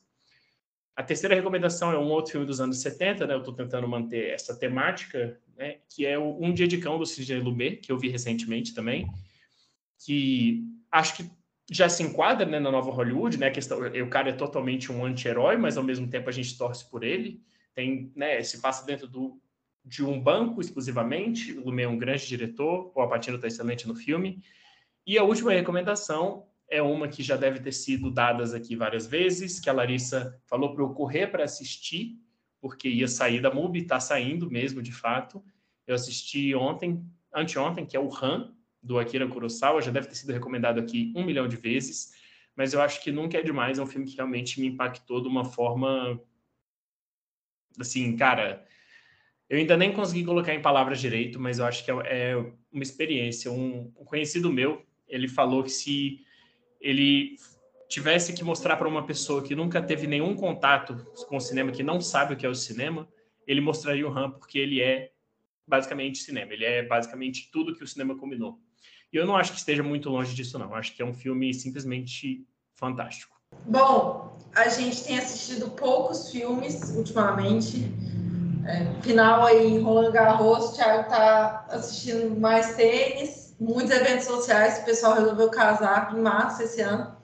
A 0.94 1.02
terceira 1.02 1.34
recomendação 1.34 1.90
é 1.90 1.98
um 1.98 2.10
outro 2.10 2.32
filme 2.32 2.46
dos 2.46 2.60
anos 2.60 2.82
70, 2.82 3.26
né? 3.26 3.32
Eu 3.32 3.38
estou 3.38 3.54
tentando 3.54 3.88
manter 3.88 4.28
essa 4.28 4.54
temática, 4.54 5.40
né? 5.56 5.78
Que 5.88 6.04
é 6.04 6.18
o 6.18 6.38
Um 6.38 6.52
Dia 6.52 6.68
de 6.68 6.76
Cão, 6.76 6.98
do 6.98 7.06
Sidney 7.06 7.40
Lumet, 7.40 7.78
que 7.78 7.90
eu 7.90 7.98
vi 7.98 8.10
recentemente 8.10 8.74
também, 8.74 9.10
que 10.04 10.62
acho 10.92 11.16
que 11.16 11.30
já 11.70 11.88
se 11.88 12.02
enquadra 12.02 12.44
né, 12.44 12.60
na 12.60 12.70
nova 12.70 12.90
Hollywood, 12.90 13.38
né? 13.38 13.50
Questão, 13.50 13.78
o 13.80 14.10
cara 14.10 14.28
é 14.28 14.34
totalmente 14.34 14.92
um 14.92 15.06
anti-herói, 15.06 15.56
mas 15.56 15.78
ao 15.78 15.82
mesmo 15.82 16.06
tempo 16.06 16.28
a 16.28 16.32
gente 16.32 16.58
torce 16.58 16.88
por 16.90 17.02
ele. 17.02 17.42
Tem, 17.74 18.12
né? 18.14 18.42
Se 18.42 18.60
passa 18.60 18.84
dentro 18.84 19.08
do, 19.08 19.40
de 19.82 20.04
um 20.04 20.20
banco 20.20 20.60
exclusivamente. 20.60 21.54
O 21.54 21.64
Lumet 21.64 21.86
é 21.86 21.88
um 21.88 21.98
grande 21.98 22.26
diretor, 22.26 22.92
o 22.94 23.00
Alpatino 23.00 23.36
está 23.36 23.48
excelente 23.48 23.88
no 23.88 23.94
filme. 23.94 24.42
E 25.06 25.18
a 25.18 25.22
última 25.22 25.52
recomendação 25.52 26.46
é 26.68 26.80
uma 26.80 27.08
que 27.08 27.22
já 27.22 27.36
deve 27.36 27.60
ter 27.60 27.72
sido 27.72 28.10
dadas 28.10 28.54
aqui 28.54 28.74
várias 28.74 29.06
vezes, 29.06 29.60
que 29.60 29.68
a 29.68 29.72
Larissa 29.72 30.40
falou 30.46 30.72
para 30.74 30.82
eu 30.82 30.90
correr 30.90 31.26
para 31.26 31.44
assistir, 31.44 32.18
porque 32.60 32.88
ia 32.88 33.06
sair 33.06 33.40
da 33.40 33.52
MUBI, 33.52 33.80
está 33.80 34.00
saindo 34.00 34.50
mesmo, 34.50 34.80
de 34.80 34.92
fato. 34.92 35.44
Eu 35.86 35.94
assisti 35.94 36.54
ontem, 36.54 37.04
anteontem, 37.34 37.84
que 37.84 37.96
é 37.96 38.00
o 38.00 38.08
Han, 38.14 38.54
do 38.82 38.98
Akira 38.98 39.28
Kurosawa, 39.28 39.82
já 39.82 39.90
deve 39.90 40.08
ter 40.08 40.14
sido 40.14 40.32
recomendado 40.32 40.78
aqui 40.78 41.12
um 41.16 41.24
milhão 41.24 41.48
de 41.48 41.56
vezes, 41.56 42.12
mas 42.54 42.72
eu 42.72 42.80
acho 42.80 43.02
que 43.02 43.10
nunca 43.10 43.38
é 43.38 43.42
demais, 43.42 43.78
é 43.78 43.82
um 43.82 43.86
filme 43.86 44.06
que 44.06 44.16
realmente 44.16 44.60
me 44.60 44.66
impactou 44.66 45.20
de 45.22 45.28
uma 45.28 45.44
forma, 45.44 46.20
assim, 47.80 48.14
cara, 48.16 48.66
eu 49.48 49.58
ainda 49.58 49.76
nem 49.76 49.92
consegui 49.92 50.24
colocar 50.24 50.54
em 50.54 50.62
palavras 50.62 51.00
direito, 51.00 51.40
mas 51.40 51.58
eu 51.58 51.64
acho 51.64 51.84
que 51.84 51.90
é, 51.90 52.30
é 52.30 52.36
uma 52.70 52.82
experiência. 52.82 53.50
Um, 53.50 53.92
um 53.96 54.04
conhecido 54.04 54.52
meu, 54.52 54.84
ele 55.14 55.28
falou 55.28 55.62
que 55.62 55.70
se 55.70 56.20
ele 56.80 57.36
tivesse 57.88 58.32
que 58.32 58.42
mostrar 58.42 58.76
para 58.76 58.88
uma 58.88 59.06
pessoa 59.06 59.42
que 59.42 59.54
nunca 59.54 59.80
teve 59.80 60.08
nenhum 60.08 60.34
contato 60.34 60.96
com 61.28 61.36
o 61.36 61.40
cinema, 61.40 61.70
que 61.70 61.84
não 61.84 62.00
sabe 62.00 62.34
o 62.34 62.36
que 62.36 62.44
é 62.44 62.48
o 62.48 62.54
cinema, 62.54 63.08
ele 63.46 63.60
mostraria 63.60 64.06
o 64.06 64.10
Ram 64.10 64.32
porque 64.32 64.58
ele 64.58 64.80
é 64.80 65.12
basicamente 65.66 66.18
cinema, 66.18 66.52
ele 66.52 66.64
é 66.64 66.82
basicamente 66.82 67.48
tudo 67.52 67.74
que 67.76 67.84
o 67.84 67.86
cinema 67.86 68.16
combinou. 68.16 68.58
E 69.12 69.16
eu 69.16 69.24
não 69.24 69.36
acho 69.36 69.52
que 69.52 69.58
esteja 69.58 69.84
muito 69.84 70.10
longe 70.10 70.34
disso, 70.34 70.58
não. 70.58 70.70
Eu 70.70 70.74
acho 70.74 70.96
que 70.96 71.00
é 71.00 71.04
um 71.04 71.14
filme 71.14 71.54
simplesmente 71.54 72.44
fantástico. 72.74 73.40
Bom, 73.66 74.36
a 74.52 74.68
gente 74.68 75.04
tem 75.04 75.16
assistido 75.16 75.70
poucos 75.70 76.32
filmes 76.32 76.90
ultimamente. 76.96 77.84
É, 78.66 79.00
final 79.02 79.46
aí 79.46 79.78
Roland 79.78 80.10
Garros, 80.10 80.70
o 80.70 80.72
Thiago 80.74 81.08
tá 81.08 81.66
assistindo 81.70 82.40
mais 82.40 82.74
tênis 82.74 83.43
muitos 83.58 83.90
eventos 83.90 84.26
sociais, 84.26 84.78
o 84.78 84.84
pessoal 84.84 85.14
resolveu 85.14 85.50
casar 85.50 86.14
em 86.14 86.20
março 86.20 86.62
esse 86.62 86.80
ano. 86.80 87.14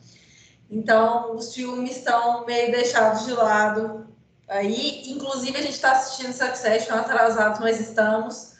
Então, 0.70 1.34
os 1.34 1.54
filmes 1.54 1.96
estão 1.96 2.46
meio 2.46 2.70
deixados 2.70 3.26
de 3.26 3.32
lado. 3.32 4.06
Aí, 4.48 5.02
inclusive, 5.10 5.56
a 5.56 5.62
gente 5.62 5.74
está 5.74 5.92
assistindo 5.92 6.32
Succession 6.32 6.94
atrasados, 6.94 7.58
mas 7.58 7.80
estamos. 7.80 8.50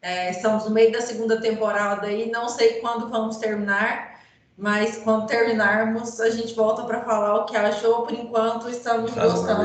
É, 0.00 0.30
estamos 0.30 0.64
no 0.64 0.70
meio 0.70 0.90
da 0.90 1.00
segunda 1.00 1.40
temporada 1.40 2.10
e 2.10 2.28
não 2.30 2.48
sei 2.48 2.80
quando 2.80 3.08
vamos 3.08 3.36
terminar, 3.36 4.20
mas 4.56 4.96
quando 4.98 5.28
terminarmos, 5.28 6.20
a 6.20 6.28
gente 6.28 6.54
volta 6.54 6.82
para 6.82 7.04
falar 7.04 7.36
o 7.36 7.44
que 7.46 7.56
achou. 7.56 8.02
Por 8.02 8.12
enquanto, 8.12 8.68
estamos 8.68 9.12
faz 9.12 9.32
gostando. 9.32 9.62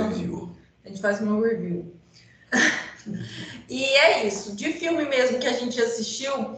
A 0.85 0.89
gente 0.89 1.01
faz 1.01 1.19
uma 1.21 1.45
review. 1.45 1.93
e 3.69 3.83
é 3.83 4.25
isso. 4.25 4.55
De 4.55 4.71
filme 4.73 5.05
mesmo 5.05 5.39
que 5.39 5.47
a 5.47 5.53
gente 5.53 5.81
assistiu, 5.81 6.55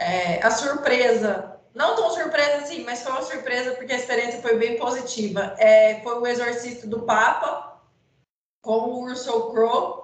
é, 0.00 0.40
a 0.42 0.50
surpresa, 0.50 1.58
não 1.74 1.94
tão 1.94 2.10
surpresa 2.10 2.56
assim, 2.62 2.82
mas 2.84 3.02
foi 3.02 3.12
uma 3.12 3.22
surpresa 3.22 3.72
porque 3.72 3.92
a 3.92 3.96
experiência 3.96 4.40
foi 4.40 4.56
bem 4.56 4.78
positiva. 4.78 5.54
É, 5.58 6.00
foi 6.02 6.18
o 6.18 6.26
Exorcista 6.26 6.86
do 6.86 7.02
Papa, 7.02 7.78
com 8.62 8.78
o 8.78 9.08
Russell 9.08 9.50
Crowe. 9.50 10.00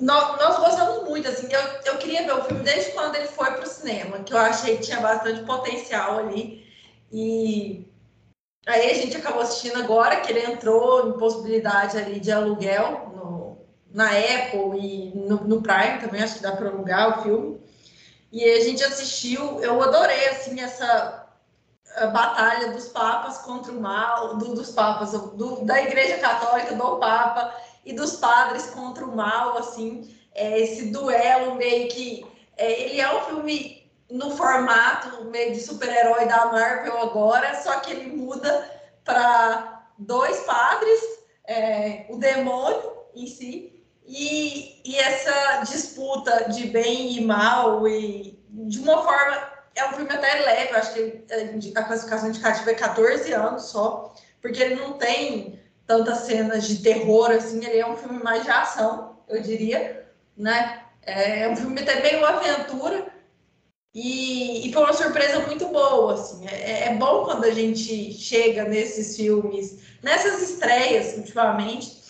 Nós, 0.00 0.40
nós, 0.40 0.58
gostamos 0.58 1.08
muito, 1.08 1.28
assim, 1.28 1.48
eu, 1.52 1.60
eu 1.84 1.98
queria 1.98 2.24
ver 2.24 2.32
o 2.32 2.44
filme 2.44 2.62
desde 2.62 2.92
quando 2.92 3.16
ele 3.16 3.26
foi 3.26 3.50
para 3.50 3.64
o 3.64 3.68
cinema, 3.68 4.20
que 4.20 4.32
eu 4.32 4.38
achei 4.38 4.76
que 4.76 4.84
tinha 4.84 5.00
bastante 5.00 5.42
potencial 5.44 6.18
ali. 6.18 6.64
E 7.12 7.88
aí 8.66 8.90
a 8.90 8.94
gente 8.94 9.16
acabou 9.16 9.42
assistindo 9.42 9.82
agora, 9.82 10.20
que 10.20 10.30
ele 10.30 10.46
entrou 10.46 11.08
em 11.08 11.18
possibilidade 11.18 11.96
ali 11.96 12.20
de 12.20 12.30
aluguel 12.30 13.12
no, 13.14 13.58
na 13.92 14.10
Apple 14.10 14.78
e 14.78 15.12
no, 15.16 15.44
no 15.44 15.60
Prime 15.60 15.98
também, 16.00 16.22
acho 16.22 16.36
que 16.36 16.42
dá 16.42 16.52
para 16.52 16.68
alugar 16.68 17.18
o 17.18 17.22
filme. 17.22 17.63
E 18.34 18.50
a 18.50 18.60
gente 18.64 18.82
assistiu, 18.82 19.60
eu 19.60 19.80
adorei 19.80 20.28
assim 20.30 20.60
essa 20.60 21.24
batalha 22.12 22.72
dos 22.72 22.88
papas 22.88 23.38
contra 23.38 23.70
o 23.70 23.80
mal, 23.80 24.36
do, 24.36 24.56
dos 24.56 24.72
papas, 24.72 25.12
do, 25.12 25.64
da 25.64 25.80
Igreja 25.80 26.18
Católica, 26.18 26.74
do 26.74 26.96
Papa 26.96 27.54
e 27.84 27.92
dos 27.92 28.16
padres 28.16 28.66
contra 28.70 29.04
o 29.04 29.14
mal, 29.14 29.56
assim, 29.56 30.12
é, 30.34 30.58
esse 30.58 30.90
duelo 30.90 31.54
meio 31.54 31.88
que 31.88 32.26
é, 32.56 32.82
ele 32.82 33.00
é 33.00 33.16
um 33.16 33.22
filme 33.22 33.88
no 34.10 34.36
formato 34.36 35.26
meio 35.26 35.52
de 35.52 35.60
super-herói 35.60 36.26
da 36.26 36.46
Marvel 36.46 37.02
agora, 37.02 37.54
só 37.62 37.78
que 37.78 37.92
ele 37.92 38.16
muda 38.16 38.68
para 39.04 39.86
dois 39.96 40.40
padres, 40.40 41.00
é, 41.46 42.06
o 42.08 42.16
demônio 42.16 42.94
em 43.14 43.28
si 43.28 43.73
e, 44.06 44.80
e 44.84 44.96
essa 44.96 45.62
disputa 45.62 46.48
de 46.50 46.66
bem 46.66 47.16
e 47.16 47.24
mal, 47.24 47.86
e 47.88 48.38
de 48.48 48.78
uma 48.80 49.02
forma, 49.02 49.48
é 49.74 49.88
um 49.88 49.92
filme 49.92 50.10
até 50.10 50.34
leve, 50.34 50.76
acho 50.76 50.94
que 50.94 51.24
a 51.74 51.82
classificação 51.82 52.28
indicativa 52.28 52.70
é 52.70 52.74
14 52.74 53.32
anos 53.32 53.64
só, 53.64 54.14
porque 54.40 54.62
ele 54.62 54.76
não 54.76 54.94
tem 54.94 55.58
tantas 55.86 56.18
cenas 56.20 56.66
de 56.66 56.82
terror, 56.82 57.30
assim, 57.30 57.64
ele 57.64 57.78
é 57.78 57.86
um 57.86 57.96
filme 57.96 58.22
mais 58.22 58.44
de 58.44 58.50
ação, 58.50 59.18
eu 59.28 59.40
diria, 59.42 60.06
né? 60.36 60.82
É 61.02 61.48
um 61.48 61.56
filme 61.56 61.80
até 61.80 62.00
meio 62.00 62.24
aventura, 62.24 63.12
e, 63.94 64.68
e, 64.68 64.72
foi 64.72 64.82
uma 64.82 64.92
surpresa 64.92 65.38
muito 65.46 65.68
boa, 65.68 66.14
assim. 66.14 66.48
É, 66.48 66.88
é, 66.88 66.94
bom 66.96 67.24
quando 67.24 67.44
a 67.44 67.50
gente 67.52 68.12
chega 68.12 68.64
nesses 68.64 69.14
filmes, 69.14 69.78
nessas 70.02 70.42
estreias, 70.42 71.16
ultimamente, 71.16 72.02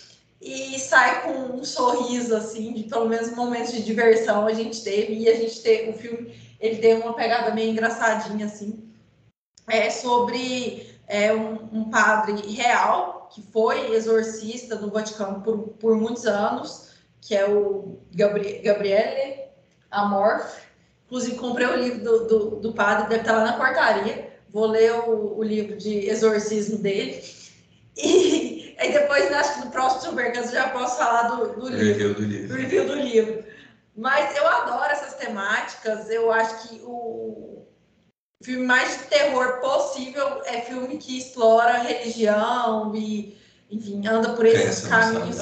e 0.44 0.78
sai 0.78 1.22
com 1.22 1.56
um 1.56 1.64
sorriso, 1.64 2.36
assim, 2.36 2.74
de 2.74 2.82
pelo 2.82 3.08
menos 3.08 3.34
momentos 3.34 3.72
de 3.72 3.82
diversão 3.82 4.46
a 4.46 4.52
gente 4.52 4.84
teve, 4.84 5.14
e 5.14 5.28
a 5.28 5.34
gente 5.34 5.62
teve, 5.62 5.90
o 5.90 5.94
filme, 5.94 6.34
ele 6.60 6.76
tem 6.76 7.00
uma 7.00 7.14
pegada 7.14 7.54
meio 7.54 7.70
engraçadinha, 7.70 8.44
assim, 8.44 8.92
é 9.66 9.88
sobre 9.88 10.98
é, 11.06 11.32
um, 11.32 11.54
um, 11.72 11.90
padre 11.90 12.46
real, 12.52 13.30
que 13.32 13.40
foi 13.40 13.94
exorcista 13.94 14.74
no 14.74 14.90
Vaticano 14.90 15.40
por, 15.40 15.68
por 15.80 15.96
muitos 15.96 16.26
anos, 16.26 16.90
que 17.22 17.34
é 17.34 17.48
o 17.48 17.98
Gabri 18.14 18.58
Gabriele 18.58 19.44
Amorf, 19.90 20.60
inclusive 21.06 21.38
comprei 21.38 21.66
o 21.66 21.76
livro 21.76 22.04
do, 22.04 22.26
do, 22.26 22.50
do, 22.56 22.72
padre, 22.74 23.08
deve 23.08 23.22
estar 23.22 23.32
lá 23.32 23.44
na 23.44 23.56
portaria, 23.56 24.30
vou 24.50 24.66
ler 24.66 24.92
o, 24.92 25.38
o 25.38 25.42
livro 25.42 25.74
de 25.78 26.06
exorcismo 26.06 26.76
dele, 26.76 27.24
e 27.96 28.43
Aí 28.84 28.92
depois, 28.92 29.32
acho 29.32 29.54
que 29.54 29.64
no 29.64 29.70
próximo 29.70 30.02
Supercast 30.02 30.48
eu 30.48 30.60
já 30.60 30.68
posso 30.68 30.98
falar 30.98 31.22
do, 31.28 31.58
do 31.58 31.68
livro. 31.68 31.86
Review 31.86 32.08
do 32.08 32.20
do 32.20 32.26
livro. 32.26 32.56
review 32.56 32.86
do 32.86 32.94
livro. 32.94 33.44
Mas 33.96 34.36
eu 34.36 34.46
adoro 34.46 34.92
essas 34.92 35.14
temáticas. 35.14 36.10
Eu 36.10 36.30
acho 36.30 36.68
que 36.68 36.82
o 36.84 37.64
filme 38.42 38.66
mais 38.66 38.98
de 38.98 39.04
terror 39.04 39.60
possível 39.60 40.42
é 40.44 40.60
filme 40.60 40.98
que 40.98 41.16
explora 41.16 41.78
religião 41.78 42.94
e, 42.94 43.38
enfim, 43.70 44.06
anda 44.06 44.34
por 44.34 44.44
esses 44.44 44.86
Crença 44.86 44.88
caminhos. 44.88 45.38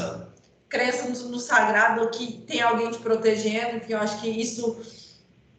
Crença 0.69 1.09
no, 1.09 1.31
no 1.31 1.41
sagrado, 1.41 2.09
que 2.11 2.45
tem 2.47 2.63
alguém 2.63 2.93
te 2.93 2.99
protegendo. 2.99 3.79
Enfim, 3.79 3.95
eu 3.95 3.99
acho 3.99 4.21
que 4.21 4.29
isso 4.29 4.81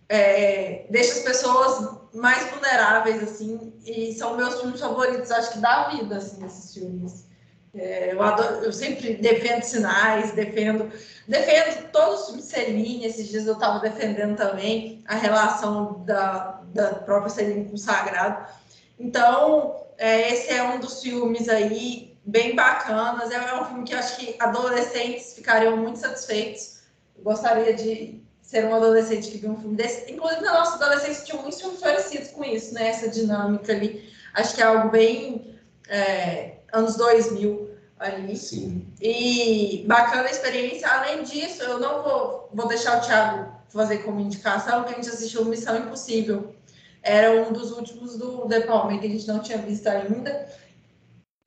é, 0.08 0.86
deixa 0.90 1.16
as 1.16 1.20
pessoas 1.20 1.98
mais 2.14 2.50
vulneráveis, 2.50 3.22
assim. 3.24 3.74
E 3.86 4.14
são 4.14 4.38
meus 4.38 4.62
filmes 4.62 4.80
favoritos, 4.80 5.32
acho 5.32 5.52
que 5.52 5.60
da 5.60 5.90
vida, 5.90 6.16
assim, 6.16 6.46
esses 6.46 6.74
filmes. 6.74 7.23
É, 7.76 8.14
eu, 8.14 8.22
adoro- 8.22 8.64
eu 8.64 8.72
sempre 8.72 9.16
defendo 9.16 9.64
sinais, 9.64 10.32
defendo 10.32 10.92
defendo 11.28 11.90
todos 11.92 12.20
os 12.22 12.26
filmes 12.28 12.46
de 12.46 12.52
Celine. 12.52 13.06
Esses 13.06 13.28
dias 13.30 13.48
eu 13.48 13.54
estava 13.54 13.80
defendendo 13.80 14.36
também 14.38 15.04
a 15.08 15.16
relação 15.16 16.04
da, 16.06 16.62
da 16.74 16.94
própria 16.96 17.30
Celine 17.30 17.66
com 17.66 17.76
o 17.76 17.78
Sagrado. 17.78 18.46
Então, 19.00 19.76
é, 19.98 20.32
esse 20.32 20.52
é 20.52 20.64
um 20.64 20.80
dos 20.80 21.02
filmes 21.02 21.50
aí 21.50 22.16
bem 22.26 22.56
bacanas. 22.56 23.32
É, 23.32 23.60
um 23.60 23.66
filme 23.66 23.84
que 23.84 23.94
eu 23.94 24.00
acho 24.00 24.18
que 24.18 24.36
adolescentes 24.40 25.34
ficariam 25.34 25.76
muito 25.78 25.98
satisfeitos. 26.00 26.82
Eu 27.18 27.24
gostaria 27.24 27.74
de 27.74 28.22
ser 28.42 28.66
um 28.66 28.76
adolescente 28.76 29.32
que 29.32 29.38
viu 29.40 29.52
um 29.52 29.58
filme 29.60 29.76
desse. 29.76 30.12
Inclusive, 30.12 30.42
na 30.42 30.54
nossa 30.60 30.76
adolescência 30.76 31.26
tinha 31.26 31.42
muitos 31.42 31.60
filmes 31.60 31.80
parecidos 31.80 32.30
com 32.30 32.44
isso, 32.44 32.74
né? 32.76 32.90
Essa 32.90 33.10
dinâmica 33.10 33.72
ali. 33.72 34.14
Acho 34.36 34.56
que 34.56 34.62
é 34.62 34.66
algo 34.66 34.90
bem 34.90 35.58
é, 35.88 36.53
anos 36.74 36.96
2000 36.98 37.70
ali. 38.00 38.36
Sim. 38.36 38.86
E 39.02 39.86
bacana 39.88 40.28
a 40.28 40.32
experiência. 40.32 40.88
Além 40.90 41.24
disso, 41.24 41.64
eu 41.64 41.80
não 41.80 42.04
vou, 42.04 42.50
vou 42.54 42.68
deixar 42.68 42.98
o 42.98 43.02
Thiago 43.02 43.54
fazer 43.70 44.00
como 44.00 44.20
indicação, 44.20 44.84
que 44.84 44.94
a 44.94 44.96
gente 44.96 45.10
assistiu 45.10 45.46
Missão 45.46 45.78
Impossível. 45.78 46.54
Era 47.02 47.32
um 47.42 47.52
dos 47.52 47.72
últimos 47.72 48.18
do 48.18 48.48
De 48.48 48.62
Palma, 48.62 48.98
que 48.98 49.08
a 49.08 49.10
gente 49.10 49.28
não 49.28 49.40
tinha 49.40 49.58
visto 49.58 49.88
ainda. 49.88 50.48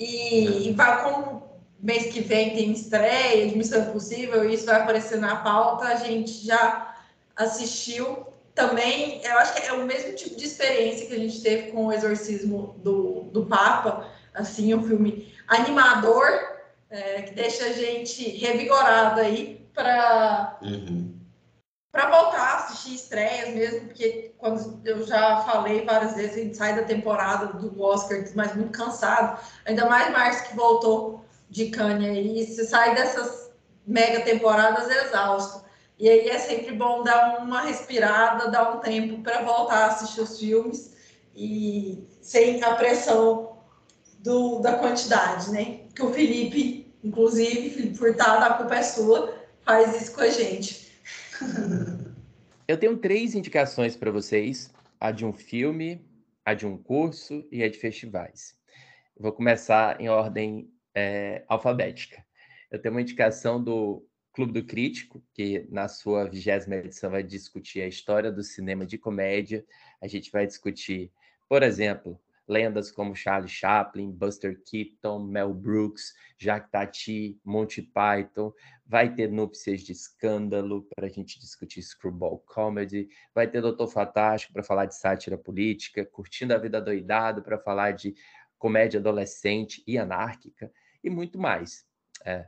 E, 0.00 0.68
e 0.68 0.72
vai 0.72 1.02
como 1.02 1.42
mês 1.80 2.12
que 2.12 2.20
vem 2.20 2.54
tem 2.54 2.72
estreia 2.72 3.48
de 3.48 3.56
Missão 3.56 3.82
Impossível, 3.82 4.48
e 4.48 4.54
isso 4.54 4.66
vai 4.66 4.80
aparecer 4.80 5.18
na 5.18 5.36
pauta, 5.36 5.86
a 5.86 5.94
gente 5.94 6.44
já 6.44 6.96
assistiu. 7.34 8.26
Também, 8.54 9.20
eu 9.22 9.38
acho 9.38 9.54
que 9.54 9.66
é 9.66 9.72
o 9.74 9.84
mesmo 9.84 10.14
tipo 10.14 10.34
de 10.34 10.46
experiência 10.46 11.06
que 11.06 11.12
a 11.12 11.18
gente 11.18 11.42
teve 11.42 11.72
com 11.72 11.86
o 11.86 11.92
Exorcismo 11.92 12.74
do, 12.78 13.24
do 13.24 13.44
Papa, 13.44 14.10
assim, 14.36 14.74
um 14.74 14.82
filme 14.82 15.34
animador, 15.48 16.26
é, 16.90 17.22
que 17.22 17.34
deixa 17.34 17.64
a 17.64 17.72
gente 17.72 18.28
revigorado 18.36 19.20
aí 19.20 19.66
para 19.74 20.58
Uhum. 20.62 21.14
para 21.90 22.10
voltar 22.10 22.42
a 22.42 22.56
assistir 22.56 22.94
estreias 22.94 23.54
mesmo, 23.54 23.86
porque 23.86 24.34
quando 24.36 24.80
eu 24.84 25.06
já 25.06 25.40
falei 25.40 25.84
várias 25.84 26.14
vezes, 26.14 26.36
a 26.36 26.40
gente 26.40 26.56
sai 26.56 26.76
da 26.76 26.82
temporada 26.82 27.46
do 27.54 27.80
Oscar, 27.80 28.22
mas 28.34 28.54
muito 28.54 28.70
cansado, 28.70 29.40
ainda 29.64 29.86
mais 29.86 30.12
Márcio 30.12 30.48
que 30.48 30.56
voltou 30.56 31.24
de 31.48 31.70
Cannes 31.70 32.10
aí, 32.10 32.46
você 32.46 32.64
sai 32.66 32.94
dessas 32.94 33.50
mega 33.86 34.20
temporadas 34.20 34.90
exausto. 34.90 35.64
E 35.98 36.08
aí 36.08 36.28
é 36.28 36.38
sempre 36.38 36.74
bom 36.74 37.02
dar 37.02 37.38
uma 37.38 37.62
respirada, 37.62 38.50
dar 38.50 38.76
um 38.76 38.80
tempo 38.80 39.22
para 39.22 39.42
voltar 39.42 39.84
a 39.84 39.86
assistir 39.86 40.20
os 40.20 40.38
filmes 40.38 40.94
e 41.34 42.06
sem 42.20 42.62
a 42.62 42.74
pressão 42.74 43.55
do, 44.26 44.58
da 44.58 44.76
quantidade, 44.76 45.52
né? 45.52 45.86
Que 45.94 46.02
o 46.02 46.12
Felipe, 46.12 46.92
inclusive, 47.02 47.70
Felipe 47.70 47.96
Furtado, 47.96 48.44
a 48.44 48.58
culpa 48.58 48.74
é 48.74 48.82
sua, 48.82 49.32
faz 49.62 50.02
isso 50.02 50.12
com 50.12 50.20
a 50.20 50.28
gente. 50.28 50.92
Eu 52.66 52.76
tenho 52.76 52.96
três 52.98 53.36
indicações 53.36 53.96
para 53.96 54.10
vocês: 54.10 54.74
a 54.98 55.12
de 55.12 55.24
um 55.24 55.32
filme, 55.32 56.04
a 56.44 56.52
de 56.52 56.66
um 56.66 56.76
curso 56.76 57.46
e 57.52 57.62
a 57.62 57.70
de 57.70 57.78
festivais. 57.78 58.56
Vou 59.16 59.32
começar 59.32 60.00
em 60.00 60.08
ordem 60.08 60.68
é, 60.92 61.44
alfabética. 61.46 62.24
Eu 62.68 62.82
tenho 62.82 62.94
uma 62.94 63.00
indicação 63.00 63.62
do 63.62 64.04
Clube 64.32 64.52
do 64.52 64.66
Crítico, 64.66 65.22
que 65.32 65.68
na 65.70 65.86
sua 65.86 66.24
vigésima 66.24 66.74
edição 66.74 67.12
vai 67.12 67.22
discutir 67.22 67.80
a 67.80 67.86
história 67.86 68.32
do 68.32 68.42
cinema 68.42 68.84
de 68.84 68.98
comédia. 68.98 69.64
A 70.02 70.08
gente 70.08 70.32
vai 70.32 70.44
discutir, 70.44 71.12
por 71.48 71.62
exemplo, 71.62 72.20
lendas 72.48 72.90
como 72.90 73.14
Charlie 73.14 73.48
Chaplin, 73.48 74.12
Buster 74.12 74.60
Keaton, 74.64 75.24
Mel 75.24 75.52
Brooks, 75.52 76.14
Jacques 76.38 76.70
Tati, 76.70 77.40
Monty 77.44 77.82
Python. 77.82 78.52
Vai 78.84 79.12
ter 79.12 79.30
Núpcias 79.30 79.82
de 79.82 79.92
Escândalo 79.92 80.86
para 80.94 81.06
a 81.06 81.10
gente 81.10 81.40
discutir 81.40 81.82
Screwball 81.82 82.38
Comedy. 82.46 83.08
Vai 83.34 83.48
ter 83.48 83.60
Doutor 83.60 83.88
Fantástico 83.88 84.52
para 84.52 84.62
falar 84.62 84.86
de 84.86 84.96
sátira 84.96 85.36
política. 85.36 86.04
Curtindo 86.04 86.54
a 86.54 86.58
Vida 86.58 86.80
Doidado 86.80 87.42
para 87.42 87.58
falar 87.58 87.92
de 87.92 88.14
comédia 88.58 89.00
adolescente 89.00 89.82
e 89.86 89.98
anárquica. 89.98 90.70
E 91.02 91.10
muito 91.10 91.38
mais. 91.38 91.84
É. 92.24 92.46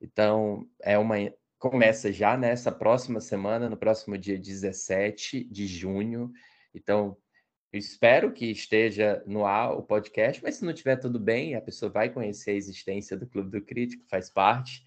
Então, 0.00 0.66
é 0.80 0.96
uma 0.96 1.16
começa 1.58 2.12
já 2.12 2.36
nessa 2.36 2.70
próxima 2.70 3.20
semana, 3.20 3.68
no 3.68 3.76
próximo 3.76 4.16
dia 4.16 4.38
17 4.38 5.44
de 5.44 5.66
junho. 5.66 6.32
Então, 6.72 7.16
eu 7.72 7.78
espero 7.78 8.32
que 8.32 8.46
esteja 8.46 9.22
no 9.26 9.44
ar 9.44 9.72
o 9.72 9.82
podcast, 9.82 10.42
mas 10.42 10.56
se 10.56 10.64
não 10.64 10.72
tiver 10.72 10.96
tudo 10.96 11.20
bem, 11.20 11.54
a 11.54 11.60
pessoa 11.60 11.90
vai 11.90 12.08
conhecer 12.08 12.52
a 12.52 12.54
existência 12.54 13.16
do 13.16 13.26
Clube 13.26 13.50
do 13.50 13.64
Crítico, 13.64 14.06
faz 14.08 14.30
parte. 14.30 14.86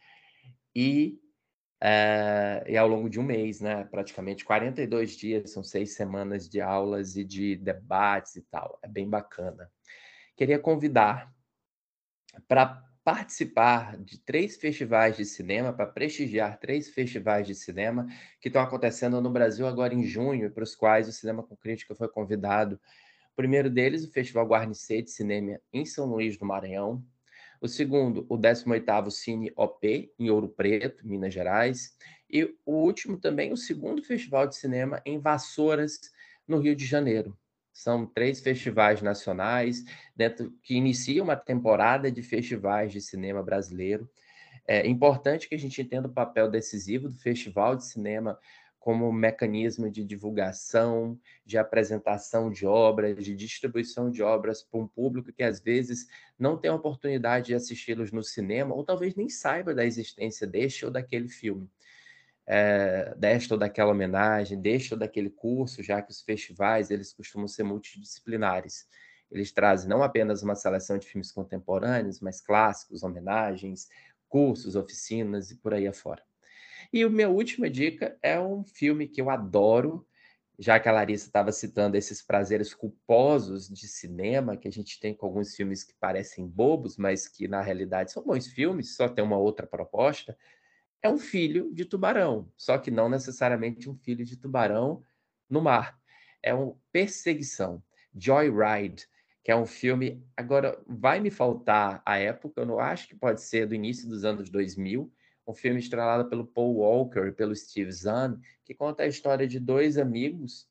E, 0.75 1.19
é, 1.79 2.63
e 2.67 2.75
ao 2.75 2.87
longo 2.87 3.07
de 3.07 3.19
um 3.19 3.23
mês, 3.23 3.61
né? 3.61 3.83
Praticamente 3.83 4.43
42 4.43 5.15
dias, 5.15 5.51
são 5.51 5.63
seis 5.63 5.93
semanas 5.93 6.49
de 6.49 6.59
aulas 6.59 7.15
e 7.15 7.23
de 7.23 7.55
debates 7.55 8.35
e 8.35 8.41
tal. 8.41 8.79
É 8.81 8.87
bem 8.87 9.07
bacana. 9.07 9.69
Queria 10.35 10.57
convidar 10.57 11.31
para 12.47 12.83
participar 13.03 13.97
de 13.97 14.19
três 14.19 14.57
festivais 14.57 15.17
de 15.17 15.25
cinema, 15.25 15.73
para 15.73 15.87
prestigiar 15.87 16.59
três 16.59 16.89
festivais 16.89 17.47
de 17.47 17.55
cinema 17.55 18.07
que 18.39 18.47
estão 18.47 18.61
acontecendo 18.61 19.19
no 19.19 19.29
Brasil 19.29 19.65
agora 19.65 19.93
em 19.93 20.03
junho, 20.03 20.51
para 20.51 20.63
os 20.63 20.75
quais 20.75 21.07
o 21.07 21.11
Cinema 21.11 21.41
com 21.41 21.55
Crítica 21.55 21.95
foi 21.95 22.07
convidado. 22.07 22.79
O 23.33 23.35
primeiro 23.35 23.69
deles, 23.69 24.03
o 24.03 24.11
Festival 24.11 24.45
Guarnicê 24.45 25.01
de 25.01 25.09
Cinema 25.09 25.59
em 25.73 25.85
São 25.85 26.05
Luís 26.05 26.37
do 26.37 26.45
Maranhão. 26.45 27.03
O 27.59 27.67
segundo, 27.67 28.25
o 28.29 28.37
18º 28.37 29.09
Cine 29.09 29.51
OP, 29.55 30.13
em 30.19 30.29
Ouro 30.29 30.49
Preto, 30.49 31.07
Minas 31.07 31.33
Gerais. 31.33 31.95
E 32.29 32.43
o 32.65 32.73
último 32.73 33.17
também, 33.17 33.51
o 33.51 33.57
segundo 33.57 34.03
Festival 34.03 34.47
de 34.47 34.55
Cinema 34.55 35.01
em 35.05 35.19
Vassouras, 35.19 35.99
no 36.47 36.59
Rio 36.59 36.75
de 36.75 36.85
Janeiro. 36.85 37.37
São 37.73 38.05
três 38.05 38.39
festivais 38.41 39.01
nacionais 39.01 39.83
dentro, 40.15 40.51
que 40.61 40.75
iniciam 40.75 41.23
uma 41.23 41.35
temporada 41.35 42.11
de 42.11 42.21
festivais 42.21 42.91
de 42.91 43.01
cinema 43.01 43.41
brasileiro. 43.41 44.09
É 44.67 44.87
importante 44.87 45.47
que 45.47 45.55
a 45.55 45.59
gente 45.59 45.81
entenda 45.81 46.07
o 46.07 46.13
papel 46.13 46.49
decisivo 46.49 47.09
do 47.09 47.17
Festival 47.17 47.75
de 47.75 47.85
Cinema 47.85 48.37
como 48.79 49.11
mecanismo 49.13 49.91
de 49.91 50.03
divulgação, 50.03 51.19
de 51.45 51.57
apresentação 51.57 52.49
de 52.49 52.65
obras, 52.65 53.23
de 53.23 53.35
distribuição 53.35 54.09
de 54.09 54.23
obras 54.23 54.63
para 54.63 54.79
um 54.79 54.87
público 54.87 55.31
que 55.31 55.43
às 55.43 55.61
vezes 55.61 56.07
não 56.37 56.57
tem 56.57 56.71
a 56.71 56.75
oportunidade 56.75 57.47
de 57.47 57.55
assisti-los 57.55 58.11
no 58.11 58.23
cinema, 58.23 58.73
ou 58.73 58.83
talvez 58.83 59.15
nem 59.15 59.29
saiba 59.29 59.73
da 59.73 59.85
existência 59.85 60.47
deste 60.47 60.83
ou 60.83 60.91
daquele 60.91 61.29
filme 61.29 61.69
é, 62.47 63.13
desta 63.17 63.53
ou 63.53 63.59
daquela 63.59 63.91
homenagem, 63.91 64.59
deste 64.59 64.93
ou 64.93 64.99
daquele 64.99 65.29
curso, 65.29 65.83
já 65.83 66.01
que 66.01 66.11
os 66.11 66.21
festivais 66.21 66.91
eles 66.91 67.13
costumam 67.13 67.47
ser 67.47 67.63
multidisciplinares. 67.63 68.87
Eles 69.31 69.51
trazem 69.51 69.89
não 69.89 70.03
apenas 70.03 70.43
uma 70.43 70.55
seleção 70.55 70.97
de 70.97 71.07
filmes 71.07 71.31
contemporâneos, 71.31 72.19
mas 72.19 72.41
clássicos, 72.41 73.03
homenagens, 73.03 73.87
cursos, 74.27 74.75
oficinas 74.75 75.51
e 75.51 75.55
por 75.55 75.73
aí 75.73 75.87
afora. 75.87 76.23
E 76.91 77.03
a 77.03 77.09
minha 77.09 77.29
última 77.29 77.69
dica 77.69 78.17
é 78.21 78.39
um 78.39 78.63
filme 78.65 79.07
que 79.07 79.21
eu 79.21 79.29
adoro, 79.29 80.05
já 80.59 80.79
que 80.79 80.89
a 80.89 80.91
Larissa 80.91 81.27
estava 81.27 81.51
citando 81.51 81.95
esses 81.95 82.21
prazeres 82.21 82.73
culposos 82.73 83.69
de 83.69 83.87
cinema 83.87 84.57
que 84.57 84.67
a 84.67 84.71
gente 84.71 84.99
tem 84.99 85.13
com 85.13 85.25
alguns 85.25 85.55
filmes 85.55 85.83
que 85.83 85.93
parecem 85.93 86.45
bobos, 86.45 86.97
mas 86.97 87.27
que 87.27 87.47
na 87.47 87.61
realidade 87.61 88.11
são 88.11 88.23
bons 88.23 88.47
filmes, 88.47 88.95
só 88.95 89.07
tem 89.07 89.23
uma 89.23 89.37
outra 89.37 89.65
proposta 89.65 90.37
é 91.01 91.09
um 91.09 91.17
filho 91.17 91.73
de 91.73 91.85
tubarão, 91.85 92.51
só 92.55 92.77
que 92.77 92.91
não 92.91 93.09
necessariamente 93.09 93.89
um 93.89 93.95
filho 93.95 94.23
de 94.23 94.37
tubarão 94.37 95.03
no 95.49 95.61
mar. 95.61 95.99
É 96.43 96.53
uma 96.53 96.75
perseguição, 96.91 97.83
Joyride, 98.15 99.07
que 99.43 99.51
é 99.51 99.55
um 99.55 99.65
filme. 99.65 100.23
Agora, 100.37 100.79
vai 100.87 101.19
me 101.19 101.31
faltar 101.31 102.01
a 102.05 102.17
época, 102.17 102.61
eu 102.61 102.65
não 102.65 102.79
acho 102.79 103.07
que 103.07 103.15
pode 103.15 103.41
ser 103.41 103.67
do 103.67 103.75
início 103.75 104.07
dos 104.07 104.23
anos 104.23 104.49
2000. 104.49 105.11
Um 105.47 105.53
filme 105.53 105.79
estrelado 105.79 106.29
pelo 106.29 106.45
Paul 106.45 106.75
Walker 106.75 107.27
e 107.27 107.31
pelo 107.31 107.55
Steve 107.55 107.91
Zahn, 107.91 108.39
que 108.63 108.75
conta 108.75 109.03
a 109.03 109.07
história 109.07 109.47
de 109.47 109.59
dois 109.59 109.97
amigos 109.97 110.69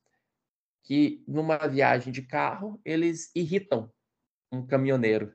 que, 0.83 1.23
numa 1.27 1.59
viagem 1.67 2.13
de 2.13 2.23
carro, 2.23 2.81
eles 2.85 3.31
irritam 3.35 3.93
um 4.51 4.65
caminhoneiro. 4.65 5.33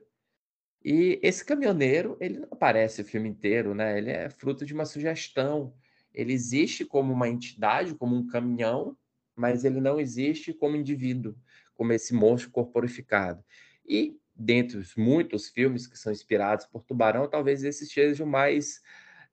E 0.88 1.18
esse 1.20 1.44
caminhoneiro, 1.44 2.16
ele 2.20 2.38
não 2.38 2.46
aparece 2.52 3.02
o 3.02 3.04
filme 3.04 3.28
inteiro, 3.28 3.74
né? 3.74 3.98
Ele 3.98 4.12
é 4.12 4.30
fruto 4.30 4.64
de 4.64 4.72
uma 4.72 4.84
sugestão. 4.84 5.74
Ele 6.14 6.32
existe 6.32 6.84
como 6.84 7.12
uma 7.12 7.28
entidade, 7.28 7.92
como 7.96 8.14
um 8.14 8.24
caminhão, 8.24 8.96
mas 9.34 9.64
ele 9.64 9.80
não 9.80 9.98
existe 9.98 10.52
como 10.52 10.76
indivíduo, 10.76 11.36
como 11.74 11.92
esse 11.92 12.14
monstro 12.14 12.52
corporificado. 12.52 13.44
E 13.84 14.16
dentre 14.32 14.78
os 14.78 14.94
muitos 14.94 15.48
filmes 15.48 15.88
que 15.88 15.98
são 15.98 16.12
inspirados 16.12 16.66
por 16.66 16.84
Tubarão, 16.84 17.28
talvez 17.28 17.64
esse 17.64 17.84
seja 17.84 18.22
o 18.22 18.26
mais, 18.26 18.80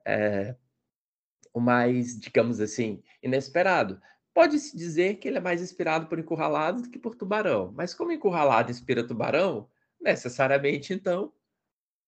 é, 0.04 0.56
o 1.54 1.60
mais, 1.60 2.20
digamos 2.20 2.60
assim, 2.60 3.04
inesperado. 3.22 4.02
Pode-se 4.34 4.76
dizer 4.76 5.18
que 5.18 5.28
ele 5.28 5.38
é 5.38 5.42
mais 5.42 5.62
inspirado 5.62 6.08
por 6.08 6.18
Encurralado 6.18 6.82
do 6.82 6.90
que 6.90 6.98
por 6.98 7.14
Tubarão, 7.14 7.72
mas 7.76 7.94
como 7.94 8.12
Encurralado 8.12 8.72
inspira 8.72 9.06
Tubarão, 9.06 9.70
necessariamente, 10.02 10.92
então, 10.92 11.32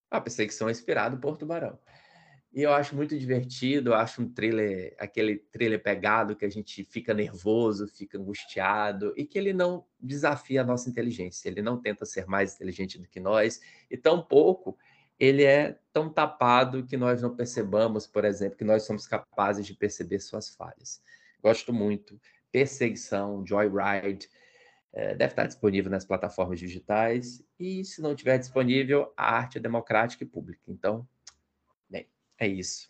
a 0.09 0.21
perseguição 0.21 0.67
é 0.67 0.71
inspirada 0.71 1.17
por 1.17 1.37
Tubarão. 1.37 1.77
E 2.53 2.61
eu 2.61 2.71
acho 2.71 2.95
muito 2.95 3.19
divertido, 3.19 3.89
eu 3.89 3.95
acho 3.95 4.21
um 4.21 4.29
thriller, 4.29 4.95
aquele 4.97 5.39
thriller 5.51 5.83
pegado 5.83 6.37
que 6.37 6.45
a 6.45 6.49
gente 6.49 6.85
fica 6.85 7.13
nervoso, 7.13 7.85
fica 7.85 8.17
angustiado 8.17 9.13
e 9.17 9.25
que 9.25 9.37
ele 9.37 9.51
não 9.51 9.85
desafia 9.99 10.61
a 10.61 10.63
nossa 10.63 10.89
inteligência, 10.89 11.49
ele 11.49 11.61
não 11.61 11.81
tenta 11.81 12.05
ser 12.05 12.25
mais 12.27 12.55
inteligente 12.55 12.97
do 12.97 13.09
que 13.09 13.19
nós 13.19 13.59
e 13.91 13.97
tampouco 13.97 14.77
ele 15.19 15.43
é 15.43 15.77
tão 15.93 16.09
tapado 16.09 16.85
que 16.85 16.97
nós 16.97 17.21
não 17.21 17.35
percebamos, 17.35 18.05
por 18.05 18.25
exemplo, 18.25 18.57
que 18.57 18.63
nós 18.63 18.83
somos 18.83 19.07
capazes 19.07 19.65
de 19.65 19.73
perceber 19.73 20.19
suas 20.19 20.49
falhas. 20.49 21.01
Gosto 21.41 21.71
muito. 21.71 22.19
Perseguição, 22.51 23.45
Joyride, 23.45 24.29
deve 25.15 25.33
estar 25.33 25.45
disponível 25.45 25.91
nas 25.91 26.05
plataformas 26.05 26.59
digitais 26.59 27.43
e 27.59 27.83
se 27.83 28.01
não 28.01 28.15
tiver 28.15 28.37
disponível, 28.37 29.11
a 29.17 29.35
arte 29.35 29.57
é 29.57 29.61
democrática 29.61 30.23
e 30.23 30.27
pública. 30.27 30.63
Então, 30.67 31.07
é 32.37 32.47
isso. 32.47 32.89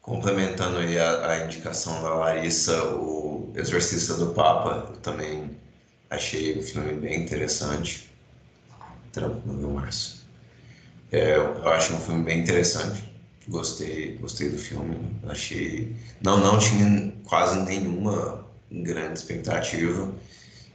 Complementando 0.00 0.78
aí 0.78 0.98
a, 0.98 1.30
a, 1.30 1.44
indicação 1.44 2.00
da 2.00 2.14
Larissa, 2.14 2.94
o 2.94 3.52
Exorcista 3.56 4.14
do 4.14 4.32
Papa, 4.32 4.90
eu 4.90 4.96
também 4.98 5.58
achei 6.08 6.56
o 6.58 6.62
filme 6.62 6.92
bem 6.94 7.22
interessante. 7.22 8.08
Tranquilo, 9.12 9.74
Márcio? 9.74 10.20
É, 11.10 11.36
eu 11.36 11.68
acho 11.68 11.94
um 11.94 12.00
filme 12.00 12.22
bem 12.22 12.40
interessante. 12.40 13.12
Gostei, 13.48 14.16
gostei 14.18 14.48
do 14.48 14.58
filme. 14.58 14.96
Achei. 15.28 15.96
Não, 16.20 16.38
não 16.38 16.58
tinha 16.58 17.12
quase 17.24 17.60
nenhuma 17.62 18.45
grande 18.70 19.18
expectativa. 19.18 20.12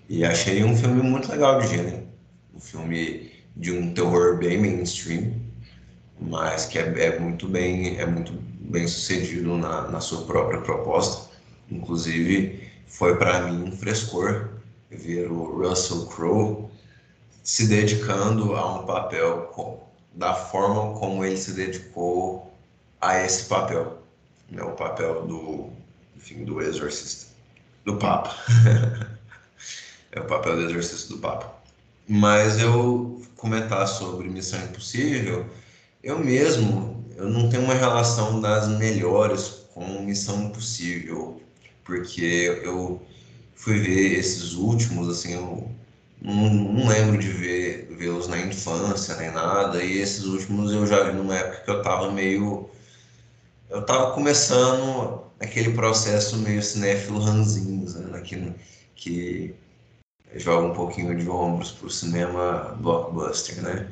E 0.10 0.26
achei 0.26 0.64
um 0.64 0.76
filme 0.76 1.02
muito 1.02 1.32
legal 1.32 1.60
de 1.60 1.68
gênero. 1.68 2.08
Um 2.54 2.60
filme 2.60 3.32
de 3.56 3.72
um 3.72 3.94
terror 3.94 4.38
bem 4.38 4.58
mainstream, 4.58 5.34
mas 6.20 6.66
que 6.66 6.78
é, 6.80 7.06
é 7.06 7.20
muito 7.20 7.48
bem 7.48 7.98
é 8.00 8.06
muito 8.06 8.34
bem 8.34 8.88
sucedido 8.88 9.58
na, 9.58 9.90
na 9.90 10.00
sua 10.00 10.26
própria 10.26 10.62
proposta. 10.62 11.30
Inclusive 11.70 12.70
foi 12.88 13.18
para 13.18 13.42
mim 13.44 13.70
um 13.70 13.72
frescor 13.72 14.50
ver 14.90 15.32
o 15.32 15.62
Russell 15.62 16.06
Crowe 16.08 16.70
se 17.44 17.68
dedicando 17.68 18.56
a 18.56 18.80
um 18.80 18.86
papel 18.86 19.44
com, 19.54 19.80
da 20.14 20.34
forma 20.34 20.98
como 21.00 21.24
ele 21.26 21.38
se 21.38 21.54
dedicou 21.54 22.54
a 23.00 23.20
esse 23.24 23.46
papel, 23.46 24.04
né, 24.50 24.62
o 24.62 24.72
papel 24.72 25.26
do, 25.26 25.70
enfim, 26.16 26.44
do 26.44 26.62
exorcista, 26.62 27.31
do 27.86 27.98
Papa. 27.98 28.36
é 30.12 30.20
o 30.20 30.26
papel 30.26 30.56
do 30.56 30.62
exorcista 30.64 31.14
do 31.14 31.20
Papa. 31.20 31.54
Mas 32.08 32.60
eu 32.60 33.22
comentar 33.36 33.88
sobre 33.88 34.28
Missão 34.28 34.62
Impossível, 34.64 35.46
eu 36.04 36.20
mesmo 36.20 37.02
eu 37.22 37.30
não 37.30 37.50
tenho 37.50 37.64
uma 37.64 37.76
relação 37.76 38.42
das 38.42 38.68
melhores 38.68 39.62
com 39.74 40.02
Missão 40.02 40.46
Impossível, 40.46 41.40
porque 41.84 42.60
eu 42.64 43.02
fui 43.56 43.80
ver 43.80 44.18
esses 44.18 44.54
últimos, 44.54 45.08
assim, 45.08 45.34
eu 45.34 45.70
não, 46.20 46.50
não 46.50 46.88
lembro 46.88 47.20
de 47.20 47.28
ver 47.28 47.96
vê-los 47.96 48.28
na 48.28 48.40
infância 48.40 49.16
nem 49.18 49.32
nada, 49.32 49.84
e 49.84 50.00
esses 50.00 50.26
últimos 50.26 50.72
eu 50.72 50.88
já 50.88 51.04
vi 51.04 51.14
numa 51.14 51.36
época 51.36 51.64
que 51.64 51.70
eu 51.70 51.82
tava 51.84 52.12
meio. 52.12 52.70
Eu 53.72 53.86
tava 53.86 54.14
começando 54.14 55.24
aquele 55.40 55.74
processo 55.74 56.38
meio 56.40 56.62
cinéfilo 56.62 57.20
ranzinhos, 57.20 57.96
né? 57.96 58.20
Que, 58.20 58.54
que 58.96 59.56
joga 60.36 60.68
um 60.68 60.74
pouquinho 60.74 61.18
de 61.18 61.30
ombros 61.30 61.72
pro 61.72 61.90
cinema 61.90 62.76
blockbuster, 62.82 63.62
né? 63.62 63.88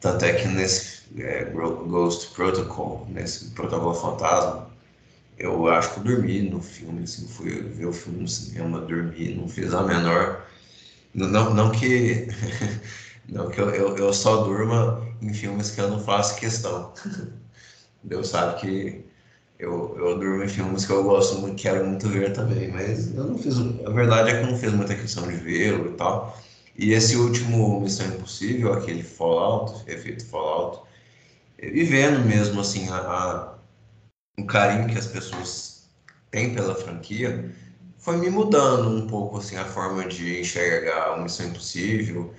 Tanto 0.00 0.24
é 0.24 0.34
que 0.34 0.46
nesse 0.46 1.02
é, 1.18 1.46
Ghost 1.46 2.32
Protocol, 2.32 3.08
nesse 3.10 3.50
Protocolo 3.50 3.94
Fantasma, 3.94 4.70
eu 5.36 5.68
acho 5.68 5.94
que 5.94 5.98
eu 6.00 6.04
dormi 6.04 6.42
no 6.42 6.62
filme, 6.62 7.02
assim, 7.02 7.26
fui 7.26 7.50
ver 7.60 7.86
o 7.86 7.92
filme 7.92 8.20
no 8.20 8.28
cinema, 8.28 8.80
dormi, 8.82 9.34
não 9.34 9.48
fiz 9.48 9.74
a 9.74 9.82
menor... 9.82 10.46
Não, 11.12 11.52
não 11.52 11.70
que... 11.72 12.28
Não 13.26 13.48
que 13.48 13.58
eu, 13.58 13.70
eu, 13.70 13.96
eu 13.96 14.12
só 14.12 14.44
durma 14.44 15.02
em 15.22 15.32
filmes 15.32 15.70
que 15.70 15.80
eu 15.80 15.88
não 15.88 15.98
faço 15.98 16.36
questão. 16.36 16.92
Deus 18.04 18.28
sabe 18.28 18.60
que 18.60 19.04
eu, 19.64 19.96
eu 19.98 20.18
durmo 20.18 20.44
em 20.44 20.48
filmes 20.48 20.84
que 20.84 20.92
eu 20.92 21.02
gosto 21.02 21.38
muito, 21.38 21.60
quero 21.60 21.84
muito 21.86 22.08
ver 22.08 22.32
também, 22.32 22.70
mas 22.70 23.14
eu 23.14 23.24
não 23.24 23.38
fiz. 23.38 23.56
A 23.58 23.90
verdade 23.90 24.30
é 24.30 24.38
que 24.38 24.46
eu 24.46 24.50
não 24.50 24.58
fiz 24.58 24.72
muita 24.72 24.94
questão 24.94 25.26
de 25.26 25.36
vê-lo 25.36 25.92
e 25.92 25.96
tal. 25.96 26.38
E 26.76 26.92
esse 26.92 27.16
último 27.16 27.80
Missão 27.80 28.06
Impossível, 28.08 28.72
aquele 28.72 29.02
Fallout, 29.02 29.90
efeito 29.90 30.26
Fallout, 30.26 30.82
e 31.58 31.84
vendo 31.84 32.20
mesmo 32.26 32.60
assim 32.60 32.88
a, 32.88 32.96
a, 32.96 33.54
o 34.38 34.44
carinho 34.46 34.88
que 34.88 34.98
as 34.98 35.06
pessoas 35.06 35.88
têm 36.30 36.54
pela 36.54 36.74
franquia, 36.74 37.50
foi 37.98 38.16
me 38.18 38.28
mudando 38.28 38.90
um 38.90 39.06
pouco 39.06 39.38
assim 39.38 39.56
a 39.56 39.64
forma 39.64 40.06
de 40.06 40.40
enxergar 40.40 41.18
o 41.18 41.22
Missão 41.22 41.46
Impossível 41.46 42.34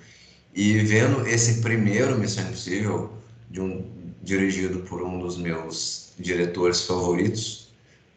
e 0.54 0.78
vendo 0.80 1.26
esse 1.26 1.60
primeiro 1.60 2.18
Missão 2.18 2.44
Impossível 2.44 3.12
de 3.50 3.60
um 3.60 3.90
dirigido 4.22 4.80
por 4.80 5.02
um 5.02 5.18
dos 5.18 5.36
meus 5.36 6.05
diretores 6.18 6.82
favoritos 6.86 7.68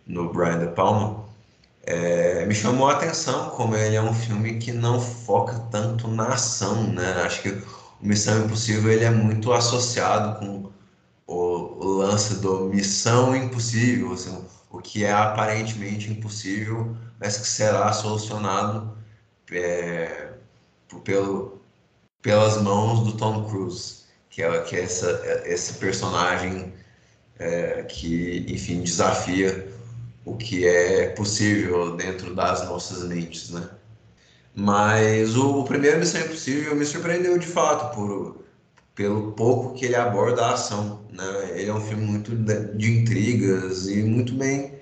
no 0.08 0.32
Brian 0.34 0.60
De 0.60 0.74
Palma, 0.74 1.26
é, 1.84 2.46
me 2.46 2.54
chamou 2.54 2.90
a 2.90 2.94
atenção 2.94 3.50
como 3.52 3.76
ele 3.76 3.96
é 3.96 4.02
um 4.02 4.14
filme 4.14 4.60
que 4.60 4.72
não 4.72 5.00
foca 5.00 5.60
tanto 5.72 6.08
na 6.08 6.30
ação, 6.34 6.84
né? 6.94 7.24
Acho 7.24 7.42
que 7.42 7.50
o 7.50 7.64
Missão 8.02 8.46
Impossível 8.46 8.92
ele 8.92 9.06
é 9.06 9.10
muito 9.10 9.52
associado 9.52 10.40
com 10.40 10.72
o, 11.28 11.86
lance 12.00 12.36
do 12.42 12.66
Missão 12.66 13.36
Impossível, 13.36 14.14
assim, 14.14 14.46
o 14.70 14.80
que 14.80 15.04
é 15.04 15.12
aparentemente 15.12 16.12
impossível, 16.12 16.96
mas 17.20 17.38
que 17.38 17.48
será 17.48 17.92
solucionado 17.92 18.98
é, 19.52 20.30
pelo, 21.04 21.60
pelas 22.22 22.62
mãos 22.62 23.02
do 23.02 23.18
Tom 23.18 23.46
Cruise, 23.50 24.04
que 24.30 24.42
é, 24.44 24.62
que 24.62 24.76
é 24.76 24.84
essa, 24.84 25.44
esse 25.46 25.74
personagem 25.74 26.74
é, 27.40 27.84
que, 27.84 28.46
enfim, 28.50 28.82
desafia 28.82 29.68
o 30.26 30.36
que 30.36 30.68
é 30.68 31.08
possível 31.10 31.96
dentro 31.96 32.36
das 32.36 32.66
nossas 32.66 33.08
mentes, 33.08 33.50
né? 33.50 33.68
Mas 34.54 35.38
o, 35.38 35.64
primeiro 35.64 36.00
Missão 36.00 36.22
Impossível 36.22 36.76
me 36.76 36.86
surpreendeu 36.86 37.38
de 37.38 37.48
fato 37.48 37.96
por 37.96 38.40
pelo 38.94 39.32
pouco 39.32 39.76
que 39.76 39.86
ele 39.86 39.96
aborda 39.96 40.46
a 40.46 40.54
ação, 40.54 41.02
né? 41.14 41.60
Ele 41.60 41.70
é 41.70 41.74
um 41.74 41.82
filme 41.82 42.04
muito 42.06 42.36
de, 42.36 42.74
de 42.76 42.92
intrigas 43.00 43.88
e 43.88 44.04
muito 44.04 44.34
bem 44.34 44.78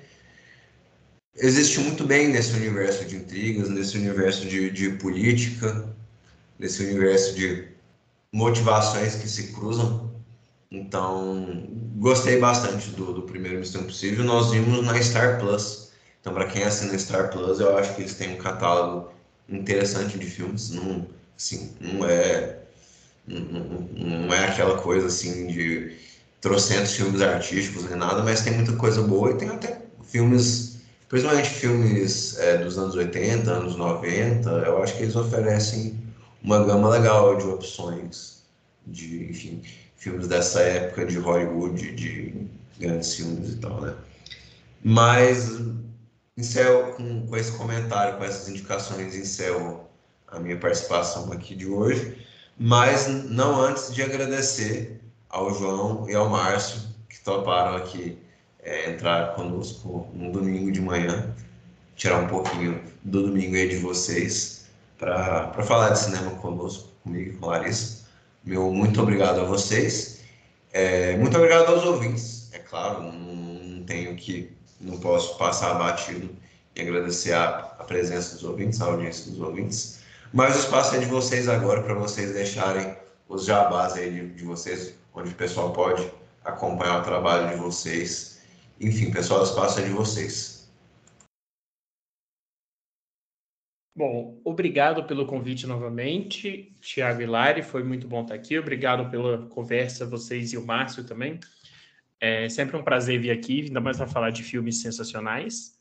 existe 1.37 1.79
muito 1.79 2.03
bem 2.03 2.29
nesse 2.29 2.53
universo 2.53 3.05
de 3.05 3.15
intrigas, 3.15 3.69
nesse 3.69 3.97
universo 3.97 4.47
de, 4.47 4.71
de 4.71 4.89
política, 4.91 5.87
nesse 6.57 6.83
universo 6.83 7.35
de 7.35 7.67
motivações 8.31 9.15
que 9.15 9.29
se 9.29 9.53
cruzam 9.53 10.06
então, 10.71 11.65
gostei 11.95 12.39
bastante 12.39 12.91
do, 12.91 13.13
do 13.13 13.21
primeiro 13.23 13.59
Missão 13.59 13.81
Impossível. 13.81 14.25
Nós 14.25 14.51
vimos 14.51 14.85
na 14.85 15.01
Star 15.01 15.39
Plus. 15.39 15.91
Então, 16.19 16.33
para 16.33 16.45
quem 16.47 16.63
assina 16.63 16.97
Star 16.97 17.29
Plus, 17.31 17.59
eu 17.59 17.77
acho 17.77 17.95
que 17.95 18.01
eles 18.01 18.15
têm 18.15 18.33
um 18.33 18.37
catálogo 18.37 19.11
interessante 19.47 20.17
de 20.19 20.25
filmes. 20.25 20.71
Não, 20.71 21.07
assim, 21.37 21.73
não 21.79 22.05
é 22.05 22.59
não, 23.27 23.87
não 24.27 24.33
é 24.33 24.45
aquela 24.47 24.77
coisa 24.81 25.07
assim 25.07 25.47
de 25.47 25.97
trocentos 26.41 26.93
filmes 26.95 27.21
artísticos 27.21 27.83
nem 27.85 27.97
nada, 27.97 28.23
mas 28.23 28.41
tem 28.41 28.53
muita 28.53 28.73
coisa 28.73 29.01
boa 29.01 29.31
e 29.31 29.37
tem 29.37 29.49
até 29.49 29.81
filmes, 30.03 30.79
principalmente 31.09 31.49
filmes 31.49 32.37
é, 32.37 32.57
dos 32.57 32.77
anos 32.77 32.95
80, 32.95 33.51
anos 33.51 33.75
90, 33.75 34.49
eu 34.49 34.81
acho 34.81 34.95
que 34.95 35.03
eles 35.03 35.15
oferecem 35.15 35.99
uma 36.41 36.63
gama 36.63 36.89
legal 36.89 37.37
de 37.37 37.45
opções 37.47 38.43
de, 38.85 39.29
enfim, 39.29 39.61
filmes 39.97 40.27
dessa 40.27 40.61
época 40.61 41.05
de 41.05 41.17
Hollywood, 41.17 41.91
de 41.93 42.47
grandes 42.79 43.15
filmes 43.15 43.53
e 43.53 43.57
tal, 43.57 43.81
né? 43.81 43.95
Mas 44.83 45.59
encerro 46.37 46.93
com, 46.93 47.27
com 47.27 47.35
esse 47.35 47.51
comentário, 47.53 48.17
com 48.17 48.23
essas 48.23 48.47
indicações, 48.47 49.15
encerro 49.15 49.87
a 50.27 50.39
minha 50.39 50.57
participação 50.57 51.31
aqui 51.31 51.55
de 51.55 51.65
hoje. 51.67 52.25
mas 52.59 53.07
não 53.07 53.59
antes 53.61 53.93
de 53.93 54.01
agradecer 54.01 54.99
ao 55.29 55.53
João 55.53 56.09
e 56.09 56.15
ao 56.15 56.29
Márcio 56.29 56.81
que 57.09 57.19
toparam 57.21 57.75
aqui 57.77 58.17
é, 58.59 58.91
entrar 58.91 59.35
conosco 59.35 60.07
um 60.13 60.31
domingo 60.31 60.71
de 60.71 60.81
manhã, 60.81 61.35
tirar 61.95 62.19
um 62.19 62.27
pouquinho 62.27 62.81
do 63.03 63.23
domingo 63.23 63.55
aí 63.55 63.69
de 63.69 63.77
vocês 63.77 64.65
para 64.97 65.51
falar 65.63 65.89
de 65.91 65.99
cinema 65.99 66.31
conosco, 66.31 66.89
comigo 67.03 67.31
e 67.31 67.33
com 67.33 67.47
Larissa. 67.47 67.96
Meu 68.47 68.71
muito 68.71 69.01
obrigado 69.01 69.41
a 69.41 69.43
vocês. 69.43 70.21
É, 70.71 71.17
muito 71.17 71.35
obrigado 71.35 71.67
aos 71.67 71.83
ouvintes. 71.83 72.47
É 72.53 72.59
claro, 72.59 73.03
não, 73.03 73.83
tenho 73.83 74.15
que, 74.15 74.55
não 74.79 74.97
posso 75.01 75.37
passar 75.37 75.73
batido 75.73 76.29
e 76.73 76.79
agradecer 76.79 77.33
a, 77.33 77.75
a 77.77 77.83
presença 77.83 78.35
dos 78.35 78.45
ouvintes, 78.45 78.79
a 78.79 78.85
audiência 78.85 79.29
dos 79.29 79.41
ouvintes. 79.41 79.99
Mas 80.31 80.55
o 80.55 80.59
espaço 80.59 80.95
é 80.95 80.99
de 80.99 81.07
vocês 81.07 81.49
agora 81.49 81.83
para 81.83 81.93
vocês 81.93 82.31
deixarem 82.31 82.95
os 83.27 83.43
jabás 83.43 83.95
aí 83.95 84.09
de, 84.11 84.29
de 84.29 84.45
vocês, 84.45 84.93
onde 85.13 85.31
o 85.31 85.35
pessoal 85.35 85.73
pode 85.73 86.09
acompanhar 86.45 87.01
o 87.01 87.03
trabalho 87.03 87.49
de 87.49 87.55
vocês. 87.55 88.39
Enfim, 88.79 89.11
pessoal, 89.11 89.41
o 89.41 89.43
espaço 89.43 89.81
é 89.81 89.83
de 89.83 89.89
vocês. 89.89 90.56
Bom, 93.97 94.39
obrigado 94.45 95.05
pelo 95.05 95.25
convite 95.25 95.65
novamente, 95.65 96.71
Tiago 96.79 97.19
e 97.19 97.25
Lari, 97.25 97.63
foi 97.63 97.81
muito 97.81 98.07
bom 98.07 98.21
estar 98.21 98.35
aqui. 98.35 98.59
Obrigado 98.59 99.09
pela 99.09 99.47
conversa, 99.47 100.05
vocês 100.05 100.53
e 100.53 100.57
o 100.57 100.63
Márcio 100.63 101.03
também. 101.03 101.39
É 102.19 102.47
sempre 102.47 102.77
um 102.77 102.83
prazer 102.83 103.19
vir 103.19 103.31
aqui, 103.31 103.61
ainda 103.61 103.81
mais 103.81 103.97
para 103.97 104.05
falar 104.05 104.29
de 104.29 104.43
filmes 104.43 104.83
sensacionais. 104.83 105.79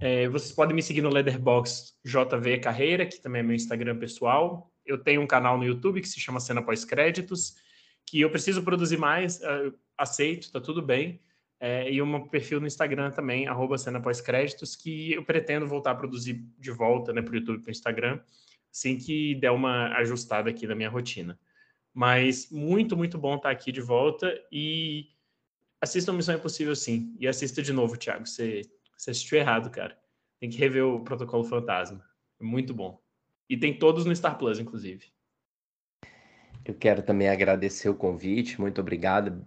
É, 0.00 0.28
vocês 0.28 0.50
podem 0.50 0.74
me 0.74 0.82
seguir 0.82 1.00
no 1.00 1.10
Leatherbox 1.10 1.96
JV 2.04 2.58
Carreira, 2.58 3.06
que 3.06 3.20
também 3.20 3.38
é 3.38 3.44
meu 3.44 3.54
Instagram 3.54 3.96
pessoal. 4.00 4.72
Eu 4.84 4.98
tenho 4.98 5.22
um 5.22 5.26
canal 5.26 5.56
no 5.56 5.64
YouTube 5.64 6.00
que 6.00 6.08
se 6.08 6.18
chama 6.18 6.40
Cena 6.40 6.60
Pós-Créditos, 6.60 7.54
que 8.04 8.20
eu 8.20 8.30
preciso 8.30 8.64
produzir 8.64 8.96
mais, 8.96 9.38
uh, 9.42 9.72
aceito, 9.96 10.50
tá 10.50 10.60
tudo 10.60 10.82
bem. 10.82 11.20
É, 11.60 11.90
e 11.90 12.00
um 12.00 12.28
perfil 12.28 12.60
no 12.60 12.66
Instagram 12.66 13.10
também, 13.10 13.48
arroba 13.48 13.76
Cena 13.76 14.00
Pós-Créditos, 14.00 14.76
que 14.76 15.12
eu 15.12 15.24
pretendo 15.24 15.66
voltar 15.66 15.90
a 15.90 15.94
produzir 15.94 16.44
de 16.58 16.70
volta 16.70 17.12
né, 17.12 17.20
para 17.20 17.32
o 17.32 17.36
YouTube 17.36 17.58
e 17.58 17.62
para 17.62 17.68
o 17.68 17.72
Instagram, 17.72 18.20
assim 18.72 18.96
que 18.96 19.34
der 19.34 19.50
uma 19.50 19.88
ajustada 19.96 20.50
aqui 20.50 20.66
na 20.66 20.74
minha 20.74 20.88
rotina. 20.88 21.38
Mas 21.92 22.48
muito, 22.50 22.96
muito 22.96 23.18
bom 23.18 23.34
estar 23.34 23.50
aqui 23.50 23.72
de 23.72 23.80
volta 23.80 24.32
e 24.52 25.08
assista 25.80 26.12
Missão 26.12 26.36
Impossível 26.36 26.76
sim. 26.76 27.16
E 27.18 27.26
assista 27.26 27.60
de 27.60 27.72
novo, 27.72 27.96
Thiago. 27.96 28.24
Você, 28.24 28.62
você 28.96 29.10
assistiu 29.10 29.38
errado, 29.38 29.70
cara. 29.70 29.98
Tem 30.38 30.48
que 30.48 30.58
rever 30.58 30.84
o 30.84 31.00
Protocolo 31.00 31.42
Fantasma. 31.42 32.04
É 32.40 32.44
muito 32.44 32.72
bom. 32.72 33.02
E 33.48 33.56
tem 33.56 33.76
todos 33.76 34.04
no 34.04 34.14
Star 34.14 34.38
Plus, 34.38 34.60
inclusive. 34.60 35.06
Eu 36.64 36.74
quero 36.74 37.02
também 37.02 37.28
agradecer 37.28 37.88
o 37.88 37.94
convite, 37.94 38.60
muito 38.60 38.80
obrigado. 38.80 39.44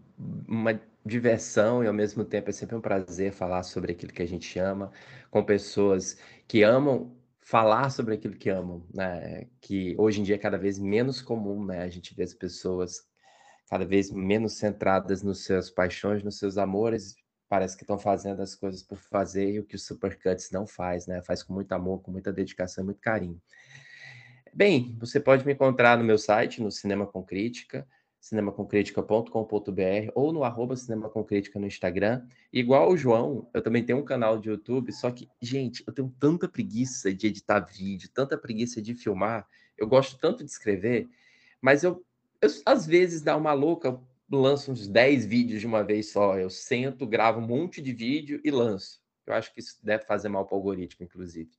Uma 0.48 0.80
diversão 1.06 1.84
e 1.84 1.88
ao 1.88 1.94
mesmo 1.94 2.24
tempo 2.24 2.50
é 2.50 2.54
sempre 2.54 2.76
um 2.76 2.82
prazer 2.82 3.32
falar 3.32 3.64
sobre 3.64 3.92
aquilo 3.92 4.14
que 4.14 4.22
a 4.22 4.28
gente 4.28 4.60
ama, 4.60 4.92
com 5.30 5.44
pessoas 5.44 6.18
que 6.48 6.64
amam 6.64 7.16
falar 7.40 7.90
sobre 7.90 8.14
aquilo 8.14 8.36
que 8.36 8.50
amam, 8.50 8.86
né? 8.94 9.48
Que 9.60 9.96
hoje 9.98 10.22
em 10.22 10.24
dia 10.24 10.36
é 10.36 10.38
cada 10.38 10.58
vez 10.58 10.78
menos 10.80 11.22
comum, 11.22 11.66
né? 11.66 11.84
A 11.84 11.90
gente 11.90 12.14
vê 12.16 12.24
as 12.24 12.34
pessoas 12.34 13.02
cada 13.68 13.86
vez 13.86 14.12
menos 14.12 14.58
centradas 14.58 15.24
nos 15.24 15.44
seus 15.44 15.70
paixões, 15.70 16.24
nos 16.24 16.38
seus 16.38 16.58
amores, 16.58 17.16
parece 17.50 17.76
que 17.76 17.84
estão 17.84 17.98
fazendo 17.98 18.42
as 18.42 18.56
coisas 18.56 18.84
por 18.84 18.98
fazer 18.98 19.52
e 19.52 19.60
o 19.60 19.66
que 19.66 19.76
o 19.76 19.80
Supercuts 19.80 20.52
não 20.52 20.68
faz, 20.68 21.08
né? 21.08 21.22
Faz 21.22 21.42
com 21.42 21.54
muito 21.54 21.72
amor, 21.74 22.02
com 22.02 22.12
muita 22.12 22.32
dedicação, 22.32 22.86
muito 22.86 23.02
carinho. 23.02 23.42
Bem, 24.54 24.96
você 25.00 25.20
pode 25.20 25.46
me 25.46 25.54
encontrar 25.54 25.98
no 25.98 26.04
meu 26.04 26.18
site, 26.18 26.62
no 26.62 26.72
Cinema 26.72 27.08
com 27.08 27.24
Crítica, 27.24 27.88
cinemacomcritica.com.br 28.22 30.12
ou 30.14 30.32
no 30.32 30.44
arroba 30.44 30.76
Cinema 30.76 31.10
com 31.10 31.24
Crítica 31.24 31.60
no 31.60 31.66
Instagram. 31.66 32.24
Igual 32.54 32.92
o 32.92 32.98
João, 32.98 33.50
eu 33.52 33.62
também 33.62 33.84
tenho 33.84 33.98
um 33.98 34.06
canal 34.06 34.38
de 34.38 34.48
YouTube, 34.50 34.94
só 34.94 35.10
que, 35.10 35.28
gente, 35.42 35.84
eu 35.88 35.92
tenho 35.92 36.14
tanta 36.20 36.48
preguiça 36.48 37.12
de 37.12 37.28
editar 37.28 37.60
vídeo, 37.60 38.08
tanta 38.14 38.38
preguiça 38.38 38.80
de 38.80 38.94
filmar, 38.94 39.48
eu 39.76 39.88
gosto 39.88 40.20
tanto 40.20 40.44
de 40.44 40.52
escrever, 40.52 41.10
mas 41.60 41.84
eu, 41.84 42.06
eu 42.40 42.50
às 42.66 42.86
vezes 42.86 43.24
dá 43.24 43.36
uma 43.36 43.54
louca, 43.54 44.00
lanço 44.32 44.72
uns 44.72 44.88
10 44.88 45.26
vídeos 45.26 45.60
de 45.60 45.66
uma 45.66 45.84
vez 45.84 46.12
só, 46.12 46.38
eu 46.38 46.50
sento, 46.50 47.08
gravo 47.08 47.40
um 47.40 47.48
monte 47.48 47.82
de 47.82 47.92
vídeo 47.92 48.40
e 48.44 48.52
lanço. 48.52 49.02
Eu 49.26 49.34
acho 49.34 49.52
que 49.54 49.60
isso 49.60 49.78
deve 49.84 50.06
fazer 50.06 50.30
mal 50.30 50.46
para 50.46 50.56
o 50.56 50.58
algoritmo, 50.58 51.06
inclusive. 51.06 51.50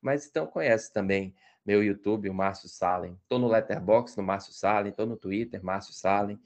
Mas 0.00 0.26
então 0.26 0.46
conhece 0.46 0.92
também 0.92 1.34
meu 1.68 1.84
YouTube, 1.84 2.30
o 2.30 2.34
Márcio 2.34 2.66
Salem. 2.66 3.14
Estou 3.22 3.38
no 3.38 3.46
Letterbox, 3.46 4.16
no 4.16 4.22
Márcio 4.22 4.54
Salem, 4.54 4.88
estou 4.88 5.04
no 5.04 5.18
Twitter, 5.18 5.62
Márcio 5.62 5.92
Salem. 5.92 6.40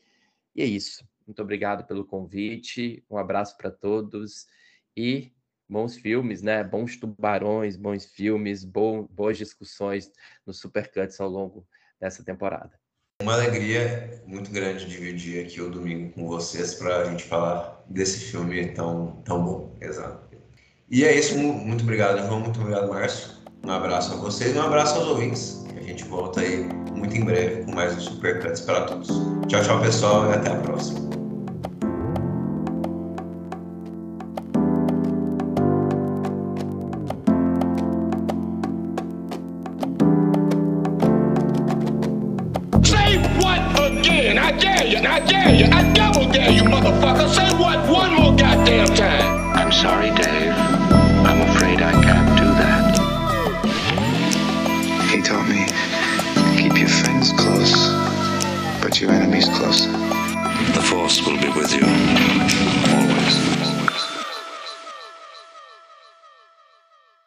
E 0.52 0.60
é 0.60 0.64
isso. 0.64 1.06
Muito 1.24 1.40
obrigado 1.40 1.86
pelo 1.86 2.04
convite. 2.04 3.04
Um 3.08 3.16
abraço 3.16 3.56
para 3.56 3.70
todos 3.70 4.48
e 4.96 5.30
bons 5.68 5.96
filmes, 5.96 6.42
né? 6.42 6.64
Bons 6.64 6.96
tubarões, 6.96 7.76
bons 7.76 8.04
filmes, 8.04 8.64
boas 8.64 9.38
discussões 9.38 10.10
no 10.44 10.52
Supercuts 10.52 11.20
ao 11.20 11.28
longo 11.28 11.64
dessa 12.00 12.24
temporada. 12.24 12.72
Uma 13.22 13.34
alegria 13.34 14.20
muito 14.26 14.50
grande 14.50 14.88
dividir 14.88 15.46
aqui 15.46 15.60
o 15.60 15.70
domingo 15.70 16.12
com 16.14 16.26
vocês 16.26 16.74
para 16.74 16.96
a 16.96 17.04
gente 17.04 17.22
falar 17.22 17.84
desse 17.88 18.18
filme 18.32 18.72
tão, 18.72 19.22
tão 19.22 19.44
bom. 19.44 19.78
Exato. 19.80 20.36
E 20.90 21.04
é 21.04 21.16
isso. 21.16 21.38
Muito 21.38 21.84
obrigado, 21.84 22.26
João. 22.26 22.40
Muito 22.40 22.58
obrigado, 22.58 22.88
Márcio. 22.88 23.41
Um 23.64 23.70
abraço 23.70 24.12
a 24.12 24.16
vocês 24.16 24.56
e 24.56 24.58
um 24.58 24.62
abraço 24.62 24.96
aos 24.96 25.06
ouvintes. 25.06 25.64
A 25.76 25.82
gente 25.82 26.02
volta 26.04 26.40
aí 26.40 26.68
muito 26.96 27.16
em 27.16 27.24
breve 27.24 27.64
com 27.64 27.72
mais 27.72 27.96
um 27.96 28.00
Supercuts 28.00 28.60
para 28.62 28.82
todos. 28.82 29.08
Tchau, 29.46 29.62
tchau, 29.62 29.80
pessoal, 29.80 30.30
e 30.30 30.34
até 30.34 30.50
a 30.50 30.56
próxima. 30.56 31.11